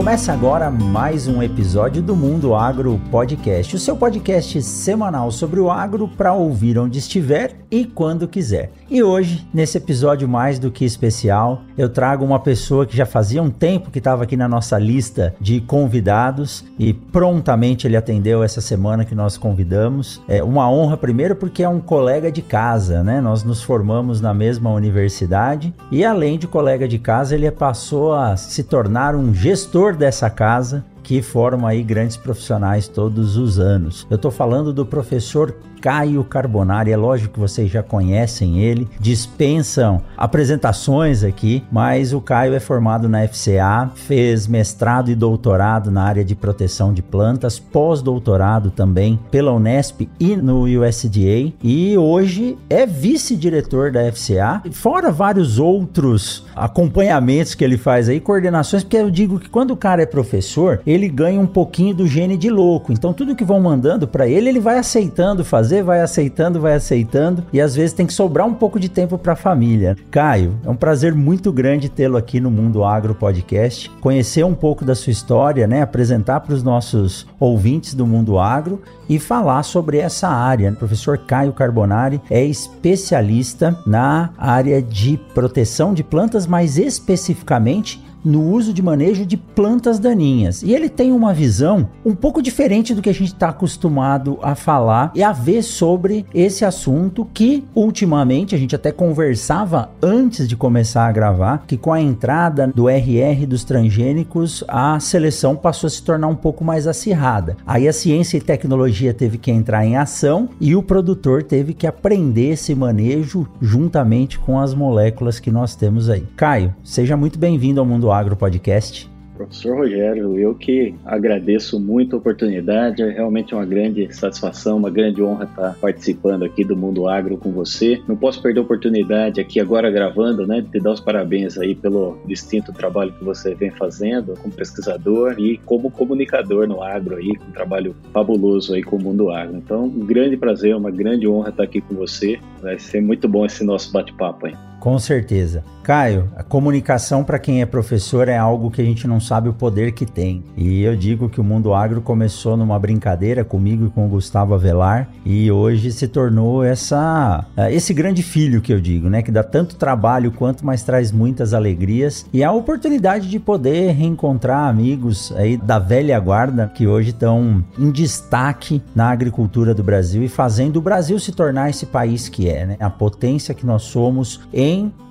Começa 0.00 0.32
agora 0.32 0.70
mais 0.70 1.28
um 1.28 1.42
episódio 1.42 2.00
do 2.00 2.16
Mundo 2.16 2.54
Agro 2.54 2.98
Podcast, 3.10 3.76
o 3.76 3.78
seu 3.78 3.94
podcast 3.94 4.62
semanal 4.62 5.30
sobre 5.30 5.60
o 5.60 5.70
agro 5.70 6.08
para 6.08 6.32
ouvir 6.32 6.78
onde 6.78 6.98
estiver 6.98 7.54
e 7.70 7.84
quando 7.84 8.26
quiser. 8.26 8.72
E 8.90 9.02
hoje, 9.02 9.46
nesse 9.52 9.76
episódio 9.76 10.26
mais 10.26 10.58
do 10.58 10.70
que 10.70 10.86
especial, 10.86 11.62
eu 11.76 11.88
trago 11.88 12.24
uma 12.24 12.40
pessoa 12.40 12.86
que 12.86 12.96
já 12.96 13.04
fazia 13.04 13.42
um 13.42 13.50
tempo 13.50 13.90
que 13.90 13.98
estava 13.98 14.24
aqui 14.24 14.38
na 14.38 14.48
nossa 14.48 14.78
lista 14.78 15.34
de 15.38 15.60
convidados 15.60 16.64
e 16.78 16.92
prontamente 16.94 17.86
ele 17.86 17.96
atendeu 17.96 18.42
essa 18.42 18.62
semana 18.62 19.04
que 19.04 19.14
nós 19.14 19.36
convidamos. 19.36 20.20
É 20.26 20.42
uma 20.42 20.68
honra 20.68 20.96
primeiro 20.96 21.36
porque 21.36 21.62
é 21.62 21.68
um 21.68 21.78
colega 21.78 22.32
de 22.32 22.40
casa, 22.42 23.04
né? 23.04 23.20
Nós 23.20 23.44
nos 23.44 23.62
formamos 23.62 24.20
na 24.20 24.32
mesma 24.32 24.70
universidade 24.70 25.72
e 25.92 26.04
além 26.04 26.38
de 26.38 26.48
colega 26.48 26.88
de 26.88 26.98
casa, 26.98 27.34
ele 27.34 27.50
passou 27.50 28.14
a 28.14 28.36
se 28.36 28.64
tornar 28.64 29.14
um 29.14 29.32
gestor 29.32 29.89
dessa 29.96 30.30
casa 30.30 30.84
que 31.02 31.22
forma 31.22 31.68
aí 31.68 31.82
grandes 31.82 32.16
profissionais 32.16 32.88
todos 32.88 33.36
os 33.36 33.58
anos. 33.58 34.06
Eu 34.10 34.16
estou 34.16 34.30
falando 34.30 34.72
do 34.72 34.84
professor 34.84 35.54
Caio 35.80 36.22
Carbonari. 36.22 36.92
É 36.92 36.96
lógico 36.96 37.34
que 37.34 37.40
vocês 37.40 37.70
já 37.70 37.82
conhecem 37.82 38.60
ele, 38.60 38.86
dispensam 39.00 40.02
apresentações 40.16 41.24
aqui, 41.24 41.64
mas 41.72 42.12
o 42.12 42.20
Caio 42.20 42.54
é 42.54 42.60
formado 42.60 43.08
na 43.08 43.26
FCA, 43.26 43.90
fez 43.94 44.46
mestrado 44.46 45.10
e 45.10 45.14
doutorado 45.14 45.90
na 45.90 46.02
área 46.02 46.24
de 46.24 46.34
proteção 46.34 46.92
de 46.92 47.02
plantas, 47.02 47.58
pós-doutorado 47.58 48.70
também 48.70 49.18
pela 49.30 49.52
Unesp 49.52 50.08
e 50.18 50.36
no 50.36 50.64
USDA, 50.64 51.52
e 51.62 51.96
hoje 51.96 52.58
é 52.68 52.86
vice-diretor 52.86 53.90
da 53.90 54.10
FCA, 54.12 54.62
fora 54.72 55.10
vários 55.10 55.58
outros 55.58 56.44
acompanhamentos 56.54 57.54
que 57.54 57.64
ele 57.64 57.78
faz 57.78 58.08
aí, 58.08 58.20
coordenações, 58.20 58.82
porque 58.82 58.96
eu 58.96 59.10
digo 59.10 59.38
que 59.38 59.48
quando 59.48 59.70
o 59.70 59.76
cara 59.76 60.02
é 60.02 60.06
professor, 60.06 60.80
ele 60.86 60.99
ganha 61.08 61.40
um 61.40 61.46
pouquinho 61.46 61.94
do 61.94 62.06
gene 62.06 62.36
de 62.36 62.50
louco. 62.50 62.92
Então 62.92 63.12
tudo 63.12 63.36
que 63.36 63.44
vão 63.44 63.60
mandando 63.60 64.06
para 64.06 64.28
ele, 64.28 64.48
ele 64.48 64.60
vai 64.60 64.78
aceitando 64.78 65.44
fazer 65.44 65.82
vai 65.82 66.00
aceitando, 66.00 66.60
vai 66.60 66.74
aceitando 66.74 67.44
e 67.52 67.60
às 67.60 67.74
vezes 67.74 67.92
tem 67.92 68.06
que 68.06 68.12
sobrar 68.12 68.46
um 68.46 68.54
pouco 68.54 68.78
de 68.78 68.88
tempo 68.88 69.18
para 69.18 69.32
a 69.32 69.36
família. 69.36 69.96
Caio, 70.10 70.58
é 70.64 70.70
um 70.70 70.76
prazer 70.76 71.14
muito 71.14 71.52
grande 71.52 71.88
tê-lo 71.88 72.16
aqui 72.16 72.40
no 72.40 72.50
Mundo 72.50 72.84
Agro 72.84 73.14
Podcast, 73.14 73.90
conhecer 74.00 74.44
um 74.44 74.54
pouco 74.54 74.84
da 74.84 74.94
sua 74.94 75.10
história, 75.10 75.66
né, 75.66 75.82
apresentar 75.82 76.40
para 76.40 76.54
os 76.54 76.62
nossos 76.62 77.26
ouvintes 77.38 77.94
do 77.94 78.06
Mundo 78.06 78.38
Agro 78.38 78.80
e 79.08 79.18
falar 79.18 79.62
sobre 79.64 79.98
essa 79.98 80.28
área. 80.28 80.70
O 80.70 80.76
professor 80.76 81.18
Caio 81.18 81.52
Carbonari 81.52 82.20
é 82.30 82.44
especialista 82.44 83.76
na 83.86 84.30
área 84.38 84.80
de 84.80 85.18
proteção 85.34 85.92
de 85.92 86.04
plantas, 86.04 86.46
mais 86.46 86.78
especificamente 86.78 88.00
no 88.24 88.42
uso 88.42 88.72
de 88.72 88.82
manejo 88.82 89.24
de 89.24 89.36
plantas 89.36 89.98
daninhas. 89.98 90.62
E 90.62 90.72
ele 90.72 90.88
tem 90.88 91.12
uma 91.12 91.32
visão 91.32 91.88
um 92.04 92.14
pouco 92.14 92.42
diferente 92.42 92.94
do 92.94 93.02
que 93.02 93.10
a 93.10 93.14
gente 93.14 93.32
está 93.32 93.48
acostumado 93.48 94.38
a 94.42 94.54
falar 94.54 95.12
e 95.14 95.22
a 95.22 95.32
ver 95.32 95.62
sobre 95.62 96.26
esse 96.34 96.64
assunto 96.64 97.26
que 97.32 97.64
ultimamente 97.74 98.54
a 98.54 98.58
gente 98.58 98.74
até 98.74 98.92
conversava 98.92 99.90
antes 100.02 100.48
de 100.48 100.56
começar 100.56 101.06
a 101.06 101.12
gravar, 101.12 101.64
que 101.66 101.76
com 101.76 101.92
a 101.92 102.00
entrada 102.00 102.66
do 102.68 102.88
RR 102.88 103.46
dos 103.46 103.64
transgênicos, 103.64 104.64
a 104.68 104.98
seleção 105.00 105.56
passou 105.56 105.86
a 105.88 105.90
se 105.90 106.02
tornar 106.02 106.28
um 106.28 106.36
pouco 106.36 106.64
mais 106.64 106.86
acirrada. 106.86 107.56
Aí 107.66 107.88
a 107.88 107.92
ciência 107.92 108.36
e 108.36 108.40
tecnologia 108.40 109.14
teve 109.14 109.38
que 109.38 109.50
entrar 109.50 109.84
em 109.84 109.96
ação 109.96 110.48
e 110.60 110.74
o 110.74 110.82
produtor 110.82 111.42
teve 111.42 111.74
que 111.74 111.86
aprender 111.86 112.50
esse 112.50 112.74
manejo 112.74 113.46
juntamente 113.60 114.38
com 114.38 114.58
as 114.58 114.74
moléculas 114.74 115.38
que 115.38 115.50
nós 115.50 115.74
temos 115.74 116.08
aí. 116.08 116.26
Caio, 116.36 116.74
seja 116.82 117.16
muito 117.16 117.38
bem-vindo 117.38 117.80
ao 117.80 117.86
Mundo 117.86 118.09
Agro 118.12 118.36
Podcast. 118.36 119.10
Professor 119.40 119.74
Rogério, 119.74 120.38
eu 120.38 120.54
que 120.54 120.94
agradeço 121.02 121.80
muito 121.80 122.14
a 122.14 122.18
oportunidade, 122.18 123.02
é 123.02 123.08
realmente 123.08 123.54
uma 123.54 123.64
grande 123.64 124.14
satisfação, 124.14 124.76
uma 124.76 124.90
grande 124.90 125.22
honra 125.22 125.44
estar 125.44 125.76
participando 125.80 126.44
aqui 126.44 126.62
do 126.62 126.76
Mundo 126.76 127.08
Agro 127.08 127.38
com 127.38 127.50
você. 127.50 128.02
Não 128.06 128.14
posso 128.14 128.42
perder 128.42 128.60
a 128.60 128.64
oportunidade 128.64 129.40
aqui 129.40 129.58
agora 129.58 129.90
gravando, 129.90 130.46
né, 130.46 130.60
de 130.60 130.68
te 130.68 130.78
dar 130.78 130.92
os 130.92 131.00
parabéns 131.00 131.56
aí 131.56 131.74
pelo 131.74 132.18
distinto 132.26 132.70
trabalho 132.70 133.14
que 133.14 133.24
você 133.24 133.54
vem 133.54 133.70
fazendo 133.70 134.34
como 134.34 134.52
pesquisador 134.52 135.36
e 135.38 135.56
como 135.64 135.90
comunicador 135.90 136.68
no 136.68 136.82
agro 136.82 137.16
aí, 137.16 137.32
um 137.48 137.52
trabalho 137.52 137.96
fabuloso 138.12 138.74
aí 138.74 138.82
com 138.82 138.96
o 138.96 139.02
Mundo 139.02 139.30
Agro. 139.30 139.56
Então, 139.56 139.84
um 139.84 140.04
grande 140.04 140.36
prazer, 140.36 140.76
uma 140.76 140.90
grande 140.90 141.26
honra 141.26 141.48
estar 141.48 141.62
aqui 141.62 141.80
com 141.80 141.94
você. 141.94 142.38
Vai 142.60 142.78
ser 142.78 143.00
muito 143.00 143.26
bom 143.26 143.46
esse 143.46 143.64
nosso 143.64 143.90
bate-papo 143.90 144.48
aí. 144.48 144.69
Com 144.80 144.98
certeza. 144.98 145.62
Caio, 145.82 146.28
a 146.36 146.42
comunicação 146.42 147.24
para 147.24 147.38
quem 147.38 147.62
é 147.62 147.66
professor 147.66 148.28
é 148.28 148.36
algo 148.36 148.70
que 148.70 148.80
a 148.80 148.84
gente 148.84 149.08
não 149.08 149.18
sabe 149.18 149.48
o 149.48 149.52
poder 149.52 149.92
que 149.92 150.06
tem. 150.06 150.44
E 150.56 150.82
eu 150.82 150.94
digo 150.94 151.28
que 151.28 151.40
o 151.40 151.44
mundo 151.44 151.74
agro 151.74 152.00
começou 152.00 152.56
numa 152.56 152.78
brincadeira 152.78 153.44
comigo 153.44 153.86
e 153.86 153.90
com 153.90 154.06
o 154.06 154.08
Gustavo 154.08 154.54
Avelar 154.54 155.08
e 155.24 155.50
hoje 155.50 155.90
se 155.90 156.06
tornou 156.06 156.62
essa 156.62 157.44
eh, 157.56 157.74
esse 157.74 157.92
grande 157.92 158.22
filho 158.22 158.60
que 158.60 158.72
eu 158.72 158.80
digo, 158.80 159.08
né, 159.08 159.22
que 159.22 159.32
dá 159.32 159.42
tanto 159.42 159.76
trabalho 159.76 160.30
quanto 160.30 160.64
mas 160.64 160.82
traz 160.82 161.10
muitas 161.10 161.54
alegrias 161.54 162.26
e 162.32 162.44
a 162.44 162.52
oportunidade 162.52 163.28
de 163.28 163.40
poder 163.40 163.92
reencontrar 163.92 164.68
amigos 164.68 165.32
aí 165.36 165.56
da 165.56 165.78
velha 165.78 166.18
guarda 166.20 166.70
que 166.72 166.86
hoje 166.86 167.10
estão 167.10 167.64
em 167.78 167.90
destaque 167.90 168.82
na 168.94 169.10
agricultura 169.10 169.74
do 169.74 169.82
Brasil 169.82 170.22
e 170.22 170.28
fazendo 170.28 170.76
o 170.76 170.82
Brasil 170.82 171.18
se 171.18 171.32
tornar 171.32 171.70
esse 171.70 171.86
país 171.86 172.28
que 172.28 172.48
é, 172.48 172.66
né? 172.66 172.76
A 172.78 172.90
potência 172.90 173.54
que 173.54 173.66
nós 173.66 173.82
somos 173.82 174.40
em 174.52 174.69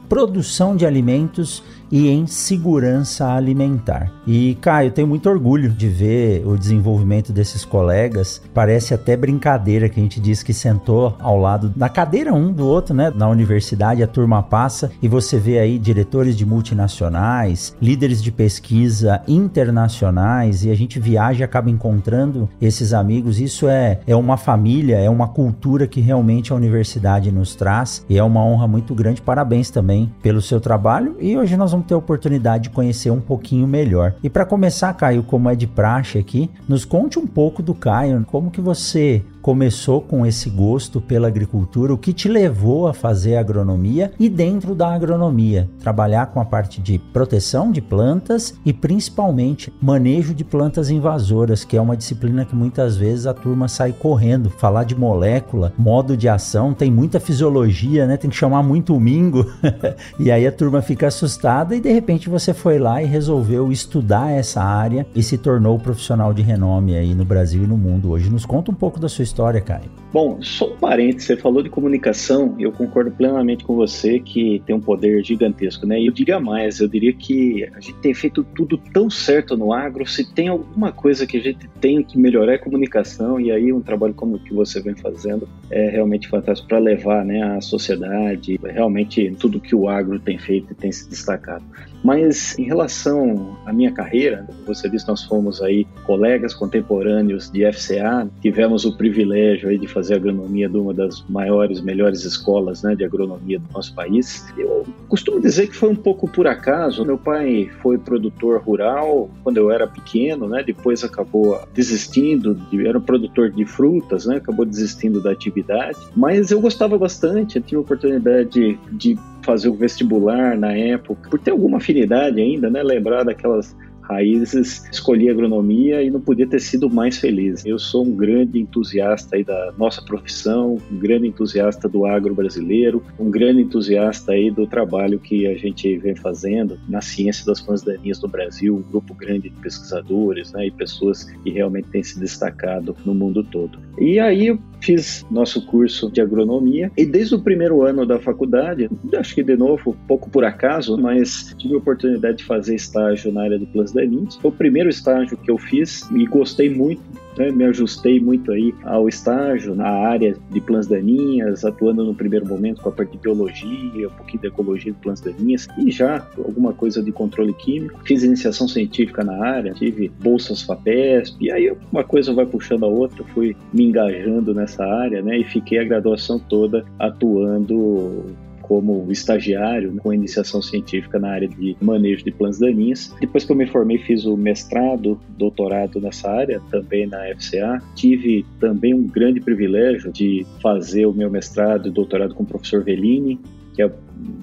produção 0.10 0.76
de 0.76 0.86
alimentos 0.86 1.64
e 1.92 2.10
em 2.10 2.28
segurança 2.28 3.32
alimentar. 3.34 4.12
E, 4.26 4.56
Caio, 4.62 4.92
tenho 4.92 5.08
muito 5.08 5.30
orgulho 5.30 5.70
de 5.70 5.88
ver 5.88 6.46
o 6.46 6.58
desenvolvimento 6.58 7.34
desses 7.34 7.66
colegas. 7.66 8.42
Parece 8.54 8.94
até 8.94 9.18
brincadeira 9.18 9.90
que 9.90 10.00
a 10.00 10.04
gente 10.04 10.20
diz 10.20 10.44
que 10.44 10.54
sentou 10.54 11.16
ao 11.20 11.38
lado 11.38 11.74
na 11.76 11.90
cadeira 11.90 12.34
um 12.34 12.52
do 12.52 12.66
outro, 12.66 12.94
né? 12.94 13.12
Na 13.16 13.28
universidade, 13.28 14.04
a 14.04 14.08
turma 14.08 14.44
passa 14.44 14.92
e 15.02 15.08
você 15.08 15.38
vê 15.40 15.60
aí 15.60 15.80
diretores 15.80 16.36
de 16.36 16.46
multinacionais, 16.46 17.76
líderes 17.82 18.22
de 18.22 18.32
pesquisa 18.32 19.22
internacionais 19.28 20.64
e 20.64 20.72
a 20.72 20.76
gente 20.76 21.00
viaja 21.00 21.42
e 21.42 21.44
acaba 21.44 21.70
encontrando 21.70 22.50
esses 22.62 22.94
amigos. 22.94 23.40
Isso 23.40 23.68
é, 23.68 24.00
é 24.06 24.16
uma 24.16 24.38
família, 24.38 24.98
é 24.98 25.10
uma 25.10 25.28
cultura 25.28 25.88
que 25.88 26.02
realmente 26.02 26.52
a 26.52 26.56
universidade 26.56 27.32
nos 27.32 27.56
traz 27.56 28.06
e 28.10 28.18
é 28.18 28.24
uma 28.24 28.44
honra 28.44 28.68
muito 28.68 28.94
grande. 28.94 29.22
Parabéns 29.22 29.70
também 29.70 30.12
pelo 30.22 30.42
seu 30.42 30.60
trabalho 30.60 31.16
e 31.20 31.38
hoje 31.38 31.58
nós 31.58 31.72
vamos 31.72 31.79
vamos 31.80 31.88
ter 31.88 31.94
a 31.94 31.98
oportunidade 31.98 32.64
de 32.64 32.70
conhecer 32.70 33.10
um 33.10 33.22
pouquinho 33.22 33.66
melhor. 33.66 34.14
E 34.22 34.30
para 34.30 34.46
começar, 34.46 34.94
Caio, 34.94 35.24
como 35.24 35.50
é 35.50 35.56
de 35.56 35.66
praxe 35.66 36.18
aqui, 36.18 36.50
nos 36.68 36.84
conte 36.84 37.18
um 37.18 37.26
pouco 37.26 37.64
do 37.64 37.74
Caio, 37.74 38.26
como 38.28 38.52
que 38.52 38.62
você 38.62 39.24
começou 39.42 40.02
com 40.02 40.26
esse 40.26 40.50
gosto 40.50 41.00
pela 41.02 41.28
agricultura, 41.28 41.94
o 41.94 41.98
que 41.98 42.14
te 42.14 42.28
levou 42.28 42.88
a 42.88 42.94
fazer 42.94 43.38
agronomia 43.38 44.12
e 44.20 44.30
dentro 44.30 44.76
da 44.76 44.94
agronomia, 44.94 45.70
trabalhar 45.80 46.28
com 46.28 46.40
a 46.40 46.46
parte 46.46 46.82
de 46.82 46.98
proteção 46.98 47.72
de 47.72 47.82
plantas 47.82 48.54
e 48.66 48.74
principalmente 48.74 49.74
manejo 49.82 50.34
de 50.34 50.44
plantas 50.44 50.90
invasoras, 50.90 51.64
que 51.64 51.78
é 51.78 51.82
uma 51.82 51.98
disciplina 51.98 52.46
que 52.46 52.56
muitas 52.56 52.98
vezes 52.98 53.26
a 53.26 53.34
turma 53.34 53.68
sai 53.68 53.94
correndo. 53.94 54.50
Falar 54.50 54.84
de 54.84 54.96
molécula, 54.96 55.74
modo 55.78 56.18
de 56.18 56.28
ação, 56.28 56.74
tem 56.74 56.92
muita 56.92 57.20
fisiologia, 57.20 58.06
né? 58.06 58.18
Tem 58.18 58.30
que 58.30 58.36
chamar 58.36 58.64
muito 58.64 58.96
o 58.96 59.00
mingo. 59.00 59.46
e 60.20 60.32
aí 60.32 60.46
a 60.46 60.52
turma 60.52 60.82
fica 60.82 61.08
assustada 61.08 61.76
e 61.76 61.82
de 61.82 61.92
repente 61.92 62.30
você 62.30 62.54
foi 62.54 62.80
lá 62.80 63.02
e 63.02 63.06
resolveu 63.06 63.72
estudar 63.72 64.32
essa 64.32 64.62
área 64.62 65.06
e 65.16 65.24
se 65.24 65.38
tornou 65.38 65.80
profissional 65.80 66.34
de 66.34 66.42
renome 66.42 66.96
aí 66.96 67.14
no 67.14 67.26
Brasil 67.26 67.64
e 67.64 67.68
no 67.68 67.78
mundo 67.78 68.12
hoje. 68.12 68.30
Nos 68.30 68.46
conta 68.46 68.72
um 68.72 68.76
pouco 68.76 69.00
da 69.00 69.10
sua 69.10 69.24
história, 69.30 69.62
Caio? 69.62 69.90
Bom, 70.12 70.42
só 70.42 70.74
um 70.74 70.76
parênteses, 70.76 71.28
você 71.28 71.38
falou 71.38 71.62
de 71.62 71.70
comunicação, 71.70 72.56
eu 72.58 72.72
concordo 72.72 73.12
plenamente 73.12 73.64
com 73.64 73.76
você 73.76 74.20
que 74.20 74.60
tem 74.66 74.76
um 74.76 74.82
poder 74.82 75.24
gigantesco, 75.24 75.86
né? 75.86 76.00
E 76.02 76.08
eu 76.08 76.12
diria 76.12 76.40
mais, 76.40 76.80
eu 76.80 76.88
diria 76.88 77.14
que 77.14 77.64
a 77.76 77.80
gente 77.80 78.00
tem 78.00 78.12
feito 78.12 78.44
tudo 78.44 78.76
tão 78.92 79.08
certo 79.08 79.56
no 79.56 79.72
agro, 79.72 80.08
se 80.08 80.34
tem 80.34 80.48
alguma 80.48 80.92
coisa 80.92 81.28
que 81.28 81.38
a 81.38 81.40
gente 81.40 81.70
tem 81.80 82.02
que 82.02 82.18
melhorar 82.18 82.54
é 82.54 82.58
comunicação, 82.58 83.40
e 83.40 83.52
aí 83.52 83.72
um 83.72 83.82
trabalho 83.82 84.16
como 84.16 84.38
o 84.38 84.40
que 84.40 84.52
você 84.52 84.82
vem 84.82 84.96
fazendo 84.96 85.48
é 85.70 85.90
realmente 85.90 86.28
fantástico 86.28 86.68
para 86.68 86.80
levar 86.80 87.24
né, 87.24 87.44
a 87.44 87.62
sociedade, 87.62 88.60
realmente 88.64 89.36
tudo 89.40 89.60
que 89.60 89.76
o 89.76 89.88
agro 89.88 90.20
tem 90.20 90.40
feito 90.40 90.74
e 90.74 90.76
tem 90.76 90.92
se 90.92 91.08
destacado. 91.08 91.64
Mas 92.04 92.58
em 92.58 92.64
relação 92.64 93.58
à 93.66 93.74
minha 93.74 93.92
carreira, 93.92 94.48
você 94.66 94.90
disse, 94.90 95.08
nós 95.08 95.24
fomos 95.24 95.62
aí 95.62 95.86
colegas 96.06 96.54
contemporâneos 96.54 97.52
de 97.52 97.70
FCA, 97.72 98.28
tivemos 98.42 98.86
o 98.86 98.98
privilégio 98.98 99.70
aí 99.70 99.78
de 99.78 99.88
fazer 99.88 99.99
fazer 100.00 100.16
agronomia 100.16 100.70
de 100.70 100.78
uma 100.78 100.94
das 100.94 101.22
maiores, 101.28 101.82
melhores 101.82 102.24
escolas 102.24 102.84
né, 102.84 102.96
de 102.96 103.04
agronomia 103.04 103.60
do 103.60 103.66
nosso 103.74 103.94
país. 103.94 104.48
Eu 104.58 104.86
costumo 105.10 105.42
dizer 105.42 105.68
que 105.68 105.76
foi 105.76 105.90
um 105.90 105.96
pouco 105.96 106.28
por 106.28 106.48
acaso. 106.48 107.06
Meu 107.06 107.18
pai 107.18 107.70
foi 107.82 107.98
produtor 107.98 108.62
rural 108.62 109.30
quando 109.44 109.58
eu 109.58 109.70
era 109.70 109.86
pequeno, 109.86 110.48
né? 110.48 110.64
Depois 110.64 111.04
acabou 111.04 111.62
desistindo, 111.74 112.56
de, 112.56 112.88
era 112.88 112.98
um 112.98 113.02
produtor 113.02 113.52
de 113.52 113.66
frutas, 113.66 114.26
né? 114.26 114.38
Acabou 114.38 114.66
desistindo 114.66 115.22
da 115.22 115.32
atividade. 115.32 115.98
Mas 116.16 116.50
eu 116.50 116.62
gostava 116.62 116.98
bastante, 116.98 117.58
eu 117.58 117.62
tive 117.62 117.78
a 117.78 117.82
oportunidade 117.82 118.50
de, 118.50 118.80
de 118.92 119.20
fazer 119.42 119.68
o 119.68 119.74
vestibular 119.74 120.58
na 120.58 120.72
época, 120.74 121.30
por 121.30 121.40
ter 121.40 121.52
alguma 121.52 121.78
afinidade 121.78 122.40
ainda, 122.40 122.70
né? 122.70 122.82
Lembrar 122.82 123.24
daquelas 123.24 123.76
raízes, 124.10 124.84
escolhi 124.92 125.30
agronomia 125.30 126.02
e 126.02 126.10
não 126.10 126.20
podia 126.20 126.48
ter 126.48 126.60
sido 126.60 126.90
mais 126.90 127.18
feliz. 127.18 127.66
Eu 127.66 127.78
sou 127.78 128.06
um 128.06 128.16
grande 128.16 128.60
entusiasta 128.60 129.36
aí 129.36 129.44
da 129.44 129.74
nossa 129.78 130.02
profissão, 130.02 130.78
um 130.92 130.98
grande 130.98 131.28
entusiasta 131.28 131.88
do 131.88 132.06
agro 132.06 132.34
brasileiro, 132.34 133.04
um 133.20 133.30
grande 133.30 133.62
entusiasta 133.62 134.32
aí 134.32 134.50
do 134.50 134.66
trabalho 134.66 135.20
que 135.20 135.46
a 135.46 135.56
gente 135.56 135.98
vem 135.98 136.16
fazendo 136.16 136.80
na 136.88 137.02
ciência 137.02 137.46
das 137.46 137.62
plantas 137.62 137.84
daninhas 137.84 138.22
no 138.22 138.28
Brasil, 138.28 138.76
um 138.76 138.92
grupo 138.92 139.14
grande 139.14 139.50
de 139.50 139.56
pesquisadores 139.58 140.52
né, 140.54 140.68
e 140.68 140.72
pessoas 140.72 141.24
que 141.44 141.52
realmente 141.52 141.90
têm 141.90 142.04
se 142.04 142.20
destacado 142.20 142.96
no 143.06 143.14
mundo 143.14 143.44
todo. 143.44 143.80
E 144.00 144.20
aí 144.20 144.48
eu 144.48 144.60
fiz 144.82 145.26
nosso 145.30 145.66
curso 145.66 146.10
de 146.10 146.22
agronomia 146.22 146.92
e 146.98 147.06
desde 147.06 147.36
o 147.36 147.42
primeiro 147.42 147.84
ano 147.84 148.06
da 148.06 148.20
faculdade, 148.20 148.90
acho 149.16 149.36
que 149.36 149.44
de 149.44 149.56
novo, 149.56 149.96
pouco 150.08 150.30
por 150.30 150.46
acaso, 150.46 150.98
mas 150.98 151.54
tive 151.58 151.76
a 151.76 151.78
oportunidade 151.78 152.38
de 152.38 152.44
fazer 152.46 152.76
estágio 152.76 153.32
na 153.32 153.44
área 153.44 153.60
de 153.60 153.66
plantas 153.66 153.94
Foi 154.42 154.52
o 154.52 154.54
primeiro 154.54 154.90
estágio 154.90 155.38
que 155.38 155.50
eu 155.50 155.58
fiz 155.58 156.10
e 156.12 156.26
gostei 156.26 156.70
muito 156.74 157.02
né, 157.40 157.50
me 157.52 157.64
ajustei 157.64 158.20
muito 158.20 158.52
aí 158.52 158.76
ao 158.84 159.08
estágio 159.08 159.74
na 159.74 159.88
área 159.88 160.36
de 160.52 160.60
plantas 160.60 160.88
daninhas, 160.88 161.64
atuando 161.64 162.04
no 162.04 162.14
primeiro 162.14 162.46
momento 162.46 162.82
com 162.82 162.90
a 162.90 162.92
parte 162.92 163.14
de 163.14 163.18
biologia, 163.18 164.08
um 164.08 164.12
pouquinho 164.12 164.42
de 164.42 164.48
ecologia 164.48 164.92
de 164.92 164.98
plantas 165.00 165.22
daninhas 165.22 165.68
e 165.78 165.90
já 165.90 166.28
alguma 166.38 166.74
coisa 166.74 167.02
de 167.02 167.12
controle 167.14 167.54
químico. 167.54 168.02
Fiz 168.04 168.24
iniciação 168.24 168.68
científica 168.68 169.24
na 169.24 169.42
área, 169.42 169.74
tive 169.74 170.12
bolsas 170.20 170.62
FAPESP, 170.62 171.46
e 171.46 171.52
aí 171.52 171.74
uma 171.92 172.04
coisa 172.04 172.34
vai 172.34 172.46
puxando 172.46 172.84
a 172.84 172.88
outra, 172.88 173.24
fui 173.34 173.56
me 173.74 173.86
engajando 173.86 174.54
nessa 174.54 174.84
área, 174.84 175.22
né, 175.22 175.38
e 175.38 175.44
fiquei 175.46 175.80
a 175.80 175.86
graduação 175.86 176.40
toda 176.40 176.84
atuando 177.00 178.36
como 178.70 179.12
estagiário 179.12 179.96
com 179.98 180.14
iniciação 180.14 180.62
científica 180.62 181.18
na 181.18 181.32
área 181.32 181.48
de 181.48 181.76
manejo 181.82 182.24
de 182.24 182.32
plantas 182.32 182.60
daninhas. 182.60 183.12
Depois 183.20 183.44
que 183.44 183.52
eu 183.52 183.56
me 183.56 183.66
formei, 183.66 183.98
fiz 183.98 184.26
o 184.26 184.38
mestrado, 184.38 185.20
doutorado 185.30 186.00
nessa 186.00 186.30
área, 186.30 186.62
também 186.70 187.08
na 187.08 187.18
FCA. 187.36 187.82
Tive 187.96 188.46
também 188.60 188.94
um 188.94 189.08
grande 189.08 189.42
privilégio 189.42 190.14
de 190.14 190.46
fazer 190.62 191.08
o 191.08 191.14
meu 191.14 191.32
mestrado 191.32 191.88
e 191.88 191.92
doutorado 191.92 192.36
com 192.36 192.44
o 192.44 192.46
professor 192.46 192.84
Vellini, 192.84 193.40
que 193.80 193.84
é 193.84 193.92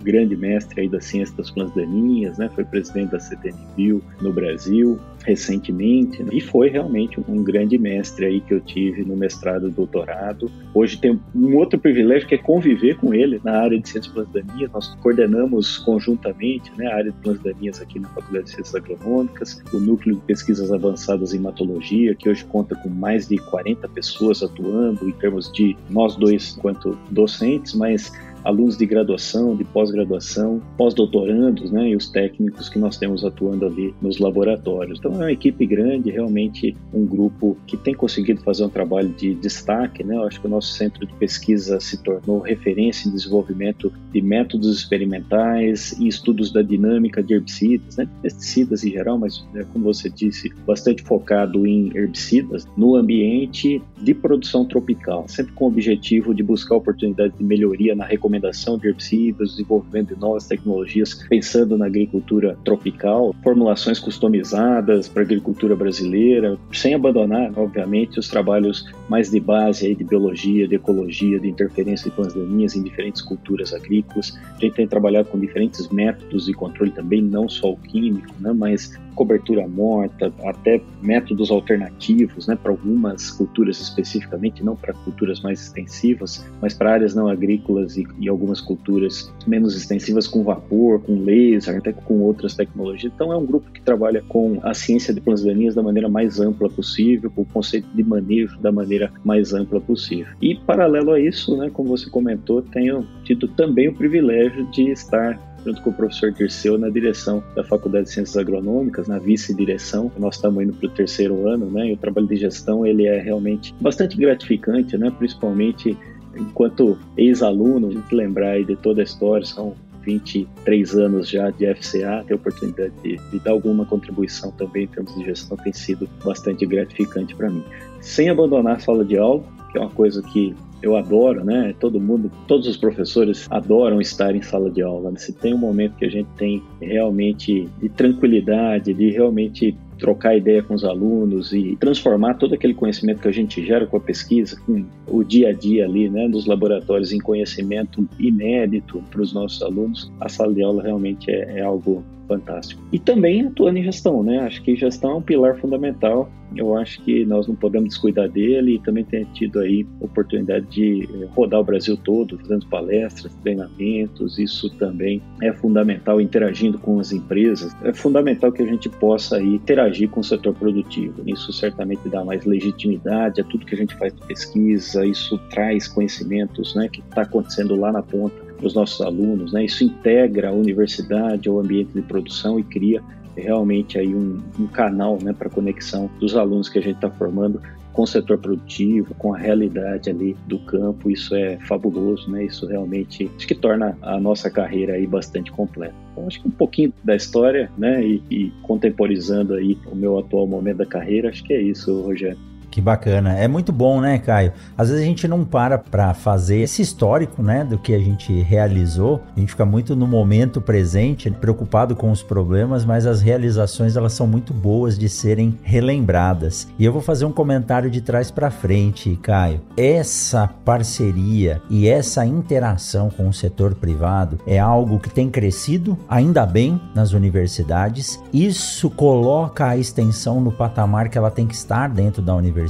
grande 0.02 0.34
mestre 0.34 0.80
aí 0.80 0.88
da 0.88 0.98
ciência 0.98 1.36
das 1.36 1.50
plantas 1.50 1.74
daninhas, 1.74 2.38
né? 2.38 2.48
Foi 2.54 2.64
presidente 2.64 3.10
da 3.10 3.20
CTNBio 3.20 4.02
no 4.22 4.32
Brasil 4.32 4.98
recentemente 5.26 6.22
né? 6.22 6.30
e 6.32 6.40
foi 6.40 6.70
realmente 6.70 7.20
um 7.28 7.42
grande 7.42 7.76
mestre 7.76 8.26
aí 8.26 8.40
que 8.40 8.54
eu 8.54 8.60
tive 8.60 9.04
no 9.04 9.16
mestrado 9.16 9.68
e 9.68 9.70
doutorado. 9.70 10.50
Hoje 10.72 10.98
tem 10.98 11.20
um 11.34 11.56
outro 11.56 11.78
privilégio 11.78 12.28
que 12.28 12.36
é 12.36 12.38
conviver 12.38 12.96
com 12.96 13.12
ele 13.12 13.40
na 13.44 13.58
área 13.58 13.78
de 13.78 13.88
ciências 13.88 14.14
plantas 14.14 14.32
daninhas. 14.32 14.70
Nós 14.70 14.94
coordenamos 15.02 15.78
conjuntamente, 15.78 16.70
né, 16.78 16.86
a 16.86 16.94
área 16.94 17.10
de 17.10 17.18
plantas 17.18 17.42
daninhas 17.42 17.82
aqui 17.82 17.98
na 17.98 18.08
Faculdade 18.10 18.44
de 18.44 18.50
Ciências 18.52 18.74
Agronômicas, 18.74 19.62
o 19.74 19.78
núcleo 19.78 20.14
de 20.14 20.22
pesquisas 20.22 20.70
avançadas 20.70 21.34
em 21.34 21.38
hematologia, 21.38 22.14
que 22.14 22.30
hoje 22.30 22.44
conta 22.44 22.76
com 22.76 22.88
mais 22.88 23.26
de 23.26 23.36
40 23.36 23.88
pessoas 23.88 24.42
atuando 24.42 25.08
em 25.08 25.12
termos 25.12 25.52
de 25.52 25.76
nós 25.90 26.14
dois 26.14 26.56
quanto 26.62 26.96
docentes, 27.10 27.74
mas 27.74 28.12
alunos 28.46 28.76
de 28.76 28.86
graduação, 28.86 29.56
de 29.56 29.64
pós-graduação, 29.64 30.62
pós-doutorandos, 30.78 31.72
né, 31.72 31.90
e 31.90 31.96
os 31.96 32.08
técnicos 32.08 32.68
que 32.68 32.78
nós 32.78 32.96
temos 32.96 33.24
atuando 33.24 33.66
ali 33.66 33.92
nos 34.00 34.18
laboratórios. 34.18 34.98
Então 34.98 35.12
é 35.14 35.16
uma 35.16 35.32
equipe 35.32 35.66
grande, 35.66 36.10
realmente 36.10 36.76
um 36.94 37.04
grupo 37.04 37.56
que 37.66 37.76
tem 37.76 37.92
conseguido 37.92 38.40
fazer 38.42 38.64
um 38.64 38.68
trabalho 38.68 39.08
de 39.08 39.34
destaque, 39.34 40.04
né? 40.04 40.14
Eu 40.14 40.22
acho 40.22 40.40
que 40.40 40.46
o 40.46 40.50
nosso 40.50 40.72
centro 40.74 41.04
de 41.04 41.12
pesquisa 41.14 41.80
se 41.80 42.00
tornou 42.02 42.38
referência 42.38 43.08
em 43.08 43.12
desenvolvimento 43.12 43.92
de 44.12 44.22
métodos 44.22 44.76
experimentais 44.76 45.92
e 45.98 46.06
estudos 46.06 46.52
da 46.52 46.62
dinâmica 46.62 47.22
de 47.22 47.34
herbicidas, 47.34 47.96
né, 47.96 48.08
pesticidas 48.22 48.84
em 48.84 48.90
geral, 48.90 49.18
mas 49.18 49.44
né, 49.52 49.66
como 49.72 49.86
você 49.86 50.08
disse, 50.08 50.52
bastante 50.66 51.02
focado 51.02 51.66
em 51.66 51.90
herbicidas 51.96 52.66
no 52.76 52.94
ambiente 52.94 53.82
de 54.00 54.14
produção 54.14 54.64
tropical, 54.64 55.24
sempre 55.26 55.52
com 55.54 55.64
o 55.64 55.68
objetivo 55.68 56.32
de 56.32 56.42
buscar 56.42 56.76
oportunidades 56.76 57.36
de 57.36 57.44
melhoria 57.44 57.94
na 57.94 58.04
recomendação 58.04 58.35
recomendação 58.36 58.78
de 58.78 58.88
herbicidas, 58.88 59.52
desenvolvimento 59.52 60.14
de 60.14 60.20
novas 60.20 60.46
tecnologias, 60.46 61.14
pensando 61.28 61.76
na 61.76 61.86
agricultura 61.86 62.56
tropical, 62.64 63.34
formulações 63.42 63.98
customizadas 63.98 65.08
para 65.08 65.22
a 65.22 65.24
agricultura 65.24 65.74
brasileira, 65.74 66.58
sem 66.72 66.94
abandonar, 66.94 67.52
obviamente, 67.58 68.18
os 68.18 68.28
trabalhos 68.28 68.84
mais 69.08 69.30
de 69.30 69.40
base 69.40 69.86
aí 69.86 69.94
de 69.94 70.04
biologia, 70.04 70.68
de 70.68 70.74
ecologia, 70.74 71.40
de 71.40 71.48
interferência 71.48 72.10
de 72.10 72.34
daninhas 72.34 72.76
em 72.76 72.82
diferentes 72.82 73.22
culturas 73.22 73.72
agrícolas. 73.72 74.38
A 74.56 74.60
gente 74.60 74.74
tem 74.74 74.86
trabalhado 74.86 75.28
com 75.28 75.38
diferentes 75.38 75.88
métodos 75.88 76.46
de 76.46 76.52
controle 76.52 76.90
também, 76.90 77.22
não 77.22 77.48
só 77.48 77.72
o 77.72 77.76
químico, 77.76 78.34
né, 78.40 78.52
mas 78.52 78.92
cobertura 79.16 79.66
morta, 79.66 80.32
até 80.44 80.80
métodos 81.02 81.50
alternativos, 81.50 82.46
né, 82.46 82.54
para 82.54 82.70
algumas 82.70 83.30
culturas 83.30 83.80
especificamente, 83.80 84.62
não 84.62 84.76
para 84.76 84.92
culturas 84.92 85.40
mais 85.40 85.62
extensivas, 85.62 86.46
mas 86.60 86.74
para 86.74 86.92
áreas 86.92 87.14
não 87.14 87.28
agrícolas 87.28 87.96
e, 87.96 88.06
e, 88.20 88.28
algumas 88.28 88.60
culturas 88.60 89.32
menos 89.46 89.74
extensivas 89.74 90.28
com 90.28 90.44
vapor, 90.44 91.00
com 91.00 91.24
laser, 91.24 91.78
até 91.78 91.92
com 91.92 92.20
outras 92.20 92.54
tecnologias. 92.54 93.12
Então 93.14 93.32
é 93.32 93.36
um 93.36 93.46
grupo 93.46 93.70
que 93.72 93.80
trabalha 93.80 94.22
com 94.28 94.60
a 94.62 94.74
ciência 94.74 95.14
de 95.14 95.20
plantas 95.20 95.44
daninhas 95.44 95.74
da 95.74 95.82
maneira 95.82 96.08
mais 96.08 96.38
ampla 96.38 96.68
possível, 96.68 97.30
com 97.30 97.42
o 97.42 97.46
conceito 97.46 97.88
de 97.94 98.04
manejo 98.04 98.58
da 98.60 98.70
maneira 98.70 99.10
mais 99.24 99.54
ampla 99.54 99.80
possível. 99.80 100.32
E 100.42 100.54
paralelo 100.54 101.12
a 101.12 101.20
isso, 101.20 101.56
né, 101.56 101.70
como 101.70 101.88
você 101.88 102.10
comentou, 102.10 102.60
tenho 102.60 103.06
tido 103.24 103.48
também 103.48 103.88
o 103.88 103.94
privilégio 103.94 104.66
de 104.70 104.90
estar 104.90 105.40
junto 105.66 105.82
com 105.82 105.90
o 105.90 105.92
professor 105.92 106.30
Dirceu, 106.30 106.78
na 106.78 106.88
direção 106.88 107.42
da 107.54 107.64
Faculdade 107.64 108.04
de 108.04 108.12
Ciências 108.12 108.36
Agronômicas, 108.36 109.08
na 109.08 109.18
vice-direção. 109.18 110.12
Nós 110.16 110.36
estamos 110.36 110.62
indo 110.62 110.72
para 110.72 110.86
o 110.86 110.90
terceiro 110.90 111.48
ano, 111.48 111.68
né? 111.68 111.88
E 111.88 111.92
o 111.92 111.96
trabalho 111.96 112.28
de 112.28 112.36
gestão 112.36 112.86
ele 112.86 113.06
é 113.06 113.20
realmente 113.20 113.74
bastante 113.80 114.16
gratificante, 114.16 114.96
né? 114.96 115.10
Principalmente 115.10 115.96
enquanto 116.36 116.96
ex-aluno, 117.16 117.88
a 117.88 117.90
gente 117.90 118.14
lembrar 118.14 118.62
de 118.62 118.76
toda 118.76 119.00
a 119.00 119.04
história, 119.04 119.44
são 119.44 119.74
23 120.04 120.94
anos 120.94 121.28
já 121.28 121.50
de 121.50 121.66
FCA, 121.74 122.24
ter 122.24 122.34
a 122.34 122.36
oportunidade 122.36 122.92
de, 123.02 123.16
de, 123.16 123.38
dar 123.40 123.50
alguma 123.50 123.84
contribuição 123.84 124.52
também 124.52 124.84
em 124.84 124.86
termos 124.86 125.12
de 125.16 125.24
gestão 125.24 125.56
tem 125.56 125.72
sido 125.72 126.08
bastante 126.24 126.64
gratificante 126.64 127.34
para 127.34 127.50
mim. 127.50 127.64
Sem 128.00 128.28
abandonar 128.28 128.76
a 128.76 128.78
sala 128.78 129.04
de 129.04 129.18
aula, 129.18 129.42
que 129.72 129.78
é 129.78 129.80
uma 129.80 129.90
coisa 129.90 130.22
que 130.22 130.54
eu 130.82 130.96
adoro, 130.96 131.44
né? 131.44 131.74
Todo 131.80 132.00
mundo, 132.00 132.30
todos 132.46 132.66
os 132.66 132.76
professores 132.76 133.46
adoram 133.50 134.00
estar 134.00 134.34
em 134.34 134.42
sala 134.42 134.70
de 134.70 134.82
aula. 134.82 135.16
Se 135.16 135.32
tem 135.32 135.54
um 135.54 135.58
momento 135.58 135.96
que 135.96 136.04
a 136.04 136.10
gente 136.10 136.28
tem 136.36 136.62
realmente 136.80 137.68
de 137.80 137.88
tranquilidade, 137.88 138.92
de 138.92 139.10
realmente 139.10 139.76
trocar 139.98 140.36
ideia 140.36 140.62
com 140.62 140.74
os 140.74 140.84
alunos 140.84 141.52
e 141.52 141.76
transformar 141.80 142.34
todo 142.34 142.54
aquele 142.54 142.74
conhecimento 142.74 143.20
que 143.20 143.28
a 143.28 143.32
gente 143.32 143.64
gera 143.64 143.86
com 143.86 143.96
a 143.96 144.00
pesquisa, 144.00 144.60
com 144.66 144.84
o 145.06 145.24
dia 145.24 145.48
a 145.48 145.52
dia 145.52 145.84
ali, 145.84 146.08
né, 146.08 146.28
dos 146.28 146.46
laboratórios 146.46 147.12
em 147.12 147.18
conhecimento 147.18 148.06
inédito 148.18 149.02
para 149.10 149.22
os 149.22 149.32
nossos 149.32 149.62
alunos, 149.62 150.12
a 150.20 150.28
sala 150.28 150.52
de 150.52 150.62
aula 150.62 150.82
realmente 150.82 151.30
é, 151.30 151.58
é 151.58 151.62
algo 151.62 152.04
fantástico. 152.26 152.82
E 152.92 152.98
também 152.98 153.46
atuando 153.46 153.78
em 153.78 153.84
gestão, 153.84 154.22
né? 154.22 154.40
Acho 154.40 154.62
que 154.62 154.76
gestão 154.76 155.12
é 155.12 155.14
um 155.14 155.22
pilar 155.22 155.56
fundamental. 155.56 156.28
Eu 156.54 156.76
acho 156.76 157.02
que 157.02 157.24
nós 157.24 157.46
não 157.46 157.54
podemos 157.54 157.90
descuidar 157.90 158.28
dele 158.28 158.74
e 158.74 158.78
também 158.78 159.04
tem 159.04 159.24
tido 159.34 159.60
aí 159.60 159.86
oportunidade 160.00 160.66
de 160.66 161.04
eh, 161.04 161.28
rodar 161.34 161.60
o 161.60 161.64
Brasil 161.64 161.96
todo, 161.96 162.38
fazendo 162.38 162.66
palestras, 162.66 163.34
treinamentos. 163.42 164.38
Isso 164.38 164.70
também 164.76 165.22
é 165.42 165.52
fundamental, 165.52 166.20
interagindo 166.66 166.78
com 166.78 166.98
as 166.98 167.12
empresas. 167.12 167.74
É 167.82 167.92
fundamental 167.92 168.52
que 168.52 168.62
a 168.62 168.66
gente 168.66 168.88
possa 168.88 169.36
aí 169.36 169.54
interagir 169.54 170.08
com 170.08 170.20
o 170.20 170.24
setor 170.24 170.54
produtivo. 170.54 171.22
Isso 171.26 171.52
certamente 171.52 172.08
dá 172.08 172.24
mais 172.24 172.44
legitimidade 172.44 173.40
a 173.40 173.44
tudo 173.44 173.64
que 173.64 173.74
a 173.74 173.78
gente 173.78 173.94
faz 173.96 174.12
de 174.14 174.20
pesquisa. 174.26 175.04
Isso 175.04 175.38
traz 175.50 175.88
conhecimentos, 175.88 176.74
né, 176.74 176.88
que 176.88 177.00
está 177.00 177.22
acontecendo 177.22 177.76
lá 177.76 177.92
na 177.92 178.02
ponta 178.02 178.34
para 178.56 178.66
os 178.66 178.74
nossos 178.74 179.00
alunos, 179.00 179.52
né? 179.52 179.66
Isso 179.66 179.84
integra 179.84 180.48
a 180.48 180.52
universidade 180.52 181.48
ao 181.48 181.60
ambiente 181.60 181.92
de 181.92 182.02
produção 182.02 182.58
e 182.58 182.62
cria 182.62 183.02
realmente 183.36 183.98
aí 183.98 184.14
um, 184.14 184.40
um 184.58 184.66
canal, 184.66 185.18
né, 185.22 185.34
para 185.34 185.50
conexão 185.50 186.10
dos 186.18 186.34
alunos 186.34 186.70
que 186.70 186.78
a 186.78 186.82
gente 186.82 186.96
está 186.96 187.10
formando 187.10 187.60
com 187.96 188.02
o 188.02 188.06
setor 188.06 188.36
produtivo, 188.36 189.14
com 189.14 189.32
a 189.32 189.38
realidade 189.38 190.10
ali 190.10 190.36
do 190.46 190.58
campo. 190.58 191.10
Isso 191.10 191.34
é 191.34 191.56
fabuloso, 191.60 192.30
né? 192.30 192.44
Isso 192.44 192.66
realmente 192.66 193.30
acho 193.34 193.46
que 193.46 193.54
torna 193.54 193.96
a 194.02 194.20
nossa 194.20 194.50
carreira 194.50 194.92
aí 194.92 195.06
bastante 195.06 195.50
completa. 195.50 195.94
Então, 196.12 196.26
acho 196.26 196.42
que 196.42 196.46
um 196.46 196.50
pouquinho 196.50 196.92
da 197.02 197.16
história, 197.16 197.70
né? 197.78 198.06
E, 198.06 198.22
e 198.30 198.52
contemporizando 198.62 199.54
aí 199.54 199.78
o 199.90 199.96
meu 199.96 200.18
atual 200.18 200.46
momento 200.46 200.76
da 200.76 200.86
carreira, 200.86 201.30
acho 201.30 201.42
que 201.42 201.54
é 201.54 201.62
isso, 201.62 202.02
Rogério. 202.02 202.38
Que 202.76 202.82
bacana. 202.82 203.32
É 203.38 203.48
muito 203.48 203.72
bom, 203.72 204.02
né, 204.02 204.18
Caio? 204.18 204.52
Às 204.76 204.90
vezes 204.90 205.02
a 205.02 205.06
gente 205.06 205.26
não 205.26 205.46
para 205.46 205.78
para 205.78 206.12
fazer 206.12 206.58
esse 206.58 206.82
histórico, 206.82 207.42
né, 207.42 207.64
do 207.64 207.78
que 207.78 207.94
a 207.94 207.98
gente 207.98 208.42
realizou. 208.42 209.22
A 209.34 209.40
gente 209.40 209.52
fica 209.52 209.64
muito 209.64 209.96
no 209.96 210.06
momento 210.06 210.60
presente, 210.60 211.30
preocupado 211.30 211.96
com 211.96 212.10
os 212.10 212.22
problemas, 212.22 212.84
mas 212.84 213.06
as 213.06 213.22
realizações 213.22 213.96
elas 213.96 214.12
são 214.12 214.26
muito 214.26 214.52
boas 214.52 214.98
de 214.98 215.08
serem 215.08 215.58
relembradas. 215.62 216.68
E 216.78 216.84
eu 216.84 216.92
vou 216.92 217.00
fazer 217.00 217.24
um 217.24 217.32
comentário 217.32 217.90
de 217.90 218.02
trás 218.02 218.30
para 218.30 218.50
frente, 218.50 219.18
Caio. 219.22 219.62
Essa 219.74 220.46
parceria 220.46 221.62
e 221.70 221.88
essa 221.88 222.26
interação 222.26 223.08
com 223.08 223.26
o 223.26 223.32
setor 223.32 223.74
privado 223.74 224.38
é 224.46 224.58
algo 224.58 224.98
que 224.98 225.08
tem 225.08 225.30
crescido, 225.30 225.96
ainda 226.06 226.44
bem, 226.44 226.78
nas 226.94 227.14
universidades. 227.14 228.22
Isso 228.34 228.90
coloca 228.90 229.66
a 229.66 229.78
extensão 229.78 230.42
no 230.42 230.52
patamar 230.52 231.08
que 231.08 231.16
ela 231.16 231.30
tem 231.30 231.46
que 231.46 231.54
estar 231.54 231.88
dentro 231.88 232.20
da 232.20 232.34
universidade 232.34 232.65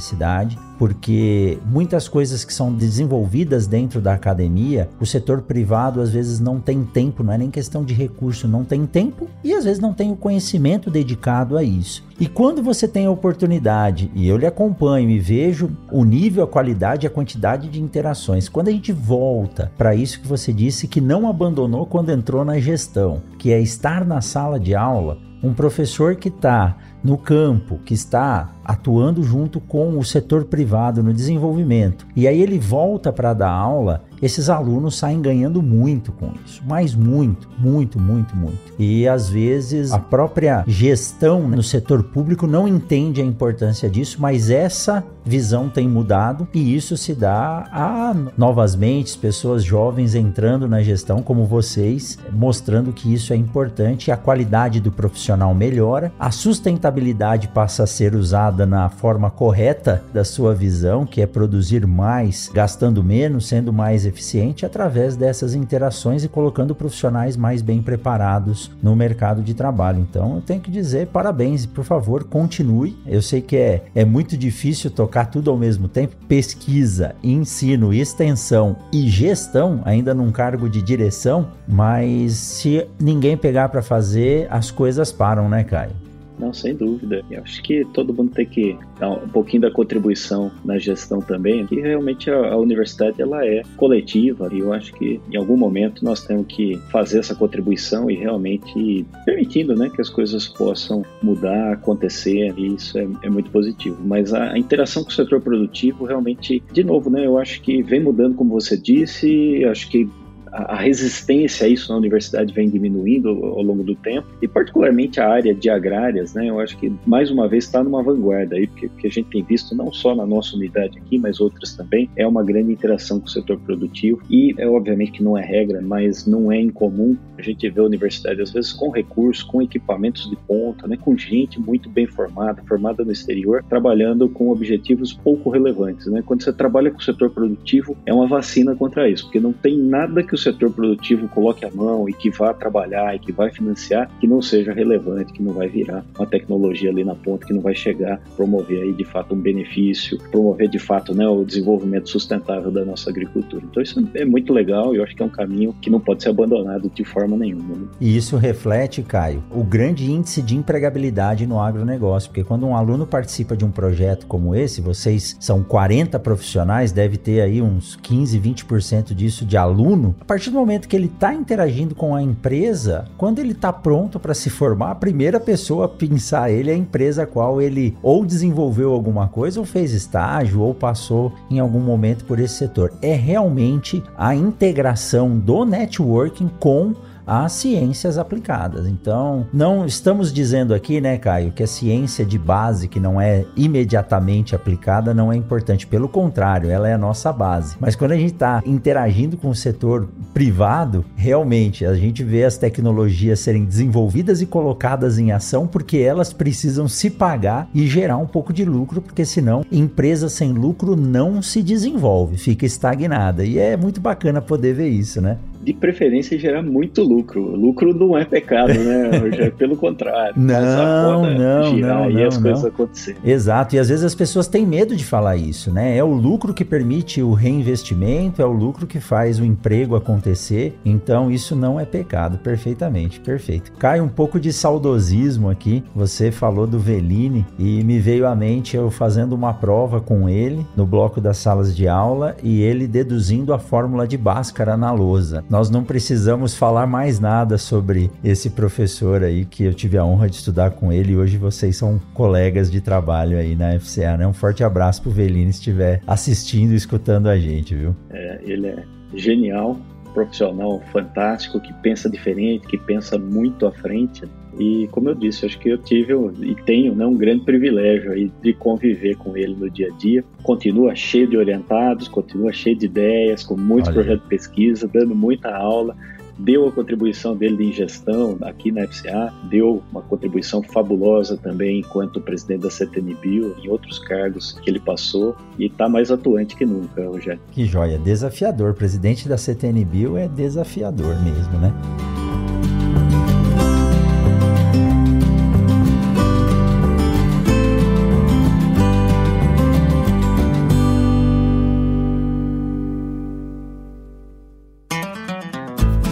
porque 0.77 1.57
muitas 1.65 2.07
coisas 2.07 2.45
que 2.45 2.53
são 2.53 2.73
desenvolvidas 2.73 3.67
dentro 3.67 3.99
da 3.99 4.13
academia, 4.13 4.89
o 4.99 5.05
setor 5.05 5.41
privado 5.41 6.01
às 6.01 6.11
vezes 6.11 6.39
não 6.39 6.59
tem 6.59 6.83
tempo, 6.83 7.23
não 7.23 7.33
é 7.33 7.37
nem 7.37 7.49
questão 7.49 7.83
de 7.83 7.93
recurso, 7.93 8.47
não 8.47 8.63
tem 8.63 8.85
tempo 8.85 9.27
e 9.43 9.53
às 9.53 9.65
vezes 9.65 9.79
não 9.79 9.93
tem 9.93 10.11
o 10.11 10.15
conhecimento 10.15 10.91
dedicado 10.91 11.57
a 11.57 11.63
isso. 11.63 12.05
E 12.19 12.27
quando 12.27 12.63
você 12.63 12.87
tem 12.87 13.05
a 13.05 13.11
oportunidade, 13.11 14.11
e 14.15 14.27
eu 14.27 14.37
lhe 14.37 14.45
acompanho 14.45 15.09
e 15.09 15.19
vejo 15.19 15.69
o 15.91 16.03
nível, 16.03 16.43
a 16.43 16.47
qualidade 16.47 17.05
e 17.05 17.07
a 17.07 17.11
quantidade 17.11 17.69
de 17.69 17.81
interações, 17.81 18.49
quando 18.49 18.69
a 18.69 18.71
gente 18.71 18.91
volta 18.91 19.71
para 19.77 19.95
isso 19.95 20.19
que 20.19 20.27
você 20.27 20.51
disse 20.51 20.87
que 20.87 21.01
não 21.01 21.29
abandonou 21.29 21.85
quando 21.85 22.11
entrou 22.11 22.43
na 22.43 22.59
gestão, 22.59 23.21
que 23.37 23.51
é 23.51 23.59
estar 23.59 24.05
na 24.05 24.21
sala 24.21 24.59
de 24.59 24.73
aula, 24.73 25.17
um 25.43 25.53
professor 25.53 26.15
que 26.15 26.29
está 26.29 26.75
no 27.07 27.17
campo, 27.17 27.79
que 27.85 27.93
está 27.93 28.49
atuando 28.65 29.23
junto 29.23 29.61
com 29.61 29.97
o 29.97 30.03
setor 30.03 30.43
privado 30.43 31.01
no 31.01 31.13
desenvolvimento. 31.13 32.05
E 32.13 32.27
aí 32.27 32.41
ele 32.41 32.59
volta 32.59 33.13
para 33.13 33.33
dar 33.33 33.49
aula, 33.49 34.03
esses 34.21 34.49
alunos 34.49 34.97
saem 34.97 35.21
ganhando 35.21 35.61
muito 35.61 36.11
com 36.11 36.31
isso, 36.45 36.61
mas 36.67 36.95
muito, 36.95 37.47
muito, 37.57 37.99
muito, 37.99 38.35
muito. 38.35 38.73
E 38.79 39.07
às 39.07 39.29
vezes 39.29 39.91
a 39.91 39.99
própria 39.99 40.63
gestão 40.67 41.47
no 41.47 41.63
setor 41.63 42.03
público 42.03 42.47
não 42.47 42.67
entende 42.67 43.21
a 43.21 43.25
importância 43.25 43.89
disso, 43.89 44.17
mas 44.19 44.49
essa 44.49 45.03
visão 45.27 45.69
tem 45.69 45.87
mudado 45.87 46.47
e 46.53 46.75
isso 46.75 46.95
se 46.95 47.13
dá 47.13 47.67
a 47.71 48.15
novas 48.37 48.75
mentes, 48.75 49.15
pessoas 49.15 49.63
jovens 49.63 50.15
entrando 50.15 50.67
na 50.67 50.81
gestão 50.81 51.21
como 51.21 51.45
vocês, 51.45 52.17
mostrando 52.31 52.93
que 52.93 53.13
isso 53.13 53.33
é 53.33 53.35
importante, 53.35 54.11
a 54.11 54.17
qualidade 54.17 54.79
do 54.79 54.91
profissional 54.91 55.53
melhora, 55.53 56.11
a 56.17 56.31
sustentabilidade 56.31 57.49
passa 57.49 57.83
a 57.83 57.87
ser 57.87 58.15
usada 58.15 58.65
na 58.65 58.89
forma 58.89 59.29
correta 59.29 60.03
da 60.13 60.23
sua 60.23 60.55
visão, 60.55 61.05
que 61.05 61.21
é 61.21 61.27
produzir 61.27 61.85
mais, 61.85 62.49
gastando 62.53 63.03
menos, 63.03 63.47
sendo 63.47 63.73
mais 63.73 64.06
eficiente 64.07 64.65
através 64.65 65.15
dessas 65.15 65.53
interações 65.53 66.23
e 66.23 66.29
colocando 66.29 66.73
profissionais 66.73 67.37
mais 67.37 67.61
bem 67.61 67.81
preparados 67.81 68.71
no 68.81 68.95
mercado 68.95 69.41
de 69.41 69.53
trabalho. 69.53 69.99
Então, 69.99 70.35
eu 70.35 70.41
tenho 70.41 70.61
que 70.61 70.71
dizer 70.71 71.07
parabéns 71.07 71.63
e, 71.63 71.67
por 71.67 71.83
favor, 71.83 72.23
continue. 72.23 72.97
Eu 73.05 73.21
sei 73.21 73.41
que 73.41 73.57
é, 73.57 73.83
é 73.93 74.05
muito 74.05 74.37
difícil 74.37 74.89
tocar 74.89 75.25
tudo 75.25 75.51
ao 75.51 75.57
mesmo 75.57 75.87
tempo, 75.87 76.15
pesquisa, 76.27 77.15
ensino, 77.23 77.93
extensão 77.93 78.75
e 78.91 79.07
gestão, 79.07 79.81
ainda 79.85 80.13
num 80.13 80.31
cargo 80.31 80.69
de 80.69 80.81
direção, 80.81 81.49
mas 81.67 82.33
se 82.33 82.87
ninguém 82.99 83.37
pegar 83.37 83.69
para 83.69 83.81
fazer, 83.81 84.47
as 84.49 84.71
coisas 84.71 85.11
param, 85.11 85.49
né, 85.49 85.63
Caio? 85.63 86.06
Não, 86.39 86.53
sem 86.53 86.75
dúvida. 86.75 87.23
Eu 87.29 87.41
acho 87.41 87.61
que 87.63 87.85
todo 87.93 88.13
mundo 88.13 88.31
tem 88.31 88.45
que 88.45 88.77
dar 88.99 89.09
um 89.09 89.27
pouquinho 89.29 89.63
da 89.63 89.71
contribuição 89.71 90.51
na 90.63 90.77
gestão 90.77 91.19
também, 91.19 91.65
que 91.65 91.79
realmente 91.79 92.29
a, 92.29 92.53
a, 92.53 92.57
universidade 92.57 93.21
ela 93.21 93.45
é 93.45 93.63
coletiva 93.75 94.49
e 94.51 94.59
eu 94.59 94.71
acho 94.71 94.93
que 94.93 95.19
em 95.31 95.37
algum 95.37 95.57
momento 95.57 96.03
nós 96.03 96.23
temos 96.23 96.45
que 96.47 96.77
fazer 96.91 97.19
essa 97.19 97.33
contribuição 97.33 98.09
e 98.09 98.15
realmente 98.15 99.05
permitindo 99.25 99.75
né, 99.75 99.89
que 99.89 100.01
as 100.01 100.09
coisas 100.09 100.47
possam 100.47 101.03
mudar, 101.21 101.73
acontecer, 101.73 102.53
e 102.57 102.75
isso 102.75 102.97
é, 102.97 103.07
é 103.23 103.29
muito 103.29 103.49
positivo. 103.49 103.97
Mas 104.05 104.33
a, 104.33 104.51
a, 104.51 104.59
interação 104.59 105.03
com 105.03 105.09
o 105.09 105.13
setor 105.13 105.41
produtivo 105.41 106.05
realmente, 106.05 106.61
de 106.71 106.83
novo, 106.83 107.09
né, 107.09 107.25
eu 107.25 107.37
acho 107.37 107.61
que 107.61 107.81
vem 107.81 108.01
mudando, 108.01 108.35
como 108.35 108.51
você 108.51 108.77
disse, 108.77 109.63
acho 109.65 109.89
que 109.89 110.07
a 110.51 110.75
resistência 110.75 111.65
a 111.65 111.69
isso 111.69 111.91
na 111.91 111.97
universidade 111.97 112.53
vem 112.53 112.69
diminuindo 112.69 113.29
ao 113.29 113.61
longo 113.61 113.83
do 113.83 113.95
tempo, 113.95 114.27
e 114.41 114.47
particularmente 114.47 115.19
a 115.19 115.29
área 115.29 115.53
de 115.53 115.69
agrárias, 115.69 116.33
né, 116.33 116.49
eu 116.49 116.59
acho 116.59 116.77
que 116.77 116.91
mais 117.05 117.29
uma 117.31 117.47
vez 117.47 117.65
está 117.65 117.83
numa 117.83 118.01
vanguarda 118.01 118.55
aí, 118.55 118.67
porque, 118.67 118.87
porque 118.87 119.07
a 119.07 119.11
gente 119.11 119.29
tem 119.29 119.43
visto 119.43 119.75
não 119.75 119.91
só 119.91 120.15
na 120.15 120.25
nossa 120.25 120.55
unidade 120.55 120.97
aqui, 120.97 121.17
mas 121.17 121.39
outras 121.39 121.75
também, 121.75 122.09
é 122.15 122.25
uma 122.25 122.43
grande 122.43 122.71
interação 122.71 123.19
com 123.19 123.25
o 123.25 123.29
setor 123.29 123.59
produtivo, 123.59 124.21
e 124.29 124.53
é 124.57 124.67
obviamente 124.67 125.13
que 125.13 125.23
não 125.23 125.37
é 125.37 125.43
regra, 125.43 125.81
mas 125.81 126.25
não 126.25 126.51
é 126.51 126.59
incomum 126.59 127.17
a 127.37 127.41
gente 127.41 127.69
ver 127.69 127.81
a 127.81 127.85
universidade 127.85 128.41
às 128.41 128.51
vezes 128.51 128.71
com 128.73 128.89
recursos, 128.89 129.43
com 129.43 129.61
equipamentos 129.61 130.29
de 130.29 130.35
ponta, 130.35 130.87
né, 130.87 130.97
com 130.97 131.17
gente 131.17 131.59
muito 131.59 131.89
bem 131.89 132.07
formada, 132.07 132.61
formada 132.67 133.03
no 133.03 133.11
exterior, 133.11 133.63
trabalhando 133.67 134.29
com 134.29 134.49
objetivos 134.49 135.13
pouco 135.13 135.49
relevantes, 135.49 136.07
né, 136.07 136.23
quando 136.25 136.43
você 136.43 136.53
trabalha 136.53 136.91
com 136.91 136.99
o 136.99 137.03
setor 137.03 137.29
produtivo, 137.29 137.97
é 138.05 138.13
uma 138.13 138.27
vacina 138.27 138.75
contra 138.75 139.09
isso, 139.09 139.25
porque 139.25 139.39
não 139.39 139.53
tem 139.53 139.77
nada 139.77 140.23
que 140.23 140.36
o 140.37 140.39
setor 140.39 140.71
produtivo 140.71 141.27
coloque 141.27 141.65
a 141.65 141.71
mão 141.71 142.07
e 142.07 142.13
que 142.13 142.29
vá 142.29 142.53
trabalhar 142.53 143.15
e 143.15 143.19
que 143.19 143.31
vai 143.31 143.51
financiar, 143.51 144.09
que 144.19 144.27
não 144.27 144.41
seja 144.41 144.71
relevante, 144.71 145.33
que 145.33 145.41
não 145.41 145.53
vai 145.53 145.67
virar 145.67 146.05
uma 146.17 146.25
tecnologia 146.25 146.89
ali 146.89 147.03
na 147.03 147.15
ponta, 147.15 147.45
que 147.45 147.53
não 147.53 147.61
vai 147.61 147.75
chegar 147.75 148.21
promover 148.35 148.83
aí 148.83 148.93
de 148.93 149.03
fato 149.03 149.33
um 149.33 149.39
benefício, 149.39 150.17
promover 150.31 150.69
de 150.69 150.79
fato 150.79 151.13
né, 151.13 151.27
o 151.27 151.43
desenvolvimento 151.43 152.09
sustentável 152.09 152.71
da 152.71 152.85
nossa 152.85 153.09
agricultura. 153.09 153.63
Então 153.69 153.81
isso 153.81 154.07
é 154.13 154.23
muito 154.23 154.53
legal 154.53 154.93
e 154.93 154.97
eu 154.97 155.03
acho 155.03 155.15
que 155.15 155.21
é 155.21 155.25
um 155.25 155.29
caminho 155.29 155.75
que 155.81 155.89
não 155.89 155.99
pode 155.99 156.23
ser 156.23 156.29
abandonado 156.29 156.89
de 156.93 157.03
forma 157.03 157.35
nenhuma. 157.35 157.75
Né? 157.75 157.87
E 157.99 158.15
isso 158.15 158.37
reflete, 158.37 159.01
Caio, 159.01 159.43
o 159.51 159.63
grande 159.63 160.09
índice 160.09 160.41
de 160.41 160.55
empregabilidade 160.55 161.47
no 161.47 161.59
agronegócio, 161.59 162.29
porque 162.29 162.43
quando 162.43 162.67
um 162.67 162.75
aluno 162.75 163.07
participa 163.07 163.57
de 163.57 163.65
um 163.65 163.71
projeto 163.71 164.27
como 164.27 164.53
esse, 164.53 164.81
vocês 164.81 165.35
são 165.39 165.63
40 165.63 166.19
profissionais, 166.19 166.91
deve 166.91 167.17
ter 167.17 167.41
aí 167.41 167.61
uns 167.61 167.95
15, 167.95 168.39
20% 168.39 169.13
disso 169.13 169.45
de 169.45 169.57
aluno, 169.57 170.15
partir 170.27 170.49
do 170.49 170.57
momento 170.57 170.89
que 170.89 170.95
ele 170.95 171.05
está 171.05 171.33
interagindo 171.33 171.95
com 171.95 172.13
a 172.13 172.21
empresa, 172.21 173.05
quando 173.17 173.39
ele 173.39 173.53
está 173.53 173.71
pronto 173.71 174.19
para 174.19 174.33
se 174.33 174.49
formar, 174.49 174.91
a 174.91 174.95
primeira 174.95 175.39
pessoa 175.39 175.85
a 175.85 175.87
pensar 175.87 176.51
ele 176.51 176.69
é 176.69 176.73
a 176.73 176.77
empresa 176.77 177.23
a 177.23 177.25
qual 177.25 177.61
ele 177.61 177.97
ou 178.03 178.25
desenvolveu 178.25 178.91
alguma 178.91 179.29
coisa, 179.29 179.59
ou 179.59 179.65
fez 179.65 179.93
estágio, 179.93 180.59
ou 180.59 180.73
passou 180.73 181.31
em 181.49 181.59
algum 181.59 181.79
momento 181.79 182.25
por 182.25 182.39
esse 182.39 182.55
setor. 182.55 182.93
É 183.01 183.13
realmente 183.13 184.03
a 184.17 184.35
integração 184.35 185.39
do 185.39 185.63
networking 185.63 186.49
com 186.59 186.93
às 187.27 187.51
ciências 187.51 188.17
aplicadas. 188.17 188.87
Então, 188.87 189.45
não 189.53 189.85
estamos 189.85 190.31
dizendo 190.31 190.73
aqui, 190.73 191.01
né, 191.01 191.17
Caio, 191.17 191.51
que 191.51 191.61
a 191.61 191.67
ciência 191.67 192.25
de 192.25 192.39
base, 192.39 192.87
que 192.87 192.99
não 192.99 193.19
é 193.19 193.45
imediatamente 193.55 194.55
aplicada, 194.55 195.13
não 195.13 195.31
é 195.31 195.35
importante. 195.35 195.85
Pelo 195.85 196.07
contrário, 196.07 196.69
ela 196.69 196.87
é 196.87 196.93
a 196.93 196.97
nossa 196.97 197.33
base. 197.33 197.75
Mas 197.79 197.95
quando 197.95 198.13
a 198.13 198.17
gente 198.17 198.33
está 198.33 198.63
interagindo 198.65 199.35
com 199.35 199.49
o 199.49 199.55
setor 199.55 200.07
privado, 200.33 201.03
realmente 201.15 201.85
a 201.85 201.93
gente 201.93 202.23
vê 202.23 202.45
as 202.45 202.57
tecnologias 202.57 203.39
serem 203.39 203.65
desenvolvidas 203.65 204.41
e 204.41 204.45
colocadas 204.45 205.19
em 205.19 205.31
ação 205.31 205.67
porque 205.67 205.97
elas 205.97 206.31
precisam 206.31 206.87
se 206.87 207.09
pagar 207.09 207.69
e 207.73 207.85
gerar 207.87 208.17
um 208.17 208.27
pouco 208.27 208.53
de 208.53 208.63
lucro, 208.63 209.01
porque 209.01 209.25
senão 209.25 209.65
empresa 209.71 210.29
sem 210.29 210.53
lucro 210.53 210.95
não 210.95 211.41
se 211.41 211.61
desenvolve, 211.61 212.37
fica 212.37 212.65
estagnada. 212.65 213.43
E 213.43 213.59
é 213.59 213.75
muito 213.75 213.99
bacana 213.99 214.41
poder 214.41 214.73
ver 214.73 214.89
isso, 214.89 215.19
né? 215.21 215.37
De 215.67 215.73
preferência 215.73 216.39
gerar 216.39 216.63
muito 216.63 217.03
lucro. 217.03 217.41
Lucro 217.41 217.93
não 217.93 218.17
é 218.17 218.23
pecado, 218.23 218.73
né, 218.73 219.11
Rogério? 219.19 219.51
Pelo 219.51 219.75
contrário. 219.75 220.33
Não, 220.37 221.23
não, 221.23 221.75
girar 221.75 222.03
não, 222.03 222.09
e 222.09 222.13
não, 222.13 222.27
as 222.27 222.35
não. 222.35 222.41
coisas 222.41 222.65
acontecerem. 222.65 223.19
Exato, 223.25 223.75
e 223.75 223.79
às 223.79 223.89
vezes 223.89 224.05
as 224.05 224.15
pessoas 224.15 224.47
têm 224.47 224.65
medo 224.65 224.95
de 224.95 225.03
falar 225.03 225.35
isso, 225.35 225.69
né? 225.69 225.97
É 225.97 226.01
o 226.01 226.13
lucro 226.13 226.53
que 226.53 226.63
permite 226.63 227.21
o 227.21 227.33
reinvestimento, 227.33 228.41
é 228.41 228.45
o 228.45 228.51
lucro 228.51 228.87
que 228.87 229.01
faz 229.01 229.39
o 229.39 229.45
emprego 229.45 229.97
acontecer. 229.97 230.77
Então 230.85 231.29
isso 231.29 231.53
não 231.53 231.77
é 231.77 231.83
pecado, 231.83 232.37
perfeitamente, 232.37 233.19
perfeito. 233.19 233.73
Cai 233.73 233.99
um 233.99 234.07
pouco 234.07 234.39
de 234.39 234.53
saudosismo 234.53 235.49
aqui. 235.49 235.83
Você 235.93 236.31
falou 236.31 236.65
do 236.65 236.79
Veline 236.79 237.45
e 237.59 237.83
me 237.83 237.99
veio 237.99 238.25
à 238.25 238.33
mente 238.33 238.77
eu 238.77 238.89
fazendo 238.89 239.33
uma 239.33 239.53
prova 239.53 239.99
com 239.99 240.29
ele 240.29 240.65
no 240.77 240.85
bloco 240.85 241.19
das 241.19 241.37
salas 241.37 241.75
de 241.75 241.89
aula 241.89 242.37
e 242.41 242.61
ele 242.61 242.87
deduzindo 242.87 243.53
a 243.53 243.59
fórmula 243.59 244.07
de 244.07 244.17
Bhaskara 244.17 244.77
na 244.77 244.93
lousa 244.93 245.43
nós 245.57 245.71
não 245.71 245.83
precisamos 245.83 246.55
falar 246.55 246.85
mais 246.85 247.19
nada 247.19 247.57
sobre 247.57 248.11
esse 248.23 248.51
professor 248.51 249.23
aí 249.23 249.43
que 249.43 249.63
eu 249.63 249.73
tive 249.73 249.97
a 249.97 250.05
honra 250.05 250.29
de 250.29 250.35
estudar 250.35 250.69
com 250.69 250.93
ele 250.93 251.13
e 251.13 251.17
hoje 251.17 251.35
vocês 251.35 251.75
são 251.75 251.99
colegas 252.13 252.69
de 252.69 252.79
trabalho 252.79 253.39
aí 253.39 253.55
na 253.55 253.79
FCA, 253.79 254.15
né? 254.17 254.27
Um 254.27 254.33
forte 254.33 254.63
abraço 254.63 255.01
pro 255.01 255.09
Velino 255.09 255.51
se 255.51 255.57
estiver 255.57 255.99
assistindo 256.05 256.73
e 256.73 256.75
escutando 256.75 257.27
a 257.27 257.39
gente, 257.39 257.73
viu? 257.73 257.95
É, 258.11 258.39
ele 258.43 258.67
é 258.67 258.83
genial, 259.15 259.79
profissional 260.13 260.79
fantástico, 260.93 261.59
que 261.59 261.73
pensa 261.81 262.07
diferente, 262.07 262.67
que 262.67 262.77
pensa 262.77 263.17
muito 263.17 263.65
à 263.65 263.71
frente. 263.71 264.25
E 264.59 264.87
como 264.91 265.09
eu 265.09 265.15
disse, 265.15 265.45
acho 265.45 265.59
que 265.59 265.69
eu 265.69 265.77
tive 265.77 266.13
e 266.41 266.55
tenho 266.65 266.95
né, 266.95 267.05
um 267.05 267.15
grande 267.15 267.43
privilégio 267.43 268.11
aí 268.11 268.31
de 268.41 268.53
conviver 268.53 269.15
com 269.17 269.37
ele 269.37 269.55
no 269.55 269.69
dia 269.69 269.89
a 269.93 269.97
dia. 269.97 270.23
Continua 270.43 270.95
cheio 270.95 271.27
de 271.27 271.37
orientados, 271.37 272.07
continua 272.07 272.51
cheio 272.51 272.75
de 272.75 272.85
ideias, 272.85 273.43
com 273.43 273.55
muitos 273.55 273.89
Olha. 273.89 273.95
projetos 273.95 274.23
de 274.23 274.29
pesquisa, 274.29 274.89
dando 274.91 275.13
muita 275.15 275.55
aula 275.55 275.95
deu 276.39 276.67
a 276.67 276.71
contribuição 276.71 277.35
dele 277.35 277.57
de 277.57 277.63
ingestão 277.65 278.37
aqui 278.41 278.71
na 278.71 278.87
FCA, 278.87 279.33
deu 279.49 279.81
uma 279.91 280.01
contribuição 280.01 280.61
fabulosa 280.61 281.37
também 281.37 281.79
enquanto 281.79 282.21
presidente 282.21 282.61
da 282.61 282.69
CTNBio, 282.69 283.55
em 283.63 283.69
outros 283.69 283.99
cargos 283.99 284.53
que 284.63 284.69
ele 284.69 284.79
passou, 284.79 285.35
e 285.57 285.65
está 285.65 285.89
mais 285.89 286.11
atuante 286.11 286.55
que 286.55 286.65
nunca, 286.65 287.07
Rogério. 287.07 287.39
Que 287.51 287.65
joia, 287.65 287.97
desafiador. 287.97 288.73
Presidente 288.73 289.27
da 289.27 289.37
CTNBio 289.37 290.17
é 290.17 290.27
desafiador 290.27 291.15
mesmo, 291.23 291.59
né? 291.59 291.73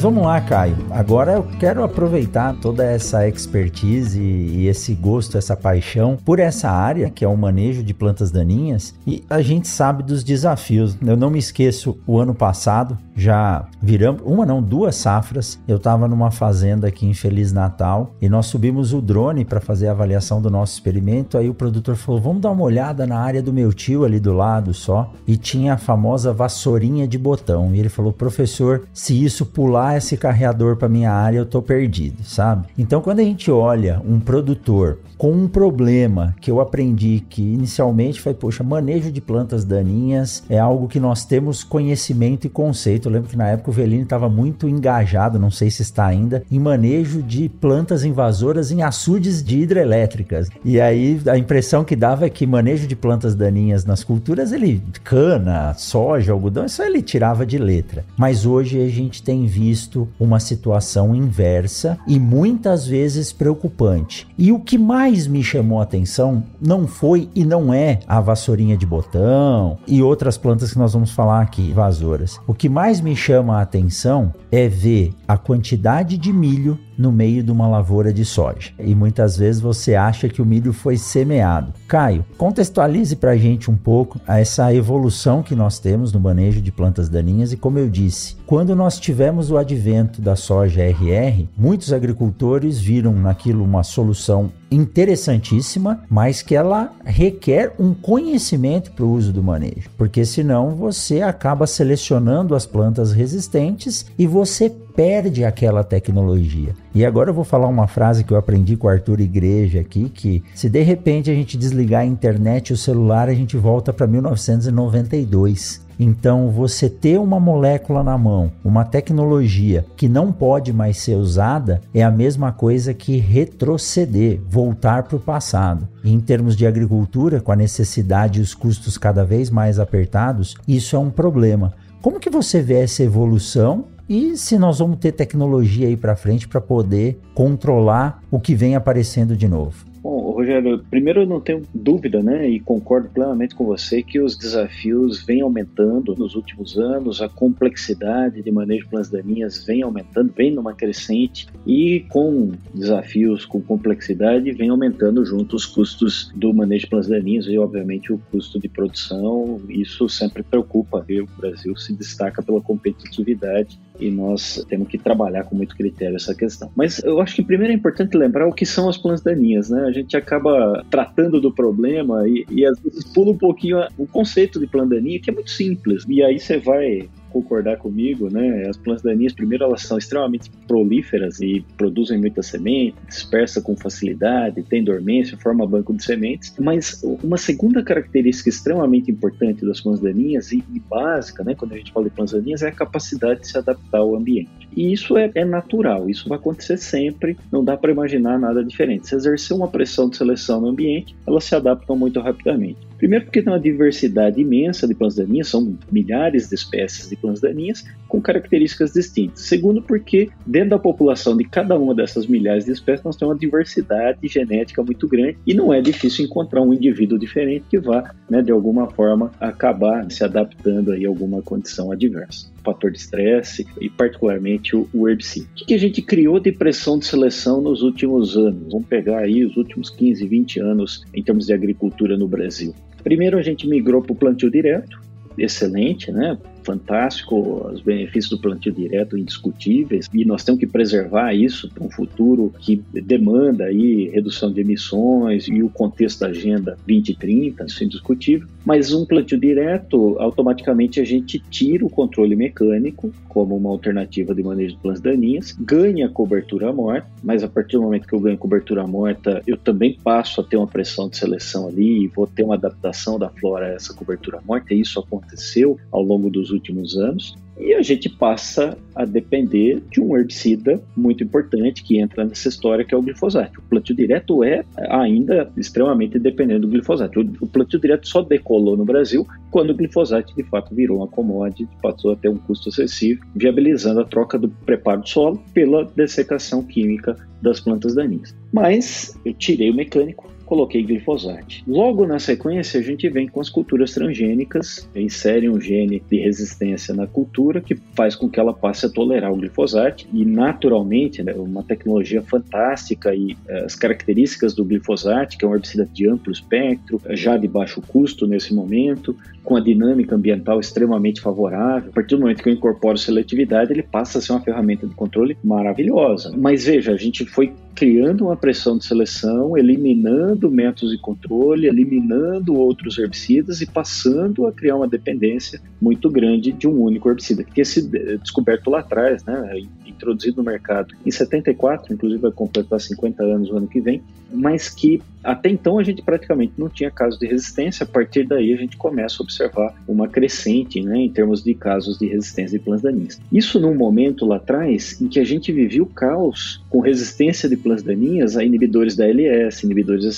Mas 0.00 0.04
vamos 0.04 0.24
lá, 0.24 0.40
Caio. 0.40 0.78
Agora 0.88 1.32
eu 1.32 1.42
quero 1.42 1.84
aproveitar 1.84 2.54
toda 2.54 2.82
essa 2.82 3.28
expertise 3.28 4.18
e 4.18 4.66
esse 4.66 4.94
gosto, 4.94 5.36
essa 5.36 5.54
paixão 5.54 6.16
por 6.16 6.38
essa 6.38 6.70
área, 6.70 7.10
que 7.10 7.22
é 7.22 7.28
o 7.28 7.36
manejo 7.36 7.82
de 7.82 7.92
plantas 7.92 8.30
daninhas, 8.30 8.94
e 9.06 9.22
a 9.28 9.42
gente 9.42 9.68
sabe 9.68 10.02
dos 10.02 10.24
desafios. 10.24 10.96
Eu 11.04 11.18
não 11.18 11.28
me 11.28 11.38
esqueço 11.38 11.98
o 12.06 12.18
ano 12.18 12.34
passado, 12.34 12.96
já 13.20 13.66
viramos 13.82 14.22
uma 14.24 14.46
não, 14.46 14.62
duas 14.62 14.96
safras. 14.96 15.60
Eu 15.68 15.76
estava 15.76 16.08
numa 16.08 16.30
fazenda 16.30 16.88
aqui 16.88 17.06
em 17.06 17.12
Feliz 17.12 17.52
Natal 17.52 18.14
e 18.20 18.28
nós 18.28 18.46
subimos 18.46 18.94
o 18.94 19.00
drone 19.00 19.44
para 19.44 19.60
fazer 19.60 19.88
a 19.88 19.92
avaliação 19.92 20.40
do 20.40 20.50
nosso 20.50 20.72
experimento. 20.72 21.36
Aí 21.36 21.48
o 21.48 21.54
produtor 21.54 21.96
falou: 21.96 22.20
"Vamos 22.20 22.40
dar 22.40 22.50
uma 22.50 22.64
olhada 22.64 23.06
na 23.06 23.18
área 23.18 23.42
do 23.42 23.52
meu 23.52 23.72
tio 23.72 24.04
ali 24.04 24.18
do 24.18 24.32
lado 24.32 24.72
só". 24.72 25.12
E 25.26 25.36
tinha 25.36 25.74
a 25.74 25.78
famosa 25.78 26.32
vassourinha 26.32 27.06
de 27.06 27.18
botão. 27.18 27.74
E 27.74 27.78
ele 27.78 27.90
falou: 27.90 28.12
"Professor, 28.12 28.84
se 28.92 29.22
isso 29.22 29.44
pular 29.44 29.98
esse 29.98 30.16
carreador 30.16 30.76
para 30.76 30.88
minha 30.88 31.12
área, 31.12 31.38
eu 31.38 31.46
tô 31.46 31.60
perdido, 31.60 32.24
sabe? 32.24 32.68
Então, 32.78 33.02
quando 33.02 33.20
a 33.20 33.24
gente 33.24 33.50
olha 33.50 34.00
um 34.06 34.18
produtor 34.18 34.98
com 35.18 35.32
um 35.32 35.46
problema 35.46 36.34
que 36.40 36.50
eu 36.50 36.62
aprendi 36.62 37.22
que 37.28 37.42
inicialmente 37.42 38.18
foi, 38.18 38.32
poxa, 38.32 38.64
manejo 38.64 39.12
de 39.12 39.20
plantas 39.20 39.66
daninhas 39.66 40.42
é 40.48 40.58
algo 40.58 40.88
que 40.88 40.98
nós 40.98 41.26
temos 41.26 41.62
conhecimento 41.62 42.46
e 42.46 42.50
conceito. 42.50 43.09
Eu 43.10 43.14
lembro 43.14 43.28
que 43.28 43.36
na 43.36 43.48
época 43.48 43.70
o 43.70 43.72
Velino 43.72 44.04
estava 44.04 44.28
muito 44.28 44.68
engajado, 44.68 45.38
não 45.38 45.50
sei 45.50 45.68
se 45.68 45.82
está 45.82 46.06
ainda, 46.06 46.44
em 46.50 46.60
manejo 46.60 47.22
de 47.22 47.48
plantas 47.48 48.04
invasoras 48.04 48.70
em 48.70 48.82
açudes 48.82 49.42
de 49.42 49.58
hidrelétricas. 49.58 50.48
E 50.64 50.80
aí 50.80 51.20
a 51.26 51.36
impressão 51.36 51.82
que 51.82 51.96
dava 51.96 52.26
é 52.26 52.30
que 52.30 52.46
manejo 52.46 52.86
de 52.86 52.94
plantas 52.94 53.34
daninhas 53.34 53.84
nas 53.84 54.04
culturas, 54.04 54.52
ele 54.52 54.80
cana, 55.02 55.74
soja, 55.74 56.32
algodão, 56.32 56.66
isso 56.66 56.82
ele 56.82 57.02
tirava 57.02 57.44
de 57.44 57.58
letra. 57.58 58.04
Mas 58.16 58.46
hoje 58.46 58.80
a 58.80 58.88
gente 58.88 59.22
tem 59.24 59.44
visto 59.44 60.08
uma 60.18 60.38
situação 60.38 61.12
inversa 61.12 61.98
e 62.06 62.20
muitas 62.20 62.86
vezes 62.86 63.32
preocupante. 63.32 64.28
E 64.38 64.52
o 64.52 64.60
que 64.60 64.78
mais 64.78 65.26
me 65.26 65.42
chamou 65.42 65.80
a 65.80 65.82
atenção 65.82 66.44
não 66.60 66.86
foi 66.86 67.28
e 67.34 67.44
não 67.44 67.74
é 67.74 67.98
a 68.06 68.20
vassourinha 68.20 68.76
de 68.76 68.86
botão 68.86 69.78
e 69.84 70.00
outras 70.00 70.38
plantas 70.38 70.72
que 70.72 70.78
nós 70.78 70.92
vamos 70.92 71.10
falar 71.10 71.40
aqui, 71.40 71.72
vasoras. 71.72 72.38
O 72.46 72.54
que 72.54 72.68
mais 72.68 72.89
me 72.98 73.14
chama 73.14 73.58
a 73.58 73.60
atenção 73.60 74.32
é 74.50 74.66
ver 74.66 75.12
a 75.28 75.36
quantidade 75.36 76.16
de 76.16 76.32
milho 76.32 76.78
no 77.00 77.10
meio 77.10 77.42
de 77.42 77.50
uma 77.50 77.66
lavoura 77.66 78.12
de 78.12 78.24
soja. 78.24 78.72
E 78.78 78.94
muitas 78.94 79.36
vezes 79.38 79.60
você 79.60 79.94
acha 79.94 80.28
que 80.28 80.42
o 80.42 80.46
milho 80.46 80.72
foi 80.72 80.98
semeado. 80.98 81.72
Caio, 81.88 82.24
contextualize 82.36 83.16
para 83.16 83.30
a 83.30 83.36
gente 83.36 83.70
um 83.70 83.76
pouco 83.76 84.20
essa 84.26 84.72
evolução 84.74 85.42
que 85.42 85.54
nós 85.54 85.78
temos 85.78 86.12
no 86.12 86.20
manejo 86.20 86.60
de 86.60 86.70
plantas 86.70 87.08
daninhas 87.08 87.52
e 87.52 87.56
como 87.56 87.78
eu 87.78 87.88
disse, 87.88 88.36
quando 88.46 88.76
nós 88.76 88.98
tivemos 88.98 89.50
o 89.50 89.56
advento 89.56 90.20
da 90.20 90.36
soja 90.36 90.82
RR, 90.82 91.48
muitos 91.56 91.92
agricultores 91.92 92.78
viram 92.78 93.14
naquilo 93.14 93.64
uma 93.64 93.82
solução 93.82 94.52
interessantíssima, 94.70 96.02
mas 96.08 96.42
que 96.42 96.54
ela 96.54 96.92
requer 97.04 97.74
um 97.78 97.92
conhecimento 97.92 98.92
para 98.92 99.04
o 99.04 99.12
uso 99.12 99.32
do 99.32 99.42
manejo, 99.42 99.90
porque 99.96 100.24
senão 100.24 100.70
você 100.70 101.22
acaba 101.22 101.66
selecionando 101.66 102.54
as 102.54 102.66
plantas 102.66 103.12
resistentes 103.12 104.06
e 104.18 104.26
você 104.26 104.70
perde 104.94 105.44
aquela 105.44 105.82
tecnologia. 105.82 106.74
E 106.92 107.04
agora 107.04 107.30
eu 107.30 107.34
vou 107.34 107.44
falar 107.44 107.68
uma 107.68 107.86
frase 107.86 108.24
que 108.24 108.32
eu 108.32 108.36
aprendi 108.36 108.76
com 108.76 108.88
o 108.88 108.90
Arthur 108.90 109.20
Igreja 109.20 109.80
aqui, 109.80 110.08
que 110.08 110.42
se 110.54 110.68
de 110.68 110.82
repente 110.82 111.30
a 111.30 111.34
gente 111.34 111.56
desligar 111.56 112.02
a 112.02 112.06
internet 112.06 112.70
e 112.70 112.72
o 112.72 112.76
celular, 112.76 113.28
a 113.28 113.34
gente 113.34 113.56
volta 113.56 113.92
para 113.92 114.08
1992. 114.08 115.88
Então, 116.02 116.48
você 116.48 116.88
ter 116.88 117.18
uma 117.18 117.38
molécula 117.38 118.02
na 118.02 118.16
mão, 118.16 118.50
uma 118.64 118.84
tecnologia 118.84 119.84
que 119.96 120.08
não 120.08 120.32
pode 120.32 120.72
mais 120.72 120.96
ser 120.96 121.14
usada, 121.14 121.82
é 121.94 122.02
a 122.02 122.10
mesma 122.10 122.50
coisa 122.50 122.94
que 122.94 123.18
retroceder, 123.18 124.40
voltar 124.48 125.02
para 125.02 125.16
o 125.16 125.20
passado. 125.20 125.86
em 126.02 126.18
termos 126.18 126.56
de 126.56 126.66
agricultura, 126.66 127.40
com 127.40 127.52
a 127.52 127.56
necessidade 127.56 128.38
e 128.38 128.42
os 128.42 128.54
custos 128.54 128.96
cada 128.96 129.22
vez 129.22 129.50
mais 129.50 129.78
apertados, 129.78 130.56
isso 130.66 130.96
é 130.96 130.98
um 130.98 131.10
problema. 131.10 131.74
Como 132.00 132.18
que 132.18 132.30
você 132.30 132.62
vê 132.62 132.80
essa 132.80 133.02
evolução 133.02 133.84
e 134.10 134.36
se 134.36 134.58
nós 134.58 134.80
vamos 134.80 134.98
ter 134.98 135.12
tecnologia 135.12 135.86
aí 135.86 135.96
para 135.96 136.16
frente 136.16 136.48
para 136.48 136.60
poder 136.60 137.20
controlar 137.32 138.20
o 138.28 138.40
que 138.40 138.56
vem 138.56 138.74
aparecendo 138.74 139.36
de 139.36 139.46
novo? 139.46 139.88
Bom, 140.02 140.32
Rogério, 140.32 140.82
primeiro 140.90 141.20
eu 141.20 141.26
não 141.26 141.40
tenho 141.40 141.62
dúvida, 141.72 142.22
né, 142.22 142.48
e 142.48 142.58
concordo 142.58 143.08
plenamente 143.10 143.54
com 143.54 143.66
você 143.66 144.02
que 144.02 144.18
os 144.18 144.36
desafios 144.36 145.22
vêm 145.24 145.42
aumentando 145.42 146.16
nos 146.16 146.34
últimos 146.34 146.76
anos, 146.76 147.20
a 147.20 147.28
complexidade 147.28 148.42
de 148.42 148.50
manejo 148.50 148.84
de 148.84 148.90
plantas 148.90 149.10
daninhas 149.10 149.64
vem 149.64 149.82
aumentando, 149.82 150.32
vem 150.34 150.50
numa 150.50 150.72
crescente 150.72 151.46
e 151.64 152.00
com 152.08 152.50
desafios 152.74 153.44
com 153.44 153.60
complexidade 153.60 154.50
vem 154.52 154.70
aumentando 154.70 155.24
junto 155.24 155.54
os 155.54 155.66
custos 155.66 156.32
do 156.34 156.52
manejo 156.52 156.86
de 156.86 156.90
plantas 156.90 157.08
daninhas 157.08 157.46
e 157.46 157.58
obviamente 157.58 158.12
o 158.12 158.18
custo 158.32 158.58
de 158.58 158.68
produção. 158.68 159.60
Isso 159.68 160.08
sempre 160.08 160.42
preocupa. 160.42 161.04
O 161.08 161.40
Brasil 161.40 161.76
se 161.76 161.92
destaca 161.92 162.42
pela 162.42 162.60
competitividade 162.60 163.78
e 164.00 164.10
nós 164.10 164.64
temos 164.68 164.88
que 164.88 164.98
trabalhar 164.98 165.44
com 165.44 165.54
muito 165.54 165.76
critério 165.76 166.16
essa 166.16 166.34
questão. 166.34 166.70
Mas 166.74 167.02
eu 167.02 167.20
acho 167.20 167.36
que 167.36 167.42
primeiro 167.42 167.72
é 167.72 167.76
importante 167.76 168.16
lembrar 168.16 168.46
o 168.48 168.52
que 168.52 168.66
são 168.66 168.88
as 168.88 168.96
plantas 168.96 169.22
daninhas, 169.22 169.70
né? 169.70 169.84
A 169.84 169.92
gente 169.92 170.16
acaba 170.16 170.84
tratando 170.90 171.40
do 171.40 171.52
problema 171.52 172.26
e, 172.26 172.46
e 172.50 172.64
às 172.64 172.78
vezes 172.80 173.04
pula 173.04 173.32
um 173.32 173.38
pouquinho 173.38 173.78
o 173.98 174.06
conceito 174.06 174.58
de 174.58 174.66
planta 174.66 174.94
daninha, 174.94 175.20
que 175.20 175.30
é 175.30 175.32
muito 175.32 175.50
simples. 175.50 176.04
E 176.08 176.22
aí 176.22 176.38
você 176.38 176.58
vai 176.58 177.08
concordar 177.30 177.78
comigo, 177.78 178.28
né? 178.30 178.66
As 178.68 178.76
plantas 178.76 179.02
daninhas, 179.02 179.32
primeiro, 179.32 179.64
elas 179.64 179.82
são 179.82 179.96
extremamente 179.98 180.50
prolíferas 180.66 181.40
e 181.40 181.64
produzem 181.76 182.18
muita 182.18 182.42
semente, 182.42 182.96
dispersa 183.08 183.60
com 183.60 183.76
facilidade, 183.76 184.62
tem 184.62 184.84
dormência, 184.84 185.38
forma 185.38 185.66
banco 185.66 185.94
de 185.94 186.04
sementes. 186.04 186.54
Mas 186.58 187.02
uma 187.22 187.36
segunda 187.36 187.82
característica 187.82 188.48
extremamente 188.48 189.10
importante 189.10 189.64
das 189.64 189.80
plantas 189.80 190.02
daninhas 190.02 190.52
e, 190.52 190.64
e 190.72 190.80
básica, 190.80 191.42
né? 191.44 191.54
Quando 191.54 191.72
a 191.72 191.76
gente 191.76 191.92
fala 191.92 192.08
de 192.08 192.14
plantas 192.14 192.32
daninhas, 192.32 192.62
é 192.62 192.68
a 192.68 192.72
capacidade 192.72 193.40
de 193.40 193.48
se 193.48 193.58
adaptar 193.58 193.98
ao 193.98 194.14
ambiente. 194.14 194.50
E 194.76 194.92
isso 194.92 195.16
é, 195.16 195.30
é 195.34 195.44
natural, 195.44 196.08
isso 196.08 196.28
vai 196.28 196.38
acontecer 196.38 196.76
sempre, 196.76 197.36
não 197.50 197.64
dá 197.64 197.76
para 197.76 197.90
imaginar 197.90 198.38
nada 198.38 198.64
diferente. 198.64 199.08
Se 199.08 199.14
exercer 199.14 199.56
uma 199.56 199.68
pressão 199.68 200.08
de 200.08 200.16
seleção 200.16 200.60
no 200.60 200.68
ambiente, 200.68 201.16
elas 201.26 201.44
se 201.44 201.54
adaptam 201.54 201.96
muito 201.96 202.20
rapidamente. 202.20 202.89
Primeiro 203.00 203.24
porque 203.24 203.40
tem 203.40 203.50
uma 203.50 203.58
diversidade 203.58 204.38
imensa 204.38 204.86
de 204.86 204.94
plantas 204.94 205.16
daninhas, 205.16 205.48
são 205.48 205.74
milhares 205.90 206.50
de 206.50 206.54
espécies 206.54 207.08
de 207.08 207.16
plantas 207.16 207.40
daninhas 207.40 207.82
com 208.06 208.20
características 208.20 208.92
distintas. 208.92 209.40
Segundo 209.40 209.80
porque 209.80 210.28
dentro 210.46 210.70
da 210.70 210.78
população 210.78 211.34
de 211.34 211.44
cada 211.44 211.78
uma 211.78 211.94
dessas 211.94 212.26
milhares 212.26 212.66
de 212.66 212.72
espécies 212.72 213.02
nós 213.02 213.16
temos 213.16 213.32
uma 213.32 213.40
diversidade 213.40 214.28
genética 214.28 214.82
muito 214.82 215.08
grande 215.08 215.38
e 215.46 215.54
não 215.54 215.72
é 215.72 215.80
difícil 215.80 216.26
encontrar 216.26 216.60
um 216.60 216.74
indivíduo 216.74 217.18
diferente 217.18 217.64
que 217.70 217.78
vá, 217.78 218.14
né, 218.28 218.42
de 218.42 218.52
alguma 218.52 218.86
forma, 218.90 219.30
acabar 219.40 220.10
se 220.10 220.22
adaptando 220.22 220.92
aí 220.92 221.06
a 221.06 221.08
alguma 221.08 221.40
condição 221.40 221.90
adversa 221.90 222.50
fator 222.62 222.90
de 222.90 222.98
estresse 222.98 223.66
e 223.80 223.88
particularmente 223.88 224.76
o, 224.76 225.08
herbicida. 225.08 225.46
O 225.50 225.54
que, 225.54 225.64
que, 225.66 225.74
a 225.74 225.78
gente 225.78 226.02
criou 226.02 226.38
de 226.38 226.52
pressão 226.52 226.98
de 226.98 227.06
seleção 227.06 227.60
nos 227.60 227.82
últimos 227.82 228.36
anos? 228.36 228.70
Vamos 228.70 228.86
pegar 228.86 229.20
aí 229.20 229.44
os 229.44 229.56
últimos 229.56 229.90
15, 229.90 230.26
20 230.26 230.60
anos 230.60 231.04
em 231.14 231.22
termos 231.22 231.46
de 231.46 231.52
agricultura 231.52 232.16
no 232.16 232.28
Brasil. 232.28 232.74
Primeiro 233.02 233.38
a 233.38 233.42
gente 233.42 233.66
migrou 233.66 234.02
para 234.02 234.12
o 234.12 234.16
plantio 234.16 234.50
direto, 234.50 235.00
excelente, 235.38 236.10
né? 236.10 236.38
Fantástico, 236.62 237.68
os 237.72 237.80
benefícios 237.80 238.30
do 238.30 238.38
plantio 238.38 238.72
direto 238.72 239.16
indiscutíveis 239.16 240.08
e 240.12 240.24
nós 240.24 240.44
temos 240.44 240.60
que 240.60 240.66
preservar 240.66 241.34
isso 241.34 241.68
para 241.70 241.84
um 241.84 241.90
futuro 241.90 242.52
que 242.58 242.82
demanda 242.92 243.64
aí 243.64 244.08
redução 244.08 244.52
de 244.52 244.60
emissões 244.60 245.48
e 245.48 245.62
o 245.62 245.68
contexto 245.68 246.20
da 246.20 246.28
agenda 246.28 246.76
2030, 246.86 247.64
isso 247.64 247.82
é 247.82 247.86
indiscutível. 247.86 248.48
Mas 248.64 248.92
um 248.92 249.04
plantio 249.04 249.38
direto, 249.38 250.16
automaticamente 250.18 251.00
a 251.00 251.04
gente 251.04 251.38
tira 251.50 251.84
o 251.84 251.90
controle 251.90 252.36
mecânico 252.36 253.12
como 253.28 253.56
uma 253.56 253.70
alternativa 253.70 254.34
de 254.34 254.42
manejo 254.42 254.74
de 254.74 254.82
plantas 254.82 255.00
daninhas, 255.00 255.56
ganha 255.58 256.08
cobertura 256.08 256.72
morta, 256.72 257.08
mas 257.22 257.42
a 257.42 257.48
partir 257.48 257.76
do 257.76 257.82
momento 257.82 258.06
que 258.06 258.14
eu 258.14 258.20
ganho 258.20 258.36
cobertura 258.36 258.86
morta, 258.86 259.42
eu 259.46 259.56
também 259.56 259.96
passo 260.02 260.40
a 260.40 260.44
ter 260.44 260.56
uma 260.56 260.66
pressão 260.66 261.08
de 261.08 261.16
seleção 261.16 261.68
ali 261.68 262.08
vou 262.08 262.26
ter 262.26 262.42
uma 262.42 262.54
adaptação 262.54 263.18
da 263.18 263.28
flora 263.28 263.66
a 263.66 263.70
essa 263.70 263.94
cobertura 263.94 264.40
morta, 264.44 264.74
e 264.74 264.80
isso 264.80 264.98
aconteceu 264.98 265.78
ao 265.90 266.02
longo 266.02 266.30
dos 266.30 266.49
últimos 266.50 266.96
anos. 266.96 267.34
E 267.58 267.74
a 267.74 267.82
gente 267.82 268.08
passa 268.08 268.76
a 268.94 269.04
depender 269.04 269.82
de 269.90 270.00
um 270.00 270.16
herbicida 270.16 270.82
muito 270.96 271.22
importante 271.22 271.82
que 271.82 271.98
entra 271.98 272.24
nessa 272.24 272.48
história, 272.48 272.84
que 272.84 272.94
é 272.94 272.96
o 272.96 273.02
glifosato. 273.02 273.60
O 273.60 273.62
plantio 273.68 273.94
direto 273.94 274.42
é 274.42 274.64
ainda 274.88 275.52
extremamente 275.58 276.18
dependente 276.18 276.60
do 276.60 276.68
glifosato. 276.68 277.20
O 277.38 277.46
plantio 277.46 277.78
direto 277.78 278.08
só 278.08 278.22
decolou 278.22 278.78
no 278.78 278.84
Brasil 278.84 279.26
quando 279.50 279.70
o 279.70 279.74
glifosato 279.74 280.34
de 280.34 280.42
fato 280.44 280.74
virou 280.74 280.98
uma 280.98 281.06
commodity, 281.06 281.68
passou 281.82 282.12
a 282.12 282.16
ter 282.16 282.30
um 282.30 282.36
custo 282.36 282.70
excessivo, 282.70 283.22
viabilizando 283.34 284.00
a 284.00 284.04
troca 284.04 284.38
do 284.38 284.48
preparo 284.48 285.02
do 285.02 285.08
solo 285.08 285.42
pela 285.52 285.84
dessecação 285.84 286.62
química 286.62 287.14
das 287.42 287.60
plantas 287.60 287.94
daninhas. 287.94 288.34
Mas 288.52 289.14
eu 289.24 289.34
tirei 289.34 289.70
o 289.70 289.74
mecânico, 289.74 290.30
coloquei 290.50 290.82
glifosato. 290.82 291.62
Logo 291.64 292.04
na 292.04 292.18
sequência, 292.18 292.80
a 292.80 292.82
gente 292.82 293.08
vem 293.08 293.28
com 293.28 293.40
as 293.40 293.48
culturas 293.48 293.92
transgênicas, 293.92 294.90
insere 294.96 295.48
um 295.48 295.60
gene 295.60 296.02
de 296.10 296.18
resistência 296.18 296.92
na 296.92 297.06
cultura 297.06 297.60
que 297.60 297.76
faz 297.94 298.16
com 298.16 298.28
que 298.28 298.40
ela 298.40 298.52
passe 298.52 298.84
a 298.84 298.88
tolerar 298.88 299.32
o 299.32 299.36
glifosato 299.36 300.06
e 300.12 300.24
naturalmente, 300.24 301.22
né, 301.22 301.32
uma 301.34 301.62
tecnologia 301.62 302.20
fantástica 302.20 303.14
e 303.14 303.34
uh, 303.48 303.64
as 303.64 303.76
características 303.76 304.52
do 304.52 304.64
glifosato, 304.64 305.38
que 305.38 305.44
é 305.44 305.48
um 305.48 305.54
herbicida 305.54 305.86
de 305.86 306.08
amplo 306.08 306.32
espectro, 306.32 307.00
já 307.10 307.36
de 307.36 307.46
baixo 307.46 307.80
custo 307.80 308.26
nesse 308.26 308.52
momento, 308.52 309.14
com 309.44 309.56
a 309.56 309.60
dinâmica 309.60 310.16
ambiental 310.16 310.58
extremamente 310.58 311.20
favorável. 311.20 311.90
A 311.90 311.94
partir 311.94 312.16
do 312.16 312.22
momento 312.22 312.42
que 312.42 312.48
eu 312.48 312.52
incorporo 312.52 312.98
seletividade, 312.98 313.72
ele 313.72 313.84
passa 313.84 314.18
a 314.18 314.20
ser 314.20 314.32
uma 314.32 314.40
ferramenta 314.40 314.84
de 314.84 314.94
controle 314.94 315.36
maravilhosa. 315.44 316.34
Mas 316.36 316.64
veja, 316.64 316.92
a 316.92 316.96
gente 316.96 317.24
foi 317.24 317.52
criando 317.74 318.26
uma 318.26 318.36
pressão 318.36 318.76
de 318.76 318.84
seleção, 318.84 319.56
eliminando 319.56 320.39
métodos 320.48 320.92
de 320.92 320.98
controle, 320.98 321.66
eliminando 321.66 322.54
outros 322.54 322.96
herbicidas 322.98 323.60
e 323.60 323.66
passando 323.66 324.46
a 324.46 324.52
criar 324.52 324.76
uma 324.76 324.86
dependência 324.86 325.60
muito 325.80 326.08
grande 326.08 326.52
de 326.52 326.68
um 326.68 326.80
único 326.80 327.08
herbicida, 327.08 327.42
que 327.42 327.52
tinha 327.52 327.64
sido 327.64 327.90
descoberto 328.18 328.70
lá 328.70 328.78
atrás, 328.78 329.24
né, 329.24 329.60
introduzido 329.84 330.36
no 330.36 330.44
mercado 330.44 330.94
em 331.04 331.10
74, 331.10 331.92
inclusive 331.92 332.22
vai 332.22 332.30
completar 332.30 332.80
50 332.80 333.22
anos 333.22 333.50
no 333.50 333.56
ano 333.56 333.66
que 333.66 333.80
vem, 333.80 334.02
mas 334.32 334.68
que 334.68 335.02
até 335.22 335.50
então 335.50 335.78
a 335.78 335.82
gente 335.82 336.00
praticamente 336.02 336.54
não 336.56 336.68
tinha 336.68 336.90
casos 336.90 337.18
de 337.18 337.26
resistência, 337.26 337.84
a 337.84 337.86
partir 337.86 338.26
daí 338.26 338.52
a 338.54 338.56
gente 338.56 338.76
começa 338.76 339.16
a 339.20 339.22
observar 339.22 339.74
uma 339.86 340.08
crescente 340.08 340.80
né, 340.80 340.98
em 340.98 341.10
termos 341.10 341.42
de 341.42 341.54
casos 341.54 341.98
de 341.98 342.06
resistência 342.06 342.58
de 342.58 342.64
plantas 342.64 342.82
daninhas. 342.82 343.20
Isso 343.30 343.60
num 343.60 343.74
momento 343.74 344.24
lá 344.24 344.36
atrás 344.36 345.00
em 345.00 345.08
que 345.08 345.20
a 345.20 345.24
gente 345.24 345.52
vivia 345.52 345.82
o 345.82 345.86
caos 345.86 346.62
com 346.70 346.80
resistência 346.80 347.48
de 347.48 347.56
plantas 347.56 347.82
daninhas 347.82 348.36
a 348.36 348.44
inibidores 348.44 348.96
da 348.96 349.06
LS, 349.06 349.64
inibidores 349.64 350.04
da 350.04 350.12